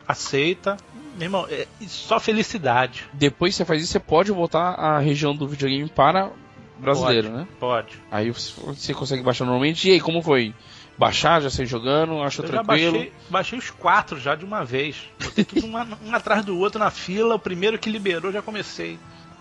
aceita. 0.08 0.76
Meu 1.16 1.26
irmão, 1.26 1.46
é 1.50 1.66
só 1.86 2.18
felicidade. 2.18 3.04
Depois 3.12 3.52
que 3.52 3.58
você 3.58 3.64
faz 3.64 3.82
isso, 3.82 3.92
você 3.92 4.00
pode 4.00 4.32
voltar 4.32 4.74
a 4.74 4.98
região 4.98 5.34
do 5.34 5.46
videogame 5.46 5.88
para 5.88 6.30
brasileiro, 6.78 7.28
pode, 7.28 7.38
né? 7.38 7.48
Pode. 7.60 8.02
Aí 8.10 8.30
você 8.30 8.94
consegue 8.94 9.22
baixar 9.22 9.44
normalmente. 9.44 9.88
E 9.88 9.92
aí, 9.92 10.00
como 10.00 10.22
foi? 10.22 10.54
baixar, 10.96 11.40
já 11.40 11.50
sei 11.50 11.66
jogando, 11.66 12.22
acho 12.22 12.42
eu 12.42 12.46
tranquilo. 12.46 12.92
baixei, 12.92 13.12
baixei, 13.28 13.58
os 13.58 13.70
quatro 13.70 14.20
já 14.20 14.34
de 14.34 14.44
uma 14.44 14.64
vez. 14.64 14.96
Botei 15.22 15.44
tudo 15.44 15.66
um, 15.66 15.76
um, 16.08 16.14
atrás 16.14 16.44
do 16.44 16.58
outro 16.58 16.78
na 16.78 16.90
fila, 16.90 17.34
o 17.34 17.38
primeiro 17.38 17.78
que 17.78 17.90
liberou 17.90 18.30
já 18.30 18.42
comecei 18.42 18.98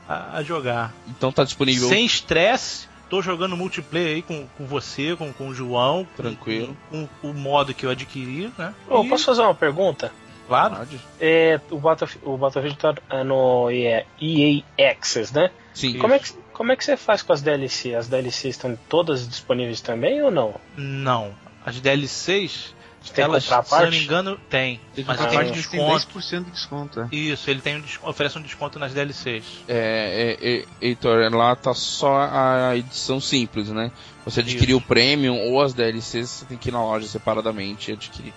a, 0.07 0.38
a 0.38 0.43
jogar. 0.43 0.93
Então 1.07 1.31
tá 1.31 1.43
disponível. 1.43 1.88
Sem 1.88 2.05
estresse, 2.05 2.88
tô 3.10 3.21
jogando 3.21 3.55
multiplayer 3.57 4.15
aí 4.15 4.21
com, 4.21 4.47
com 4.57 4.65
você, 4.65 5.15
com, 5.15 5.31
com 5.34 5.49
o 5.49 5.53
João. 5.53 6.07
Tranquilo. 6.15 6.75
Com, 6.89 7.07
com 7.21 7.29
o 7.29 7.34
modo 7.34 7.73
que 7.73 7.86
eu 7.86 7.89
adquiri, 7.89 8.51
né? 8.57 8.73
Oh, 8.89 9.03
e... 9.03 9.10
Posso 9.10 9.25
fazer 9.25 9.41
uma 9.41 9.55
pergunta? 9.55 10.12
Claro. 10.52 10.86
É, 11.18 11.62
o, 11.70 11.78
Battlefield, 11.80 12.28
o 12.28 12.38
Battlefield 12.38 12.78
tá 12.78 12.94
é, 13.10 13.24
no 13.24 13.72
EA, 13.72 14.06
EA 14.20 14.92
Access, 14.92 15.34
né? 15.34 15.50
Sim. 15.74 15.98
Como 15.98 16.14
é, 16.14 16.20
que, 16.20 16.34
como 16.52 16.74
é 16.74 16.76
que 16.76 16.84
você 16.84 16.98
faz 16.98 17.22
com 17.22 17.32
as 17.32 17.42
DLCs? 17.42 17.96
As 17.96 18.08
DLCs 18.10 18.58
estão 18.58 18.78
todas 18.90 19.26
disponíveis 19.26 19.80
também 19.80 20.22
ou 20.22 20.30
não? 20.30 20.54
Não. 20.76 21.34
As 21.66 21.80
DLCs, 21.80 22.76
tem 23.14 23.24
elas, 23.24 23.46
se 23.46 23.54
eu 23.54 23.82
não 23.82 23.90
me 23.92 24.04
engano, 24.04 24.38
tem. 24.50 24.82
tem 24.94 25.06
mas 25.06 25.26
tem 25.26 25.40
um 25.40 25.52
desconto. 25.52 26.08
Tem 26.08 26.22
10% 26.22 26.44
de 26.44 26.52
desconto. 26.52 27.00
É. 27.00 27.16
Isso, 27.16 27.50
ele 27.50 27.62
tem 27.62 27.78
um, 27.78 27.84
oferece 28.04 28.38
um 28.38 28.42
desconto 28.42 28.78
nas 28.78 28.94
DLCs. 28.94 29.46
É, 29.70 30.38
é, 30.38 30.50
é, 30.50 30.66
Heitor, 30.82 31.34
lá 31.34 31.56
tá 31.56 31.74
só 31.74 32.28
a 32.30 32.76
edição 32.76 33.22
simples, 33.22 33.70
né? 33.70 33.90
Você 34.26 34.42
adquirir 34.42 34.74
o 34.74 34.82
Premium 34.82 35.40
ou 35.50 35.62
as 35.62 35.74
DLCs, 35.74 36.30
você 36.30 36.46
tem 36.46 36.58
que 36.58 36.68
ir 36.68 36.74
na 36.74 36.84
loja 36.84 37.08
separadamente 37.08 37.90
e 37.90 37.94
adquirir. 37.94 38.34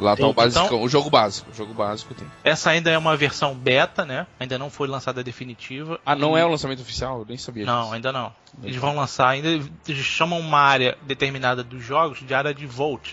Lá 0.00 0.16
tá 0.16 0.26
o 0.26 0.32
básico, 0.32 0.64
então, 0.66 0.82
o 0.82 0.88
jogo 0.88 1.08
básico. 1.08 1.50
O 1.50 1.54
jogo 1.54 1.72
básico 1.72 2.14
tem. 2.14 2.26
Essa 2.42 2.70
ainda 2.70 2.90
é 2.90 2.98
uma 2.98 3.16
versão 3.16 3.54
beta, 3.54 4.04
né? 4.04 4.26
Ainda 4.40 4.58
não 4.58 4.68
foi 4.68 4.88
lançada 4.88 5.22
definitiva. 5.22 6.00
Ah, 6.04 6.16
não 6.16 6.36
é 6.36 6.44
o 6.44 6.48
lançamento 6.48 6.80
oficial? 6.80 7.20
Eu 7.20 7.26
nem 7.26 7.38
sabia 7.38 7.64
Não, 7.64 7.82
disso. 7.82 7.94
ainda 7.94 8.12
não. 8.12 8.32
Eles 8.62 8.76
vão 8.76 8.96
lançar 8.96 9.28
ainda. 9.28 9.48
Eles 9.48 10.04
chamam 10.04 10.40
uma 10.40 10.58
área 10.58 10.98
determinada 11.02 11.62
dos 11.62 11.82
jogos 11.84 12.18
de 12.26 12.34
área 12.34 12.52
de 12.52 12.66
Volt. 12.66 13.12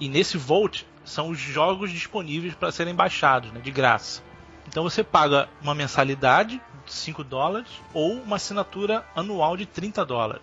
E 0.00 0.08
nesse 0.08 0.38
Volt 0.38 0.82
são 1.04 1.28
os 1.28 1.38
jogos 1.38 1.90
disponíveis 1.90 2.54
para 2.54 2.72
serem 2.72 2.94
baixados, 2.94 3.52
né? 3.52 3.60
De 3.62 3.70
graça. 3.70 4.22
Então 4.66 4.82
você 4.82 5.04
paga 5.04 5.48
uma 5.60 5.74
mensalidade 5.74 6.60
de 6.86 6.92
5 6.92 7.22
dólares 7.22 7.68
ou 7.92 8.14
uma 8.14 8.36
assinatura 8.36 9.04
anual 9.14 9.56
de 9.56 9.66
30 9.66 10.04
dólares. 10.06 10.42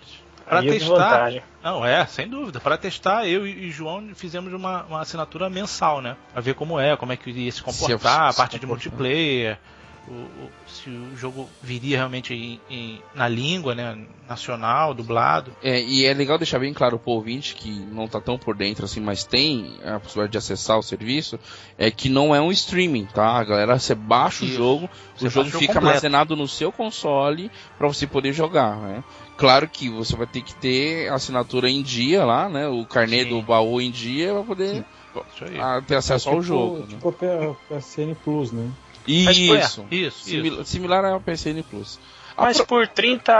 É 0.59 0.61
testar. 0.71 1.33
Não, 1.63 1.85
é, 1.85 2.05
sem 2.05 2.27
dúvida. 2.27 2.59
Para 2.59 2.77
testar, 2.77 3.25
eu 3.27 3.45
e 3.47 3.71
João 3.71 4.09
fizemos 4.15 4.51
uma, 4.53 4.83
uma 4.83 5.01
assinatura 5.01 5.49
mensal, 5.49 6.01
né? 6.01 6.17
Pra 6.33 6.41
ver 6.41 6.55
como 6.55 6.79
é, 6.79 6.97
como 6.97 7.11
é 7.13 7.17
que 7.17 7.29
iria 7.29 7.51
se 7.51 7.61
comportar, 7.63 8.27
a 8.27 8.31
se 8.31 8.37
parte 8.37 8.59
de 8.59 8.65
multiplayer, 8.65 9.57
o- 10.07 10.11
o- 10.13 10.51
se 10.67 10.89
o 10.89 11.15
jogo 11.15 11.47
viria 11.61 11.97
realmente 11.97 12.33
em- 12.33 12.59
em- 12.69 13.01
na 13.13 13.27
língua, 13.27 13.75
né? 13.75 13.97
Nacional, 14.27 14.93
dublado. 14.93 15.51
É, 15.61 15.81
e 15.81 16.05
é 16.05 16.13
legal 16.13 16.37
deixar 16.37 16.57
bem 16.57 16.73
claro 16.73 16.97
pro 16.97 17.11
ouvinte 17.11 17.53
que 17.53 17.69
não 17.69 18.07
tá 18.07 18.19
tão 18.21 18.37
por 18.37 18.55
dentro 18.55 18.85
assim, 18.85 19.01
mas 19.01 19.23
tem 19.25 19.75
a 19.85 19.99
possibilidade 19.99 20.31
de 20.31 20.37
acessar 20.37 20.79
o 20.79 20.81
serviço, 20.81 21.37
é 21.77 21.91
que 21.91 22.07
não 22.09 22.33
é 22.33 22.39
um 22.41 22.49
streaming, 22.51 23.05
tá? 23.13 23.25
A 23.27 23.43
galera, 23.43 23.77
você 23.77 23.93
baixa 23.93 24.45
Isso. 24.45 24.53
o 24.53 24.57
jogo, 24.57 24.89
Você 25.17 25.27
o 25.27 25.29
jogo 25.29 25.49
o 25.49 25.51
fica 25.51 25.73
completo. 25.73 25.87
armazenado 25.87 26.35
no 26.35 26.47
seu 26.47 26.71
console 26.71 27.51
pra 27.77 27.87
você 27.89 28.07
poder 28.07 28.31
jogar, 28.33 28.77
né? 28.77 29.03
Claro 29.41 29.67
que 29.67 29.89
você 29.89 30.15
vai 30.15 30.27
ter 30.27 30.41
que 30.41 30.53
ter 30.55 31.09
a 31.09 31.15
assinatura 31.15 31.69
em 31.69 31.81
dia 31.81 32.23
lá, 32.23 32.47
né? 32.47 32.67
O 32.67 32.85
carnê 32.85 33.23
Sim. 33.23 33.29
do 33.29 33.41
baú 33.41 33.81
em 33.81 33.91
dia 33.91 34.33
pra 34.33 34.43
poder 34.43 34.85
ter 35.87 35.95
acesso 35.95 36.29
ao 36.29 36.35
tipo, 36.35 36.43
jogo. 36.47 36.77
né? 36.79 36.85
Tipo 36.89 37.09
a 37.09 37.75
PSN 37.79 38.15
Plus, 38.23 38.51
né? 38.51 38.69
Mas, 39.25 39.37
é, 39.37 39.41
Isso. 39.41 39.85
isso, 39.89 40.23
Simil- 40.25 40.53
isso. 40.61 40.65
Similar 40.65 41.03
ao 41.05 41.19
PSN 41.19 41.63
Plus. 41.69 41.99
A 42.37 42.43
Mas 42.43 42.57
pro- 42.57 42.67
por 42.67 42.87
30 42.87 43.33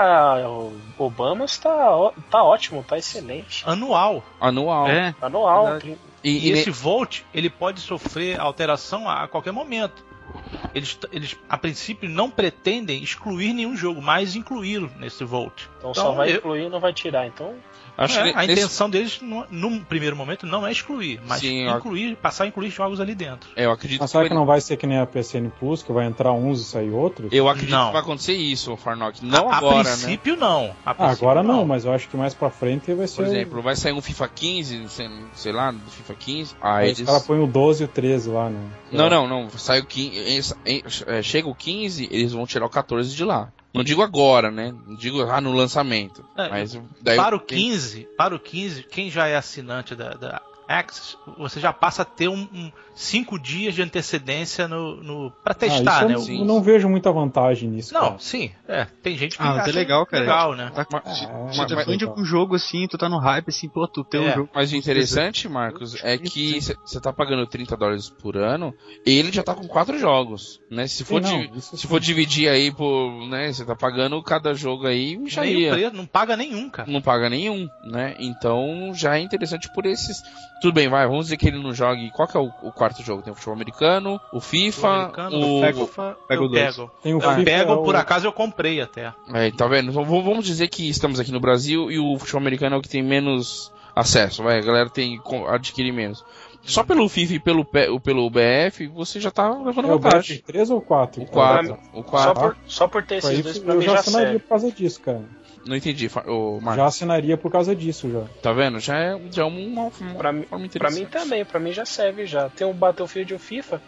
Obamas 0.97 1.57
tá, 1.57 1.95
ó- 1.95 2.11
tá 2.29 2.43
ótimo, 2.43 2.83
tá 2.83 2.97
excelente. 2.97 3.63
Anual. 3.65 4.23
Anual. 4.39 4.87
É, 4.87 5.15
Anual. 5.21 5.63
Verdade. 5.63 5.81
30. 5.83 5.99
E, 6.23 6.29
E 6.29 6.49
e 6.49 6.53
ne- 6.53 6.59
esse 6.59 6.69
Volt, 6.71 7.21
ele 7.33 7.49
pode 7.49 7.79
sofrer 7.79 8.39
alteração 8.39 9.07
a 9.09 9.27
qualquer 9.27 9.51
momento. 9.53 10.03
Eles, 10.73 10.97
eles, 11.11 11.37
a 11.49 11.57
princípio, 11.57 12.09
não 12.09 12.29
pretendem 12.29 13.01
excluir 13.03 13.53
nenhum 13.53 13.75
jogo, 13.75 14.01
mas 14.01 14.35
incluí-lo 14.35 14.89
nesse 14.99 15.23
Volt. 15.23 15.63
Então, 15.77 15.93
só 15.93 16.01
Então, 16.01 16.15
vai 16.15 16.31
eu- 16.31 16.37
incluir 16.37 16.65
e 16.65 16.69
não 16.69 16.79
vai 16.79 16.93
tirar. 16.93 17.27
Então, 17.27 17.55
acho 17.97 18.19
É, 18.19 18.23
que 18.23 18.29
a 18.37 18.41
nesse- 18.41 18.51
intenção 18.53 18.89
deles, 18.89 19.19
no, 19.21 19.45
num 19.49 19.79
primeiro 19.83 20.15
momento, 20.15 20.45
não 20.45 20.65
é 20.65 20.71
excluir, 20.71 21.19
mas 21.27 21.39
Sim, 21.41 21.63
eu- 21.67 21.77
incluir, 21.77 22.15
passar 22.15 22.45
a 22.45 22.47
incluir 22.47 22.69
jogos 22.69 22.99
ali 22.99 23.13
dentro. 23.15 23.49
é, 23.55 23.65
eu 23.65 23.71
acredito 23.71 23.99
Mas 24.01 24.09
que 24.09 24.11
será 24.11 24.21
vai- 24.23 24.29
que 24.29 24.35
não 24.35 24.45
vai 24.45 24.61
ser 24.61 24.77
que 24.77 24.87
nem 24.87 24.97
a 24.99 25.05
PSN 25.05 25.49
Plus, 25.59 25.83
que 25.83 25.91
vai 25.91 26.05
entrar 26.05 26.31
uns 26.33 26.61
e 26.61 26.63
sair 26.65 26.89
outros? 26.91 27.31
Eu 27.31 27.47
acredito 27.49 27.71
Não. 27.71 27.87
que 27.87 27.93
vai 27.93 28.01
acontecer 28.01 28.33
isso, 28.33 28.75
Farnock. 28.77 29.23
Não 29.25 29.49
a, 29.51 29.55
agora, 29.57 29.75
a 29.75 29.83
né? 29.83 29.89
princípio, 29.91 30.35
não. 30.35 30.75
A 30.85 30.91
Ah, 30.91 30.93
princípio, 30.93 31.29
agora 31.29 31.43
não, 31.43 31.65
mas 31.65 31.85
eu 31.85 31.93
acho 31.93 32.07
que 32.09 32.17
mais 32.17 32.33
pra 32.33 32.49
frente 32.49 32.93
vai 32.93 33.07
ser. 33.07 33.15
Por 33.15 33.25
exemplo, 33.25 33.61
vai 33.61 33.75
sair 33.75 33.93
um 33.93 34.01
FIFA 34.01 34.27
15, 34.29 34.89
sei, 34.89 35.09
sei 35.33 35.51
lá, 35.51 35.71
do 35.71 35.79
FIFA 35.91 36.13
15. 36.15 36.55
Aí 36.61 36.87
eles... 36.87 36.99
os 36.99 37.05
caras 37.05 37.25
põem 37.25 37.43
o 37.43 37.47
12 37.47 37.83
e 37.83 37.85
o 37.85 37.87
13 37.87 38.29
lá, 38.29 38.49
né? 38.49 38.59
Não, 38.91 39.09
não, 39.09 39.27
não. 39.27 39.49
Sai 39.51 39.79
o 39.79 39.85
15. 39.85 40.55
em- 40.65 40.83
é, 41.07 41.21
chega 41.21 41.47
o 41.47 41.55
15, 41.55 42.07
eles 42.11 42.33
vão 42.33 42.45
tirar 42.45 42.65
o 42.65 42.69
14 42.69 43.15
de 43.15 43.23
lá. 43.23 43.49
Não 43.73 43.83
digo 43.83 44.01
agora, 44.01 44.51
né? 44.51 44.73
Não 44.85 44.95
digo 44.95 45.21
ah, 45.23 45.39
no 45.39 45.53
lançamento. 45.53 46.25
É, 46.35 46.49
mas 46.49 46.77
daí 47.01 47.15
Para 47.17 47.35
o 47.35 47.39
tem- 47.39 47.57
15, 47.57 48.07
para 48.17 48.35
o 48.35 48.39
15, 48.39 48.83
quem 48.83 49.09
já 49.09 49.27
é 49.27 49.35
assinante 49.35 49.95
da, 49.95 50.09
da 50.11 50.41
Access, 50.79 51.17
você 51.37 51.59
já 51.59 51.71
passa 51.73 52.01
a 52.03 52.05
ter 52.05 52.27
um, 52.27 52.47
um 52.53 52.71
cinco 52.95 53.37
dias 53.39 53.73
de 53.75 53.81
antecedência 53.81 54.67
no, 54.67 54.95
no 55.03 55.31
para 55.43 55.51
Ah, 55.51 55.55
testar, 55.55 55.99
isso 55.99 56.07
né? 56.07 56.15
eu, 56.15 56.19
sim. 56.19 56.45
não 56.45 56.61
vejo 56.61 56.87
muita 56.89 57.11
vantagem 57.11 57.69
nisso. 57.69 57.93
Não, 57.93 58.01
cara. 58.01 58.19
sim, 58.19 58.51
é. 58.67 58.85
Tem 59.01 59.17
gente 59.17 59.37
que 59.37 59.43
Ah, 59.43 59.47
mas 59.55 59.57
é 59.57 59.61
acha 59.69 59.71
legal, 59.79 60.05
cara. 60.05 60.21
legal, 60.23 60.55
né? 60.55 60.71
tá, 60.73 60.81
É, 60.81 61.13
se 61.13 61.27
mas- 61.27 61.67
tu 61.67 61.73
é 61.73 61.75
mas 61.75 61.85
fã 61.85 61.91
de 61.91 61.91
legal. 61.91 62.09
algum 62.09 62.23
jogo 62.25 62.55
assim, 62.55 62.87
tu 62.87 62.97
tá 62.97 63.07
no 63.09 63.17
hype 63.17 63.49
assim, 63.49 63.67
pô, 63.69 63.87
tu 63.87 64.03
tem 64.03 64.21
É, 64.25 64.31
um 64.31 64.35
jogo. 64.35 64.49
Mas 64.53 64.71
o 64.71 64.75
interessante, 64.75 65.47
Marcos, 65.49 65.95
é 66.03 66.17
que 66.17 66.59
você 66.61 66.99
tá 67.01 67.11
pagando 67.13 67.45
30 67.47 67.75
dólares 67.77 68.09
por 68.09 68.37
ano, 68.37 68.73
ele 69.05 69.31
já 69.31 69.43
tá 69.43 69.53
com 69.55 69.67
quatro 69.67 69.97
jogos, 69.99 70.59
né? 70.69 70.87
Se 70.87 71.03
for, 71.03 71.23
Sim, 71.23 71.49
não, 71.53 71.61
se 71.61 71.77
sim. 71.77 71.87
for 71.87 71.99
dividir 71.99 72.49
aí 72.49 72.71
por, 72.71 73.27
né, 73.27 73.51
você 73.51 73.65
tá 73.65 73.75
pagando 73.75 74.21
cada 74.23 74.53
jogo 74.53 74.85
aí, 74.87 75.17
micharia. 75.17 75.71
o 75.71 75.75
preço, 75.75 75.95
não 75.95 76.05
paga 76.05 76.35
nenhum, 76.37 76.69
cara. 76.69 76.89
Não 76.91 77.01
paga 77.01 77.29
nenhum, 77.29 77.67
né? 77.83 78.15
Então 78.19 78.91
já 78.93 79.17
é 79.17 79.21
interessante 79.21 79.71
por 79.73 79.85
esses. 79.85 80.21
Tudo 80.61 80.73
bem, 80.75 80.87
vai, 80.87 81.07
vamos 81.07 81.25
dizer 81.25 81.37
que 81.37 81.47
ele 81.47 81.57
não 81.61 81.73
jogue. 81.73 82.11
Qual 82.11 82.27
que 82.27 82.37
é 82.37 82.39
o, 82.39 82.51
o 82.61 82.71
quarto 82.71 83.01
jogo? 83.01 83.23
Tem 83.23 83.33
o 83.33 83.35
futebol 83.35 83.55
americano, 83.55 84.21
o 84.31 84.39
FIFA, 84.39 84.87
O 84.87 84.91
americano, 85.01 85.37
o. 85.37 85.59
o 85.59 85.87
FIFA, 85.87 86.17
pego 86.27 86.43
eu 86.43 86.49
dois. 86.49 86.75
pego. 86.75 86.91
Tem 87.01 87.13
o 87.13 87.17
Eu 87.17 87.21
FIFA, 87.31 87.43
pego, 87.43 87.71
é 87.71 87.75
o- 87.75 87.83
por 87.83 87.95
acaso 87.95 88.27
eu 88.27 88.31
comprei 88.31 88.79
até. 88.79 89.11
É, 89.33 89.49
tá 89.51 89.67
vendo? 89.67 89.89
Então, 89.89 90.05
vamos 90.05 90.45
dizer 90.45 90.67
que 90.67 90.87
estamos 90.87 91.19
aqui 91.19 91.31
no 91.31 91.39
Brasil 91.39 91.91
e 91.91 91.97
o 91.97 92.17
futebol 92.19 92.41
americano 92.41 92.75
é 92.75 92.79
o 92.79 92.81
que 92.81 92.89
tem 92.89 93.01
menos 93.01 93.71
acesso, 93.95 94.43
vai. 94.43 94.59
A 94.59 94.61
galera 94.61 94.89
tem 94.89 95.19
adquirir 95.49 95.91
menos. 95.91 96.23
Só 96.63 96.83
pelo 96.83 97.09
FIFA 97.09 97.33
e 97.33 97.39
pelo, 97.39 97.65
P- 97.65 97.89
o- 97.89 97.99
pelo 97.99 98.29
BF, 98.29 98.85
você 98.93 99.19
já 99.19 99.31
tá 99.31 99.49
levando 99.49 99.89
É 99.89 99.95
o 99.95 99.99
vantagem. 99.99 100.37
BF 100.37 100.43
3 100.45 100.69
ou 100.69 100.79
4? 100.79 101.23
O 101.23 101.25
4. 101.25 101.77
O 101.91 101.97
só 102.03 102.03
4. 102.03 102.33
por, 102.43 102.57
só 102.67 102.87
por 102.87 103.03
ter 103.03 103.15
esses 103.15 103.41
dois 103.41 103.57
pra 103.57 103.73
eu 103.73 103.79
mim 103.79 103.85
já 103.85 103.93
já 103.93 103.99
assinaria 103.99 104.27
serve. 104.27 104.39
por 104.43 104.49
causa 104.49 104.71
disso, 104.71 105.01
cara. 105.01 105.23
Não 105.65 105.75
entendi, 105.75 106.09
fa- 106.09 106.23
ô, 106.27 106.57
Já 106.59 106.65
Marcos. 106.65 106.85
assinaria 106.85 107.37
por 107.37 107.51
causa 107.51 107.75
disso, 107.75 108.09
já. 108.11 108.21
Tá 108.41 108.51
vendo? 108.51 108.79
Já 108.79 108.97
é, 108.97 109.21
já 109.31 109.43
é 109.43 109.45
uma, 109.45 109.91
uma 109.99 110.15
Pra 110.17 110.31
mim, 110.33 110.45
pra 110.77 110.89
mim 110.91 111.05
também, 111.05 111.45
pra 111.45 111.59
mim 111.59 111.71
já 111.71 111.85
serve 111.85 112.25
já. 112.25 112.49
Tem 112.49 112.65
um 112.65 112.73
Battlefield 112.73 113.31
e 113.33 113.35
o 113.35 113.39
FIFA. 113.39 113.81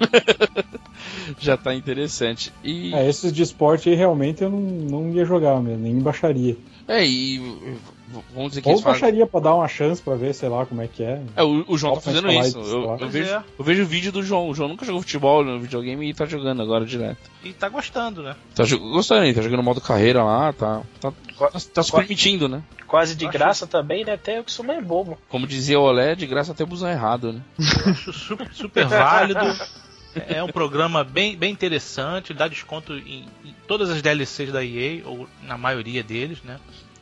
Já 1.38 1.56
tá 1.56 1.74
interessante. 1.74 2.52
E. 2.62 2.94
É, 2.94 3.08
esses 3.08 3.32
de 3.32 3.42
esporte 3.42 3.88
aí 3.88 3.94
realmente 3.94 4.42
eu 4.42 4.50
não, 4.50 4.60
não 4.60 5.12
ia 5.12 5.24
jogar 5.24 5.60
mesmo, 5.60 5.82
nem 5.82 5.98
baixaria. 5.98 6.56
É, 6.86 7.04
e 7.06 7.38
vamos 8.34 8.50
dizer 8.50 8.62
que 8.62 8.68
Ou 8.68 8.74
eles 8.74 8.82
fazem. 8.84 9.00
baixaria 9.00 9.26
pra 9.26 9.40
dar 9.40 9.54
uma 9.54 9.68
chance 9.68 10.00
pra 10.02 10.14
ver, 10.14 10.34
sei 10.34 10.48
lá, 10.48 10.64
como 10.66 10.82
é 10.82 10.88
que 10.88 11.02
é. 11.02 11.22
É, 11.36 11.42
o, 11.42 11.64
o 11.68 11.76
João 11.78 11.92
tá 11.94 11.98
Offense 11.98 12.20
fazendo 12.22 12.32
isso. 12.46 12.58
Eu, 12.58 12.96
eu 13.00 13.08
vejo, 13.08 13.30
é. 13.30 13.44
eu 13.58 13.64
vejo 13.64 13.82
o 13.82 13.86
vídeo 13.86 14.12
do 14.12 14.22
João. 14.22 14.48
O 14.48 14.54
João 14.54 14.68
nunca 14.68 14.84
jogou 14.84 15.00
futebol 15.02 15.44
no 15.44 15.60
videogame 15.60 16.08
e 16.08 16.14
tá 16.14 16.26
jogando 16.26 16.62
agora 16.62 16.84
direto. 16.84 17.18
E 17.44 17.52
tá 17.52 17.68
gostando, 17.68 18.22
né? 18.22 18.34
Tá 18.54 18.64
gostando, 18.64 19.24
ele 19.24 19.34
tá 19.34 19.42
jogando 19.42 19.62
modo 19.62 19.80
carreira 19.80 20.22
lá, 20.24 20.52
tá. 20.52 20.82
Tá, 21.00 21.12
tá, 21.38 21.50
tá 21.74 21.82
se 21.82 21.92
permitindo, 21.92 22.48
né? 22.48 22.62
Quase 22.86 23.14
de 23.14 23.26
Acho- 23.26 23.32
graça 23.38 23.66
também, 23.66 24.04
né? 24.04 24.14
Até 24.14 24.38
eu 24.38 24.44
que 24.44 24.50
sou 24.52 24.64
mais 24.64 24.82
bobo. 24.84 25.18
Como 25.28 25.46
dizia 25.46 25.78
o 25.78 25.82
Olé, 25.82 26.14
de 26.14 26.26
graça 26.26 26.52
até 26.52 26.64
busão 26.64 26.88
errado, 26.88 27.32
né? 27.32 27.40
Acho 27.86 28.12
super, 28.12 28.48
super 28.52 28.86
válido. 28.86 29.40
É 30.26 30.42
um 30.42 30.48
programa 30.48 31.04
bem, 31.04 31.36
bem 31.36 31.52
interessante, 31.52 32.32
dá 32.34 32.48
desconto 32.48 32.94
em, 32.94 33.26
em 33.44 33.54
todas 33.68 33.90
as 33.90 34.00
DLCs 34.02 34.50
da 34.50 34.64
EA, 34.64 35.02
ou 35.04 35.28
na 35.42 35.56
maioria 35.58 36.02
deles, 36.02 36.38
né? 36.42 36.58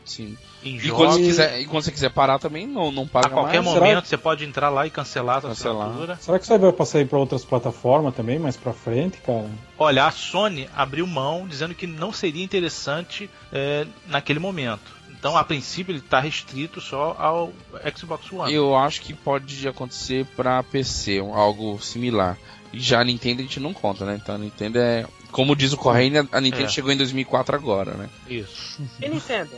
Sim. 0.07 0.37
Em 0.65 0.77
E 0.77 0.79
jogos. 0.79 0.97
quando, 1.07 1.13
você 1.15 1.23
quiser, 1.25 1.61
e 1.61 1.67
quando 1.67 1.83
você 1.85 1.93
quiser 1.93 2.11
parar 2.11 2.39
também, 2.39 2.67
não, 2.67 2.91
não 2.91 3.07
paga 3.07 3.27
A 3.27 3.31
qualquer 3.31 3.61
mais. 3.61 3.75
Será- 3.75 3.87
momento 3.87 4.07
você 4.07 4.17
pode 4.17 4.45
entrar 4.45 4.69
lá 4.71 4.87
e 4.87 4.91
cancelar 4.91 5.39
a 5.39 5.41
sua 5.41 5.51
assinatura. 5.53 6.17
Será 6.21 6.39
que 6.39 6.45
isso 6.45 6.53
aí 6.53 6.59
vai 6.59 6.73
passar 6.73 6.99
aí 6.99 7.05
pra 7.05 7.19
outras 7.19 7.45
plataformas 7.45 8.15
também, 8.15 8.39
mais 8.39 8.57
pra 8.57 8.73
frente, 8.73 9.19
cara? 9.19 9.51
Olha, 9.79 10.07
a 10.07 10.11
Sony 10.11 10.69
abriu 10.75 11.07
mão 11.07 11.47
dizendo 11.47 11.75
que 11.75 11.87
não 11.87 12.13
seria 12.13 12.43
interessante 12.45 13.29
é, 13.53 13.87
naquele 14.07 14.39
momento. 14.39 14.97
Então, 15.11 15.37
a 15.37 15.43
princípio, 15.43 15.93
ele 15.93 15.99
está 15.99 16.21
restrito 16.21 16.81
só 16.81 17.17
ao 17.19 17.53
Xbox 17.97 18.31
One. 18.33 18.53
Eu 18.53 18.77
acho 18.77 19.01
que 19.01 19.13
pode 19.13 19.67
acontecer 19.67 20.25
pra 20.37 20.63
PC, 20.63 21.21
um- 21.21 21.35
algo 21.35 21.81
similar. 21.83 22.39
E 22.73 22.79
já 22.79 23.01
a 23.01 23.05
Nintendo 23.05 23.41
a 23.41 23.43
gente 23.45 23.59
não 23.59 23.73
conta, 23.73 24.05
né? 24.05 24.19
Então 24.23 24.35
a 24.35 24.39
Nintendo 24.39 24.79
é. 24.79 25.05
Como 25.33 25.55
diz 25.57 25.73
o 25.73 25.77
Correio, 25.77 26.27
a 26.33 26.41
Nintendo 26.41 26.65
É. 26.65 26.69
chegou 26.69 26.91
em 26.93 26.97
2004 26.97 27.55
agora, 27.57 27.93
né? 27.95 28.09
Isso. 28.29 28.81
E 29.03 29.09
Nintendo? 29.09 29.51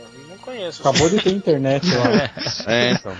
Não 0.49 0.55
conheço. 0.57 0.81
Acabou 0.87 1.09
de 1.09 1.21
ter 1.21 1.31
internet 1.31 1.85
lá. 1.95 2.29
É, 2.67 2.91
então. 2.91 3.13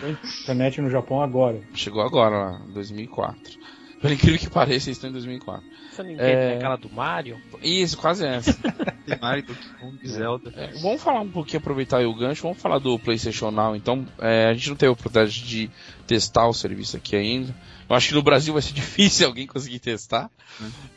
Internet 0.44 0.82
no 0.82 0.90
Japão 0.90 1.22
agora. 1.22 1.60
Chegou 1.74 2.02
agora 2.02 2.36
lá, 2.38 2.62
2004. 2.74 3.40
Pelo 4.02 4.14
incrível 4.14 4.40
que 4.40 4.50
pareça, 4.50 4.88
eles 4.88 4.98
estão 4.98 5.10
em 5.10 5.14
2004. 5.14 5.62
Essa 5.92 6.04
Nintendo 6.04 6.24
É. 6.30 6.54
é 6.54 6.56
aquela 6.56 6.78
do 6.78 6.90
Mario? 6.90 7.38
Isso, 7.62 7.98
quase 7.98 8.26
essa. 8.26 8.54
Tem 9.06 9.20
Mario, 9.20 9.44
Donkey 9.44 9.70
Kong, 9.80 10.08
Zelda. 10.08 10.54
É, 10.56 10.68
vamos 10.82 11.02
falar 11.04 11.20
um 11.20 11.30
pouquinho, 11.30 11.60
aproveitar 11.60 11.98
aí 11.98 12.06
o 12.06 12.16
gancho, 12.16 12.44
vamos 12.44 12.62
falar 12.62 12.80
do 12.80 12.98
PlayStation 12.98 13.52
Now. 13.52 13.76
Então, 13.76 14.08
é, 14.20 14.46
a 14.46 14.54
gente 14.54 14.70
não 14.70 14.78
teve 14.78 14.90
a 14.90 14.94
oportunidade 14.94 15.44
de 15.44 15.70
testar 16.08 16.48
o 16.48 16.54
serviço 16.54 16.96
aqui 16.96 17.16
ainda. 17.18 17.54
Eu 17.90 17.96
acho 17.96 18.08
que 18.10 18.16
no 18.16 18.24
Brasil 18.24 18.54
vai 18.54 18.62
ser 18.62 18.72
difícil 18.74 19.28
alguém 19.28 19.46
conseguir 19.46 19.80
testar, 19.80 20.30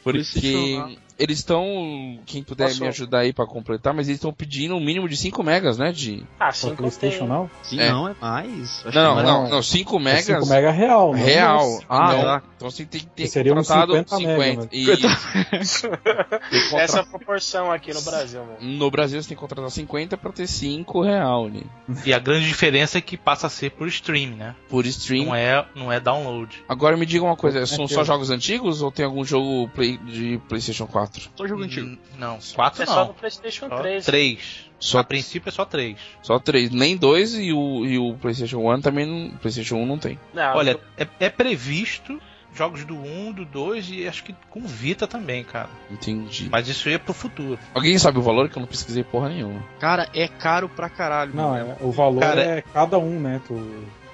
porque 0.04 0.20
PlayStation 0.20 0.78
Now. 0.86 0.96
Eles 1.18 1.38
estão, 1.38 2.18
quem 2.26 2.42
puder 2.42 2.68
Posso- 2.68 2.80
me 2.82 2.88
ajudar 2.88 3.20
aí 3.20 3.32
pra 3.32 3.46
completar, 3.46 3.92
mas 3.94 4.08
eles 4.08 4.16
estão 4.18 4.32
pedindo 4.32 4.74
um 4.76 4.80
mínimo 4.80 5.08
de 5.08 5.16
5 5.16 5.42
megas, 5.42 5.78
né? 5.78 5.92
De... 5.92 6.22
Ah, 6.34 6.46
Pra 6.46 6.52
sim, 6.52 6.74
PlayStation 6.74 7.18
tem. 7.20 7.28
não? 7.28 7.50
Sim, 7.62 7.80
É. 7.80 7.90
não, 7.90 8.08
é 8.08 8.14
mais. 8.20 8.82
Acho 8.86 8.96
Não, 8.98 9.14
que 9.14 9.20
é 9.20 9.22
não, 9.24 9.38
mais. 9.40 9.50
não, 9.50 9.62
5 9.62 9.96
É 9.96 10.00
megas 10.00 10.24
5 10.24 10.46
mega 10.46 10.70
real. 10.70 11.12
não 11.14 11.24
real. 11.24 11.70
mas- 11.70 11.86
Ah, 11.88 12.06
então, 12.12 12.22
tá. 12.22 12.42
então 12.56 12.70
você 12.70 12.84
tem 12.84 13.00
que 13.00 13.06
ter 13.06 13.26
seria 13.28 13.52
uns 13.54 13.66
contratado 13.68 13.92
50 13.94 14.38
mega, 14.38 14.68
Isso. 14.72 15.88
Que 16.70 16.76
Essa 16.76 17.00
é 17.00 17.04
proporção 17.04 17.70
aqui 17.70 17.92
no 17.92 18.00
Brasil, 18.02 18.40
mano. 18.40 18.56
No 18.60 18.90
Brasil 18.90 19.22
você 19.22 19.28
tem 19.28 19.36
que 19.36 19.40
contratar 19.40 19.70
50 19.70 20.16
pra 20.16 20.32
ter 20.32 20.46
5 20.46 21.02
real, 21.02 21.48
né? 21.48 21.62
E 22.04 22.12
a 22.12 22.18
grande 22.18 22.46
diferença 22.46 22.98
é 22.98 23.00
que 23.00 23.16
passa 23.16 23.46
a 23.46 23.50
ser 23.50 23.70
por 23.70 23.86
stream, 23.88 24.30
né? 24.36 24.54
Por 24.68 24.86
stream. 24.86 25.26
Não 25.26 25.34
é, 25.34 25.64
não 25.74 25.92
é 25.92 26.00
download. 26.00 26.62
Agora 26.68 26.96
me 26.96 27.06
diga 27.06 27.24
uma 27.24 27.36
coisa, 27.36 27.64
são 27.66 27.86
que 27.86 27.94
só 27.94 28.00
eu- 28.00 28.04
jogos 28.04 28.30
antigos 28.30 28.82
ou 28.82 28.90
tem 28.90 29.04
algum 29.04 29.24
jogo 29.24 29.68
play- 29.74 29.98
de 29.98 30.40
PlayStation 30.48 30.86
4? 30.86 31.11
Só 31.36 31.46
jogo 31.46 31.62
antigo. 31.62 31.96
Não, 32.18 32.38
4 32.54 32.82
É 32.82 32.86
só 32.86 33.00
no 33.00 33.06
não. 33.08 33.14
PlayStation 33.14 33.68
Só 33.68 33.76
3. 33.78 34.04
3. 34.04 34.70
Só- 34.78 34.98
A 34.98 35.04
princípio 35.04 35.48
é 35.48 35.52
só 35.52 35.64
3. 35.64 35.96
Só 36.22 36.38
três, 36.38 36.70
nem 36.70 36.96
dois 36.96 37.34
e 37.34 37.52
o, 37.52 37.84
e 37.86 37.98
o 37.98 38.14
PlayStation 38.14 38.58
1 38.58 38.80
também 38.80 39.06
não, 39.06 39.36
PlayStation 39.38 39.76
1 39.76 39.86
não 39.86 39.98
tem. 39.98 40.18
Não, 40.34 40.56
Olha, 40.56 40.78
é, 40.96 41.06
é 41.20 41.28
previsto 41.28 42.20
jogos 42.54 42.84
do 42.84 42.94
1, 42.96 43.32
do 43.32 43.44
2 43.44 43.88
e 43.90 44.06
acho 44.08 44.24
que 44.24 44.34
com 44.50 44.60
Vita 44.66 45.06
também, 45.06 45.42
cara. 45.44 45.70
Entendi. 45.90 46.48
Mas 46.50 46.68
isso 46.68 46.88
ia 46.88 46.98
pro 46.98 47.14
futuro. 47.14 47.58
Alguém 47.72 47.96
sabe 47.96 48.18
o 48.18 48.22
valor 48.22 48.48
que 48.48 48.58
eu 48.58 48.60
não 48.60 48.66
pesquisei 48.66 49.02
porra 49.04 49.28
nenhuma. 49.28 49.62
Cara, 49.78 50.08
é 50.14 50.26
caro 50.28 50.68
pra 50.68 50.90
caralho. 50.90 51.32
Não, 51.34 51.50
mano. 51.50 51.76
é, 51.80 51.84
o 51.84 51.90
valor 51.92 52.20
Cara, 52.20 52.42
é 52.42 52.62
cada 52.62 52.98
um, 52.98 53.20
né? 53.20 53.40
Tu, 53.46 53.54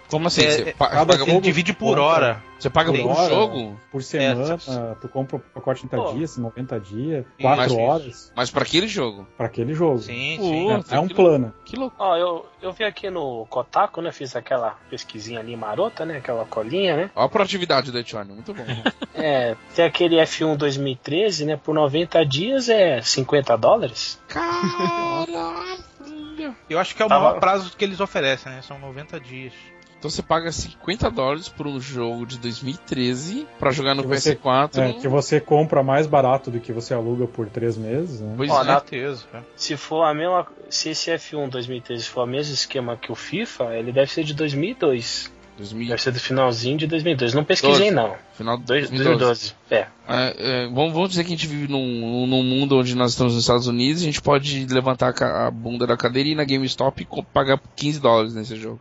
Como 0.08 0.28
assim? 0.28 0.42
É, 0.42 0.50
você, 0.50 0.62
é, 0.70 0.72
paga, 0.72 1.18
jogo 1.18 1.40
divide 1.40 1.72
por 1.74 1.96
conta. 1.96 2.00
hora. 2.02 2.42
você 2.58 2.70
paga 2.70 2.90
por 2.92 3.06
hora. 3.10 3.28
jogo? 3.28 3.78
por 3.92 4.02
semana, 4.02 4.54
É, 4.54 4.94
tu 5.00 5.08
compra 5.08 5.36
o 5.36 5.40
pacote 5.40 5.86
30 5.86 5.96
Pô. 5.96 6.12
dias, 6.14 6.38
90 6.38 6.80
dias, 6.80 7.24
Isso, 7.26 7.42
4 7.42 7.64
isso. 7.66 7.78
horas 7.78 8.32
Mas 8.34 8.50
pra 8.50 8.62
aquele 8.62 8.88
jogo. 8.88 9.26
pra 9.36 9.46
aquele 9.46 9.74
jogo. 9.74 9.98
Sim, 9.98 10.36
Pô, 10.38 10.44
sim. 10.44 10.70
É, 10.92 10.96
é 10.96 11.00
um 11.00 11.08
que 11.08 11.14
plano. 11.14 11.52
Que 11.64 11.76
louco. 11.76 11.94
Ó, 11.98 12.16
eu, 12.16 12.46
eu 12.62 12.72
vi 12.72 12.84
aqui 12.84 13.10
no 13.10 13.44
Kotaku, 13.50 14.00
né? 14.00 14.10
Fiz 14.12 14.34
aquela 14.34 14.78
pesquisinha 14.88 15.40
ali 15.40 15.54
marota, 15.56 16.06
né? 16.06 16.18
Aquela 16.18 16.44
colinha, 16.46 16.96
né? 16.96 17.10
Olha 17.14 17.26
a 17.26 17.28
proatividade 17.28 17.90
do 17.92 17.98
Etione, 17.98 18.32
muito 18.32 18.54
bom. 18.54 18.64
É, 19.20 19.56
tem 19.74 19.84
aquele 19.84 20.14
F1 20.18 20.56
2013, 20.56 21.44
né? 21.44 21.56
Por 21.56 21.74
90 21.74 22.24
dias 22.24 22.68
é 22.68 23.02
50 23.02 23.58
dólares. 23.58 24.16
Caralho! 24.28 25.76
Eu 26.70 26.78
acho 26.78 26.94
que 26.94 27.02
é 27.02 27.04
o 27.04 27.08
Tava- 27.08 27.24
maior 27.24 27.40
prazo 27.40 27.76
que 27.76 27.84
eles 27.84 27.98
oferecem, 28.00 28.52
né? 28.52 28.62
São 28.62 28.78
90 28.78 29.18
dias. 29.18 29.52
Então 29.98 30.08
você 30.08 30.22
paga 30.22 30.52
50 30.52 31.11
dólares 31.11 31.48
por 31.48 31.66
um 31.66 31.80
jogo 31.80 32.24
de 32.24 32.38
2013 32.38 33.46
pra 33.58 33.72
jogar 33.72 33.94
no 33.94 34.04
você- 34.04 34.37
PS4. 34.37 34.78
É, 34.80 34.92
que 34.92 35.08
você 35.08 35.40
compra 35.40 35.82
mais 35.82 36.06
barato 36.06 36.50
do 36.52 36.61
que 36.61 36.72
você 36.72 36.94
aluga 36.94 37.26
por 37.26 37.48
3 37.48 37.76
meses, 37.76 38.20
né? 38.20 38.34
Pois 38.37 38.48
Ó, 38.50 38.62
é. 38.62 38.64
na- 38.64 38.74
certeza. 38.74 39.24
cara. 39.32 39.44
Se 39.56 39.76
for 39.76 40.04
a 40.04 40.14
mesma, 40.14 40.46
se 40.70 40.90
esse 40.90 41.11
F1 41.11 41.48
2013 41.48 42.04
for 42.04 42.22
o 42.22 42.26
mesmo 42.26 42.54
esquema 42.54 42.96
que 42.96 43.11
o 43.11 43.14
FIFA, 43.16 43.74
ele 43.74 43.90
deve 43.90 44.11
ser 44.12 44.22
de 44.22 44.34
2002. 44.34 45.32
2000, 45.56 45.88
Deve 45.88 46.00
ser 46.02 46.12
do 46.12 46.20
finalzinho 46.20 46.78
de 46.78 46.87
2002. 46.87 47.34
Não 47.34 47.42
pesquisei 47.42 47.90
Doze. 47.90 47.90
não. 47.90 48.14
final 48.34 48.56
de 48.56 48.62
Dois- 48.62 48.88
2012. 48.90 49.18
2012. 49.18 49.54
É. 49.68 49.87
É, 50.08 50.34
é, 50.38 50.66
vamos, 50.68 50.92
vamos 50.92 51.08
dizer 51.08 51.24
que 51.24 51.32
a 51.32 51.37
gente 51.37 51.48
vive 51.48 51.66
num, 51.66 52.24
num 52.28 52.44
mundo 52.44 52.76
onde 52.78 52.94
nós 52.94 53.11
estamos 53.11 53.34
nos 53.34 53.42
Estados 53.42 53.66
Unidos, 53.66 54.02
a 54.02 54.04
gente 54.04 54.22
pode 54.22 54.64
levantar 54.72 55.12
a 55.20 55.50
bunda 55.50 55.84
da 55.88 55.96
cadeira 55.96 56.28
e 56.28 56.32
ir 56.32 56.34
na 56.37 56.44
GameStop 56.44 57.02
e 57.02 57.22
pagar 57.34 57.61
15 57.74 57.98
dólares 57.98 58.32
nesse 58.34 58.54
jogo. 58.54 58.78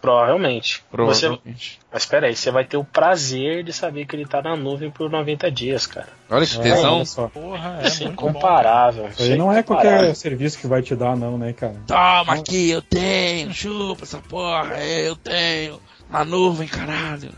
Provavelmente. 0.00 0.82
Você, 0.92 1.26
Provavelmente. 1.26 1.80
mas 1.92 2.02
espera 2.02 2.26
aí, 2.26 2.36
você 2.36 2.50
vai 2.50 2.64
ter 2.64 2.76
o 2.76 2.84
prazer 2.84 3.64
de 3.64 3.72
saber 3.72 4.04
que 4.06 4.14
ele 4.14 4.26
tá 4.26 4.42
na 4.42 4.54
nuvem 4.54 4.90
por 4.90 5.10
90 5.10 5.50
dias, 5.50 5.86
cara. 5.86 6.08
Olha 6.30 6.46
que 6.46 6.58
É, 6.58 6.62
tesão. 6.62 6.96
olha 6.96 7.04
só. 7.06 7.28
Porra, 7.28 7.78
é 7.82 7.86
Isso 7.86 8.02
é 8.02 8.06
incomparável. 8.06 9.08
Isso 9.08 9.22
aí 9.22 9.36
não 9.36 9.50
é 9.52 9.62
qualquer 9.62 10.14
serviço 10.14 10.58
que 10.58 10.66
vai 10.66 10.82
te 10.82 10.94
dar, 10.94 11.16
não, 11.16 11.38
né, 11.38 11.52
cara? 11.52 11.76
Toma 11.86 12.34
aqui, 12.34 12.70
eu 12.70 12.82
tenho, 12.82 13.52
chupa 13.52 14.02
essa 14.04 14.18
porra, 14.18 14.74
é, 14.76 15.08
eu 15.08 15.16
tenho. 15.16 15.80
Na 16.10 16.24
nuvem, 16.24 16.68
caralho. 16.68 17.30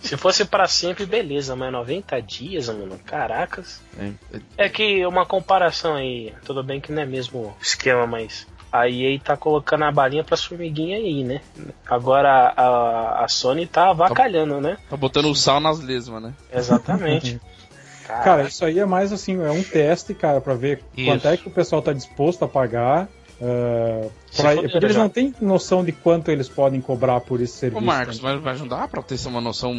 Se 0.00 0.16
fosse 0.16 0.44
pra 0.44 0.68
sempre, 0.68 1.06
beleza, 1.06 1.56
mas 1.56 1.72
90 1.72 2.20
dias, 2.20 2.68
mano, 2.68 2.98
caracas. 3.04 3.82
É, 3.98 4.10
é- 4.58 4.66
É 4.66 4.68
que 4.68 5.04
uma 5.06 5.24
comparação 5.26 5.94
aí, 5.94 6.32
tudo 6.44 6.62
bem 6.62 6.80
que 6.80 6.92
não 6.92 7.02
é 7.02 7.06
mesmo 7.06 7.56
esquema, 7.60 8.06
mas 8.06 8.46
a 8.80 8.88
EA 8.88 9.18
tá 9.18 9.36
colocando 9.36 9.84
a 9.84 9.92
balinha 9.92 10.24
pra 10.24 10.36
formiguinha 10.36 10.96
aí, 10.96 11.22
né? 11.24 11.40
Agora 11.88 12.52
a, 12.56 13.24
a 13.24 13.28
Sony 13.28 13.66
tá 13.66 13.90
avacalhando, 13.90 14.60
né? 14.60 14.76
tá 14.90 14.96
botando 14.96 15.26
o 15.26 15.34
sal 15.34 15.60
nas 15.60 15.80
lesmas, 15.80 16.22
né? 16.22 16.32
Exatamente. 16.52 17.40
Cara, 18.06 18.44
isso 18.44 18.64
aí 18.64 18.78
é 18.78 18.86
mais 18.86 19.12
assim, 19.12 19.36
é 19.42 19.50
um 19.50 19.64
teste, 19.64 20.14
cara, 20.14 20.40
pra 20.40 20.54
ver 20.54 20.80
Isso. 20.96 21.10
quanto 21.10 21.26
é 21.26 21.36
que 21.36 21.48
o 21.48 21.50
pessoal 21.50 21.82
tá 21.82 21.92
disposto 21.92 22.44
a 22.44 22.48
pagar. 22.48 23.08
Se 24.30 24.42
pra- 24.42 24.54
porque 24.54 24.76
eles 24.76 24.94
já. 24.94 25.00
não 25.02 25.08
têm 25.08 25.34
noção 25.40 25.84
de 25.84 25.90
quanto 25.90 26.30
eles 26.30 26.48
podem 26.48 26.80
cobrar 26.80 27.20
por 27.20 27.40
esse 27.40 27.56
Ô 27.56 27.58
serviço. 27.58 27.84
Marcos, 27.84 28.20
né? 28.20 28.30
mas 28.32 28.40
vai 28.42 28.52
ajudar 28.52 28.86
pra 28.86 29.02
ter 29.02 29.18
uma 29.26 29.40
noção 29.40 29.74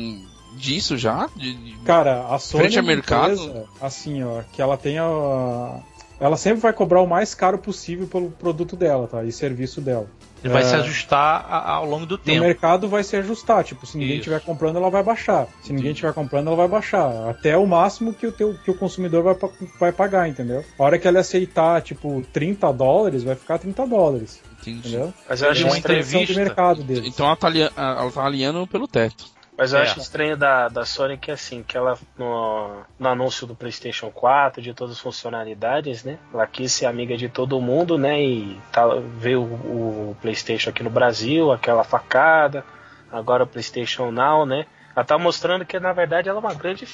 disso 0.57 0.97
já? 0.97 1.29
De- 1.37 1.53
de- 1.53 1.77
Cara, 1.85 2.27
a 2.27 2.37
Sony 2.37 2.63
Frente 2.63 2.77
é 2.77 2.81
uma 2.81 2.87
mercado. 2.87 3.31
empresa, 3.33 3.65
assim, 3.81 4.21
ó, 4.23 4.41
que 4.51 4.61
ela 4.61 4.75
tem 4.75 4.97
a... 4.99 5.79
Ela 6.19 6.35
sempre 6.37 6.59
vai 6.61 6.73
cobrar 6.73 7.01
o 7.01 7.07
mais 7.07 7.35
caro 7.35 7.57
possível 7.59 8.07
pelo 8.07 8.31
produto 8.31 8.75
dela, 8.75 9.07
tá? 9.07 9.23
E 9.23 9.31
serviço 9.31 9.79
dela. 9.81 10.07
Ele 10.43 10.53
vai 10.53 10.61
É. 10.61 10.65
se 10.65 10.75
ajustar 10.75 11.45
a- 11.49 11.71
ao 11.73 11.85
longo 11.85 12.05
do 12.05 12.15
E 12.15 12.17
o 12.17 12.17
tempo. 12.19 12.41
mercado 12.41 12.87
vai 12.87 13.03
se 13.03 13.15
ajustar, 13.15 13.63
tipo, 13.63 13.85
se 13.85 13.97
ninguém 13.97 14.17
estiver 14.17 14.39
comprando, 14.41 14.77
ela 14.77 14.89
vai 14.89 15.03
baixar. 15.03 15.47
Se 15.63 15.73
ninguém 15.73 15.91
estiver 15.91 16.13
comprando, 16.13 16.47
ela 16.47 16.55
vai 16.55 16.67
baixar. 16.67 17.29
Até 17.29 17.57
o 17.57 17.65
máximo 17.65 18.13
que 18.13 18.25
o, 18.27 18.31
teu, 18.31 18.55
que 18.63 18.69
o 18.71 18.75
consumidor 18.75 19.23
vai, 19.23 19.35
vai 19.79 19.91
pagar, 19.91 20.27
entendeu? 20.29 20.63
A 20.77 20.83
hora 20.83 20.97
que 20.99 21.07
ela 21.07 21.19
aceitar, 21.19 21.81
tipo, 21.81 22.23
30 22.33 22.71
dólares, 22.71 23.23
vai 23.23 23.35
ficar 23.35 23.57
30 23.57 23.85
dólares, 23.85 24.41
Entendi. 24.61 24.79
entendeu? 24.89 25.13
Mas 25.27 25.41
eu 25.41 25.49
acho 25.49 25.61
uma 25.63 25.69
É 25.69 25.73
de 25.73 25.79
entrevista- 25.79 26.33
mercado 26.39 26.83
deles. 26.83 27.07
Então 27.07 27.25
ela 27.25 27.35
tá, 27.35 27.49
ela 27.75 28.11
tá 28.11 28.23
alinhando 28.25 28.65
pelo 28.67 28.87
teto. 28.87 29.25
Mas 29.57 29.73
eu 29.73 29.79
É. 29.79 29.83
acho 29.83 29.99
estranho 29.99 30.37
da, 30.37 30.69
da 30.69 30.85
Sony 30.85 31.17
que 31.17 31.31
assim, 31.31 31.63
que 31.63 31.75
ela 31.75 31.97
no, 32.17 32.81
no 32.99 33.09
anúncio 33.09 33.47
do 33.47 33.55
PlayStation 33.55 34.11
4, 34.11 34.61
de 34.61 34.73
todas 34.73 34.93
as 34.95 34.99
funcionalidades, 35.01 36.03
né? 36.03 36.19
Ela 36.31 36.45
quis 36.45 36.71
ser 36.71 36.85
amiga 36.85 37.17
de 37.17 37.27
todo 37.27 37.59
mundo, 37.59 37.97
né? 37.97 38.21
E 38.21 38.55
tá, 38.71 38.85
veio 39.17 39.41
o, 39.41 40.11
o 40.11 40.17
PlayStation 40.21 40.69
aqui 40.69 40.83
no 40.83 40.91
Brasil, 40.91 41.51
aquela 41.51 41.83
facada, 41.83 42.63
agora 43.11 43.43
o 43.45 43.47
PlayStation 43.47 44.11
Now, 44.11 44.45
né? 44.45 44.67
Ela 44.95 45.03
tá 45.03 45.17
mostrando 45.17 45.65
que 45.65 45.79
na 45.79 45.91
verdade 45.93 46.29
ela 46.29 46.37
é 46.39 46.41
uma 46.41 46.53
grande 46.53 46.87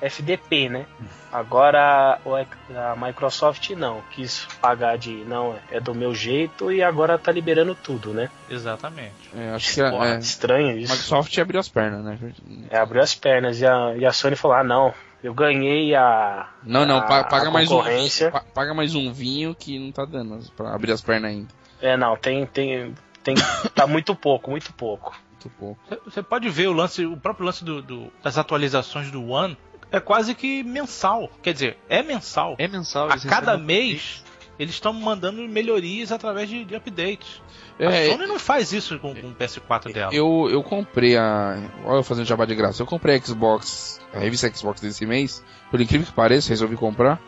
FDP, 0.00 0.68
né? 0.68 0.86
Agora 1.32 2.20
o- 2.24 2.34
a 2.36 2.94
Microsoft 2.96 3.70
não, 3.70 4.02
quis 4.12 4.46
pagar 4.60 4.96
de 4.96 5.24
não, 5.24 5.56
é 5.70 5.80
do 5.80 5.94
meu 5.94 6.14
jeito 6.14 6.70
e 6.70 6.82
agora 6.82 7.18
tá 7.18 7.32
liberando 7.32 7.74
tudo, 7.74 8.14
né? 8.14 8.30
Exatamente. 8.48 9.14
É, 9.36 9.50
acho 9.50 9.74
que 9.74 9.82
Porra, 9.90 10.14
é, 10.14 10.18
estranho 10.18 10.68
a 10.68 10.74
isso. 10.74 10.92
Microsoft 10.92 11.36
abriu 11.38 11.58
as 11.60 11.68
pernas, 11.68 12.04
né? 12.04 12.18
É, 12.70 12.78
abriu 12.78 13.02
as 13.02 13.14
pernas 13.14 13.60
e 13.60 13.66
a, 13.66 13.94
e 13.96 14.06
a 14.06 14.12
Sony 14.12 14.36
falou: 14.36 14.56
ah, 14.56 14.62
não, 14.64 14.94
eu 15.22 15.34
ganhei 15.34 15.94
a. 15.94 16.48
Não, 16.62 16.86
não, 16.86 16.98
a- 16.98 17.02
pa- 17.02 17.24
paga 17.24 17.48
a 17.48 17.50
mais 17.50 17.68
um 17.70 17.82
paga 18.54 18.72
mais 18.74 18.94
um 18.94 19.12
vinho 19.12 19.54
que 19.54 19.78
não 19.78 19.90
tá 19.90 20.04
dando 20.04 20.38
pra 20.52 20.72
abrir 20.74 20.92
as 20.92 21.00
pernas 21.00 21.30
ainda. 21.32 21.48
É, 21.82 21.96
não, 21.96 22.16
tem. 22.16 22.46
tem, 22.46 22.94
tem 23.24 23.34
tá 23.74 23.86
muito 23.86 24.14
pouco, 24.14 24.50
muito 24.50 24.72
pouco. 24.72 25.16
Muito 25.32 25.50
pouco. 25.58 25.80
Você- 25.88 26.00
Você 26.04 26.22
pode 26.22 26.48
ver 26.48 26.68
o 26.68 26.72
lance, 26.72 27.04
o 27.04 27.16
próprio 27.16 27.44
lance 27.44 27.64
do, 27.64 27.82
do- 27.82 28.12
das 28.22 28.38
atualizações 28.38 29.10
do 29.10 29.26
One 29.28 29.56
é 29.94 30.00
quase 30.00 30.34
que 30.34 30.62
mensal. 30.62 31.30
Quer 31.42 31.52
dizer, 31.52 31.78
é 31.88 32.02
mensal. 32.02 32.56
É 32.58 32.66
mensal. 32.66 33.08
A 33.10 33.18
cada 33.18 33.56
mês 33.56 34.24
eles 34.58 34.74
estão 34.74 34.92
mandando 34.92 35.42
melhorias 35.48 36.12
através 36.12 36.48
de, 36.48 36.64
de 36.64 36.74
updates. 36.74 37.42
É, 37.78 38.06
a 38.08 38.12
Sony 38.12 38.26
não 38.26 38.38
faz 38.38 38.72
isso 38.72 38.98
com, 39.00 39.14
com 39.14 39.28
o 39.28 39.34
PS4 39.34 39.92
dela. 39.92 40.14
Eu, 40.14 40.48
eu 40.50 40.62
comprei 40.62 41.16
a. 41.16 41.58
Olha 41.84 41.98
eu 41.98 42.02
fazendo 42.04 42.24
jabá 42.26 42.44
de 42.44 42.54
graça. 42.54 42.80
Eu 42.82 42.86
comprei 42.86 43.16
a 43.16 43.20
Xbox, 43.20 44.00
a 44.14 44.18
revista 44.20 44.52
Xbox 44.54 44.80
desse 44.80 45.04
mês. 45.04 45.42
Por 45.72 45.80
incrível 45.80 46.06
que 46.06 46.12
pareça, 46.12 46.50
resolvi 46.50 46.76
comprar. 46.76 47.20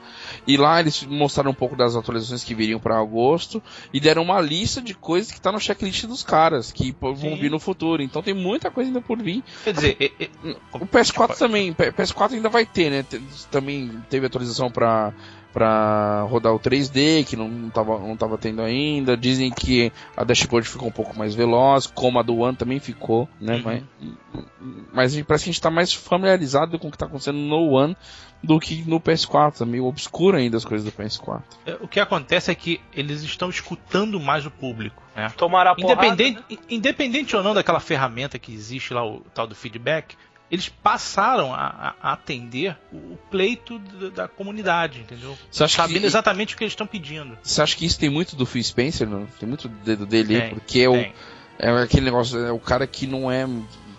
E 0.47 0.57
lá 0.57 0.79
eles 0.79 1.03
mostraram 1.03 1.51
um 1.51 1.55
pouco 1.55 1.75
das 1.75 1.97
atualizações 1.97 2.45
que 2.45 2.55
viriam 2.55 2.79
para 2.79 2.97
agosto. 2.97 3.61
E 3.93 3.99
deram 3.99 4.23
uma 4.23 4.41
lista 4.41 4.81
de 4.81 4.95
coisas 4.95 5.33
que 5.33 5.41
tá 5.41 5.51
no 5.51 5.59
checklist 5.59 6.05
dos 6.07 6.23
caras. 6.23 6.71
Que 6.71 6.95
vão 7.01 7.17
Sim. 7.17 7.35
vir 7.35 7.51
no 7.51 7.59
futuro. 7.59 8.01
Então 8.01 8.23
tem 8.23 8.35
muita 8.35 8.71
coisa 8.71 8.89
ainda 8.89 9.01
por 9.01 9.19
vir. 9.21 9.43
Quer 9.65 9.73
dizer, 9.73 9.97
é- 9.99 10.13
é- 10.25 10.57
O 10.75 10.87
PS4 10.87 11.37
também. 11.37 11.73
P- 11.73 11.91
PS4 11.91 12.35
ainda 12.35 12.49
vai 12.49 12.65
ter, 12.65 12.89
né? 12.89 13.05
Também 13.51 13.91
teve 14.09 14.27
atualização 14.27 14.71
pra, 14.71 15.13
pra 15.57 16.21
rodar 16.29 16.53
o 16.53 16.61
3D, 16.61 17.25
que 17.25 17.35
não, 17.35 17.49
não, 17.49 17.71
tava, 17.71 17.99
não 17.99 18.15
tava 18.15 18.37
tendo 18.37 18.61
ainda. 18.61 19.17
Dizem 19.17 19.51
que 19.51 19.91
a 20.15 20.23
dashboard 20.23 20.69
ficou 20.69 20.87
um 20.87 20.93
pouco 20.93 21.19
mais 21.19 21.35
veloz, 21.35 21.87
como 21.87 22.19
a 22.19 22.23
do 22.23 22.37
One 22.41 22.55
também 22.55 22.79
ficou, 22.79 23.27
né? 23.41 23.63
Uhum. 23.65 24.15
Mas, 24.93 25.17
mas 25.17 25.23
parece 25.23 25.45
que 25.45 25.51
a 25.51 25.53
gente 25.55 25.63
tá 25.63 25.71
mais 25.71 25.95
familiarizado 25.95 26.79
com 26.79 26.89
o 26.89 26.91
que 26.91 26.99
tá 26.99 27.07
acontecendo 27.07 27.39
no 27.39 27.71
One 27.71 27.97
do 28.43 28.61
que 28.61 28.85
no 28.87 29.01
PS4. 29.01 29.61
Tá 29.61 29.65
meio 29.65 29.87
obscuro 29.87 30.37
ainda 30.37 30.59
as 30.59 30.65
coisas 30.67 30.85
do 30.85 30.93
PS4. 30.93 31.43
é, 31.65 31.79
o 31.81 31.89
que 31.89 32.01
acontece 32.01 32.51
é 32.51 32.55
que 32.55 32.79
eles 32.93 33.23
estão 33.23 33.49
escutando 33.49 34.21
mais 34.21 34.45
o 34.45 34.51
público. 34.51 35.03
Né? 35.17 35.33
Tomaram 35.39 35.71
a 35.71 35.75
porrada. 35.75 36.07
Independente, 36.07 36.61
independente 36.69 37.35
ou 37.35 37.43
não 37.43 37.55
daquela 37.55 37.81
ferramenta 37.81 38.39
que 38.39 38.53
existe 38.53 38.93
lá, 38.93 39.07
o 39.07 39.21
tal 39.33 39.47
do 39.47 39.55
feedback, 39.55 40.17
eles 40.51 40.69
passaram 40.69 41.53
a, 41.53 41.95
a- 42.01 42.11
a 42.11 42.13
atender 42.13 42.77
o, 42.93 43.17
pleito 43.31 43.79
da, 43.79 44.09
da 44.11 44.29
comunidade, 44.29 45.01
entendeu? 45.01 45.37
Você 45.51 45.65
acha, 45.65 45.77
Sabendo 45.83 46.01
que, 46.01 46.07
exatamente 46.07 46.55
o 46.55 46.59
que 46.59 46.65
eles 46.65 46.73
estão 46.73 46.87
pedindo. 46.87 47.37
você 47.43 47.61
acha 47.63 47.77
que 47.77 47.85
isso 47.85 47.99
tem 47.99 48.09
muito 48.11 48.37
do 48.37 48.47
Phil 48.47 48.63
Spencer? 48.63 49.09
Não? 49.09 49.27
Tem 49.41 49.49
muito 49.49 49.69
do 49.69 49.75
dedo 49.85 50.07
dele 50.07 50.41
Tem, 50.41 50.51
porque 50.51 50.81
é 50.81 50.89
o. 50.89 50.95
É 51.59 51.71
aquele 51.83 52.05
negócio, 52.05 52.39
é 52.39 52.53
o 52.53 52.59
cara 52.61 52.87
que 52.87 53.07
não 53.07 53.31
é 53.31 53.49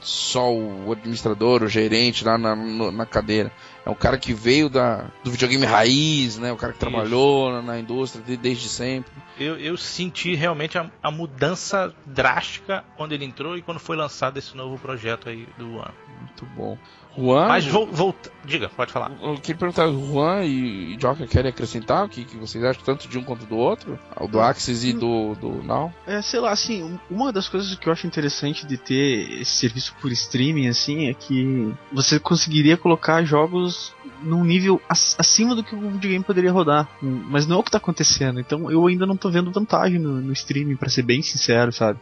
só 0.02 0.54
o 0.54 0.92
administrador, 0.92 1.64
o 1.64 1.68
gerente 1.68 2.24
lá 2.24 2.38
na, 2.38 2.56
na 2.56 3.06
cadeira. 3.06 3.52
É 3.84 3.90
o 3.90 3.96
cara 3.96 4.18
que 4.18 4.32
veio 4.34 4.70
da, 4.70 5.06
do 5.24 5.32
videogame 5.32 5.66
raiz, 5.66 6.38
né? 6.38 6.52
O 6.52 6.56
cara 6.56 6.72
que 6.72 6.78
Isso. 6.78 6.90
trabalhou 6.90 7.52
na, 7.52 7.62
na 7.64 7.80
indústria 7.80 8.24
de- 8.24 8.38
desde 8.38 8.70
sempre. 8.70 9.12
Eu, 9.40 9.58
eu 9.58 9.76
senti 9.76 10.36
realmente 10.36 10.78
a, 10.78 10.90
a 11.02 11.10
mudança 11.10 11.94
drástica 12.06 12.84
quando 12.96 13.14
ele 13.14 13.26
entrou 13.26 13.58
e 13.58 13.62
quando 13.62 13.80
foi 13.80 13.96
lançado 13.98 14.38
esse 14.38 14.56
novo 14.56 14.78
projeto 14.78 15.28
aí 15.30 15.48
do 15.58 15.80
ano. 15.80 15.94
Muito 16.20 16.46
bom. 16.56 16.78
Juan, 17.18 17.48
Mas 17.48 17.66
vol- 17.66 17.88
volta. 17.88 18.32
Diga, 18.46 18.70
pode 18.70 18.92
falar. 18.92 19.12
eu 19.24 19.36
queria 19.38 19.56
perguntar, 19.58 19.88
Juan 19.88 20.46
e, 20.46 20.96
Joker 20.98 21.28
querem 21.28 21.50
acrescentar 21.50 22.06
o 22.06 22.10
que, 22.10 22.24
que 22.24 22.38
vocês 22.38 22.64
acham 22.64 22.84
tanto 22.84 23.08
de 23.08 23.18
um 23.18 23.24
quanto 23.24 23.44
do 23.48 23.58
outro? 23.58 23.98
O 24.20 24.28
do 24.28 24.40
Axis 24.40 24.84
e 24.84 24.94
do, 24.94 25.34
do 25.34 25.64
Now? 25.64 25.92
É, 26.06 26.22
sei 26.22 26.40
lá, 26.40 26.52
assim, 26.52 26.84
um- 26.84 27.00
uma 27.10 27.34
das 27.34 27.50
coisas 27.50 27.74
que 27.74 27.90
eu 27.90 27.94
acho 27.94 28.06
interessante 28.06 28.68
de 28.68 28.78
ter 28.78 29.32
esse 29.42 29.50
serviço 29.52 29.96
por 30.00 30.12
streaming, 30.12 30.68
assim, 30.68 31.08
é 31.10 31.14
que 31.16 31.74
você 31.92 32.20
conseguiria 32.20 32.78
colocar 32.78 33.24
jogos 33.24 33.96
num 34.22 34.44
nível 34.44 34.80
ac- 34.88 35.16
acima 35.18 35.56
do 35.56 35.64
que 35.64 35.74
o 35.76 35.90
videogame 35.90 36.24
poderia 36.24 36.52
rodar. 36.52 36.88
Mas 37.02 37.48
não 37.48 37.56
é 37.58 37.60
o 37.60 37.64
que 37.64 37.72
tá 37.72 37.80
acontecendo. 37.80 38.40
Então 38.40 38.70
eu 38.70 38.86
ainda 38.86 39.08
não 39.08 39.18
tô 39.18 39.32
vendo 39.32 39.50
vantagem 39.52 39.98
no, 39.98 40.22
no 40.22 40.34
streaming, 40.34 40.76
pra 40.76 40.88
ser 40.90 41.02
bem 41.02 41.24
sincero, 41.24 41.72
sabe? 41.74 42.00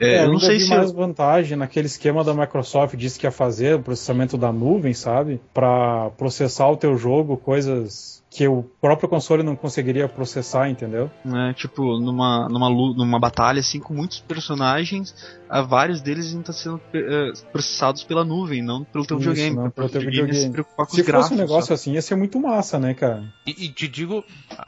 É, 0.00 0.16
É, 0.16 0.24
eu 0.24 0.32
não 0.32 0.38
sei 0.40 0.56
vi 0.58 0.64
se. 0.64 0.70
mais 0.70 0.90
eu- 0.90 0.96
vantagem 0.96 1.56
naquele 1.58 1.86
esquema 1.86 2.24
da 2.24 2.32
Microsoft 2.32 2.96
disse 2.96 3.18
que 3.18 3.26
ia 3.26 3.30
fazer 3.30 3.76
o 3.76 3.82
processamento 3.82 4.38
da 4.38 4.50
nuvem, 4.50 4.94
sabe? 4.94 5.40
Pra 5.52 6.10
processar 6.16 6.68
o 6.68 6.76
teu 6.76 6.96
jogo, 6.96 7.36
coisas 7.36 8.18
que 8.32 8.46
o 8.46 8.62
próprio 8.80 9.08
console 9.08 9.42
não 9.42 9.56
conseguiria 9.56 10.08
processar, 10.08 10.70
entendeu? 10.70 11.10
né, 11.24 11.52
tipo, 11.56 11.82
numa, 11.98 12.48
numa, 12.48 12.70
numa 12.70 13.18
batalha 13.18 13.58
assim 13.58 13.80
com 13.80 13.92
muitos 13.92 14.20
personagens, 14.20 15.12
ah, 15.48 15.62
vários 15.62 16.00
deles 16.00 16.28
ainda 16.28 16.48
estão 16.52 16.54
sendo 16.54 16.80
eh, 16.94 17.32
processados 17.50 18.04
pela 18.04 18.24
nuvem, 18.24 18.62
não 18.62 18.84
pelo 18.84 19.04
teu 19.04 19.18
Isso, 19.18 19.28
videogame. 19.30 19.56
não 19.56 19.70
pelo 19.70 19.88
teu 19.88 20.00
videogame 20.00 20.32
se 20.38 20.48
preocupar 20.48 20.86
com 20.86 20.94
Se 20.94 21.00
os 21.00 21.06
gráficos. 21.08 21.28
fosse 21.30 21.40
um 21.40 21.42
negócio 21.42 21.62
sabe? 21.66 21.74
assim, 21.74 21.92
ia 21.94 22.02
ser 22.02 22.14
muito 22.14 22.38
massa, 22.38 22.78
né, 22.78 22.94
cara? 22.94 23.24
E, 23.44 23.64
e 23.64 23.68
te 23.68 23.88
digo, 23.88 24.24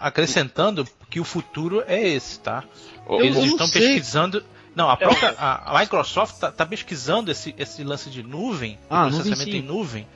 acrescentando, 0.07 0.85
que 1.09 1.21
o 1.21 1.25
futuro 1.25 1.83
é 1.87 2.01
esse, 2.09 2.41
tá? 2.41 2.65
Eles 3.09 3.37
estão 3.45 3.67
sei. 3.67 3.81
pesquisando. 3.81 4.43
Não, 4.75 4.89
a 4.89 4.97
própria 4.97 5.35
a, 5.39 5.79
Microsoft 5.81 6.39
tá, 6.39 6.51
tá 6.51 6.65
pesquisando 6.65 7.31
esse, 7.31 7.55
esse 7.59 7.85
lance 7.85 8.09
de 8.11 8.23
nuvem, 8.23 8.79
Ah, 8.89 9.03
processamento 9.09 9.45
nuvem, 9.45 9.61
em 9.61 9.63
nuvem, 9.63 10.09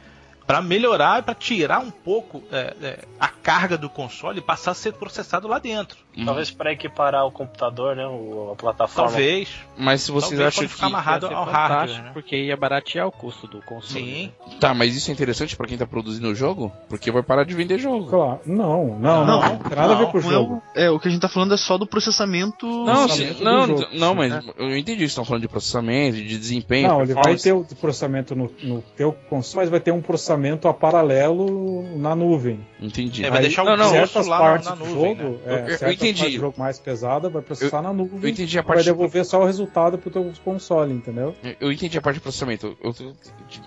para 0.46 0.62
melhorar, 0.62 1.22
para 1.22 1.34
tirar 1.34 1.80
um 1.80 1.90
pouco 1.90 2.42
é, 2.52 2.74
é, 2.82 2.98
a 3.18 3.28
carga 3.28 3.76
do 3.76 3.88
console 3.90 4.38
e 4.38 4.42
passar 4.42 4.70
a 4.70 4.74
ser 4.74 4.92
processado 4.92 5.48
lá 5.48 5.58
dentro. 5.58 5.98
Uhum. 6.16 6.24
Talvez 6.24 6.50
para 6.50 6.72
equiparar 6.72 7.26
o 7.26 7.30
computador, 7.30 7.94
né? 7.96 8.06
o- 8.06 8.50
a 8.52 8.56
plataforma. 8.56 9.10
Talvez. 9.10 9.48
Mas 9.76 10.02
se 10.02 10.10
vocês 10.12 10.30
talvez 10.30 10.48
acham 10.48 10.64
que. 10.64 10.68
ficar 10.72 10.86
amarrado 10.86 11.26
ao 11.26 11.44
hardware, 11.44 12.02
né? 12.04 12.10
Porque 12.12 12.36
ia 12.36 12.56
baratear 12.56 13.06
o 13.06 13.12
custo 13.12 13.46
do 13.46 13.60
console. 13.62 14.04
Sim. 14.04 14.32
né? 14.46 14.56
Tá, 14.60 14.72
mas 14.72 14.96
isso 14.96 15.10
é 15.10 15.12
interessante 15.12 15.56
pra 15.56 15.66
quem 15.66 15.76
tá 15.76 15.86
produzindo 15.86 16.28
o 16.28 16.34
jogo? 16.34 16.72
Porque 16.88 17.10
vai 17.10 17.22
parar 17.22 17.44
de 17.44 17.54
vender 17.54 17.78
jogo. 17.78 18.06
Claro. 18.08 18.40
Não, 18.46 18.98
não, 18.98 19.26
não. 19.26 19.40
Não, 19.42 19.58
tem 19.58 19.76
nada 19.76 19.92
a 19.92 19.96
ver 19.96 20.04
não, 20.04 20.12
com 20.12 20.18
o 20.18 20.22
Não 20.22 20.30
jogo. 20.30 20.54
o, 20.74 20.78
é, 20.78 20.90
o 20.90 20.98
que 21.00 21.08
a 21.08 21.10
gente 21.10 21.20
tá 21.20 21.28
falando 21.28 21.52
é 21.54 21.56
só 21.56 21.76
do 21.76 21.86
processamento. 21.86 22.66
Não, 22.66 23.06
processamento 23.06 23.44
não, 23.44 23.66
jogo. 23.66 23.86
não, 23.92 24.14
mas 24.14 24.32
É. 24.32 24.40
eu 24.58 24.76
entendi. 24.76 25.00
Vocês 25.00 25.10
estão 25.10 25.24
falando 25.24 25.42
de 25.42 25.48
processamento, 25.48 26.16
de 26.16 26.38
desempenho. 26.38 26.88
Não, 26.88 27.02
ele 27.02 27.14
vai 27.14 27.36
ter 27.36 27.52
o 27.52 27.64
processamento 27.80 28.34
no, 28.34 28.50
no 28.62 28.80
teu 28.96 29.12
console, 29.28 29.64
mas 29.64 29.70
vai 29.70 29.80
ter 29.80 29.90
um 29.92 30.00
processamento 30.00 30.35
a 30.68 30.74
paralelo 30.74 31.84
na 31.98 32.14
nuvem. 32.14 32.60
Entendi. 32.80 33.24
É, 33.24 33.30
vai 33.30 33.40
deixar 33.40 33.62
o 33.64 33.76
não, 33.76 33.90
certas 33.90 34.26
lá 34.26 34.38
partes 34.38 34.68
na 34.68 34.74
do 34.74 34.84
nuvem, 34.86 35.16
jogo, 35.16 35.30
né? 35.30 35.38
é, 35.46 35.52
Eu- 35.74 35.86
eu 35.88 35.92
entendi. 35.92 36.30
jogo 36.32 36.54
mais 36.58 36.78
pesada 36.78 37.28
vai 37.28 37.42
processar 37.42 37.82
na 37.82 37.92
nuvem. 37.92 38.18
Eu 38.22 38.28
entendi 38.28 38.58
a 38.58 38.60
e 38.60 38.64
vai 38.64 38.76
parte. 38.76 38.84
devolver 38.86 39.24
só 39.24 39.40
o 39.42 39.44
resultado 39.46 39.98
pro 39.98 40.10
teu 40.10 40.32
console, 40.44 40.92
entendeu? 40.92 41.34
Eu 41.60 41.72
entendi 41.72 41.96
a 41.98 42.00
parte 42.00 42.16
de 42.16 42.20
processamento. 42.22 42.76
Eu- 42.82 42.94
eu- 43.00 43.12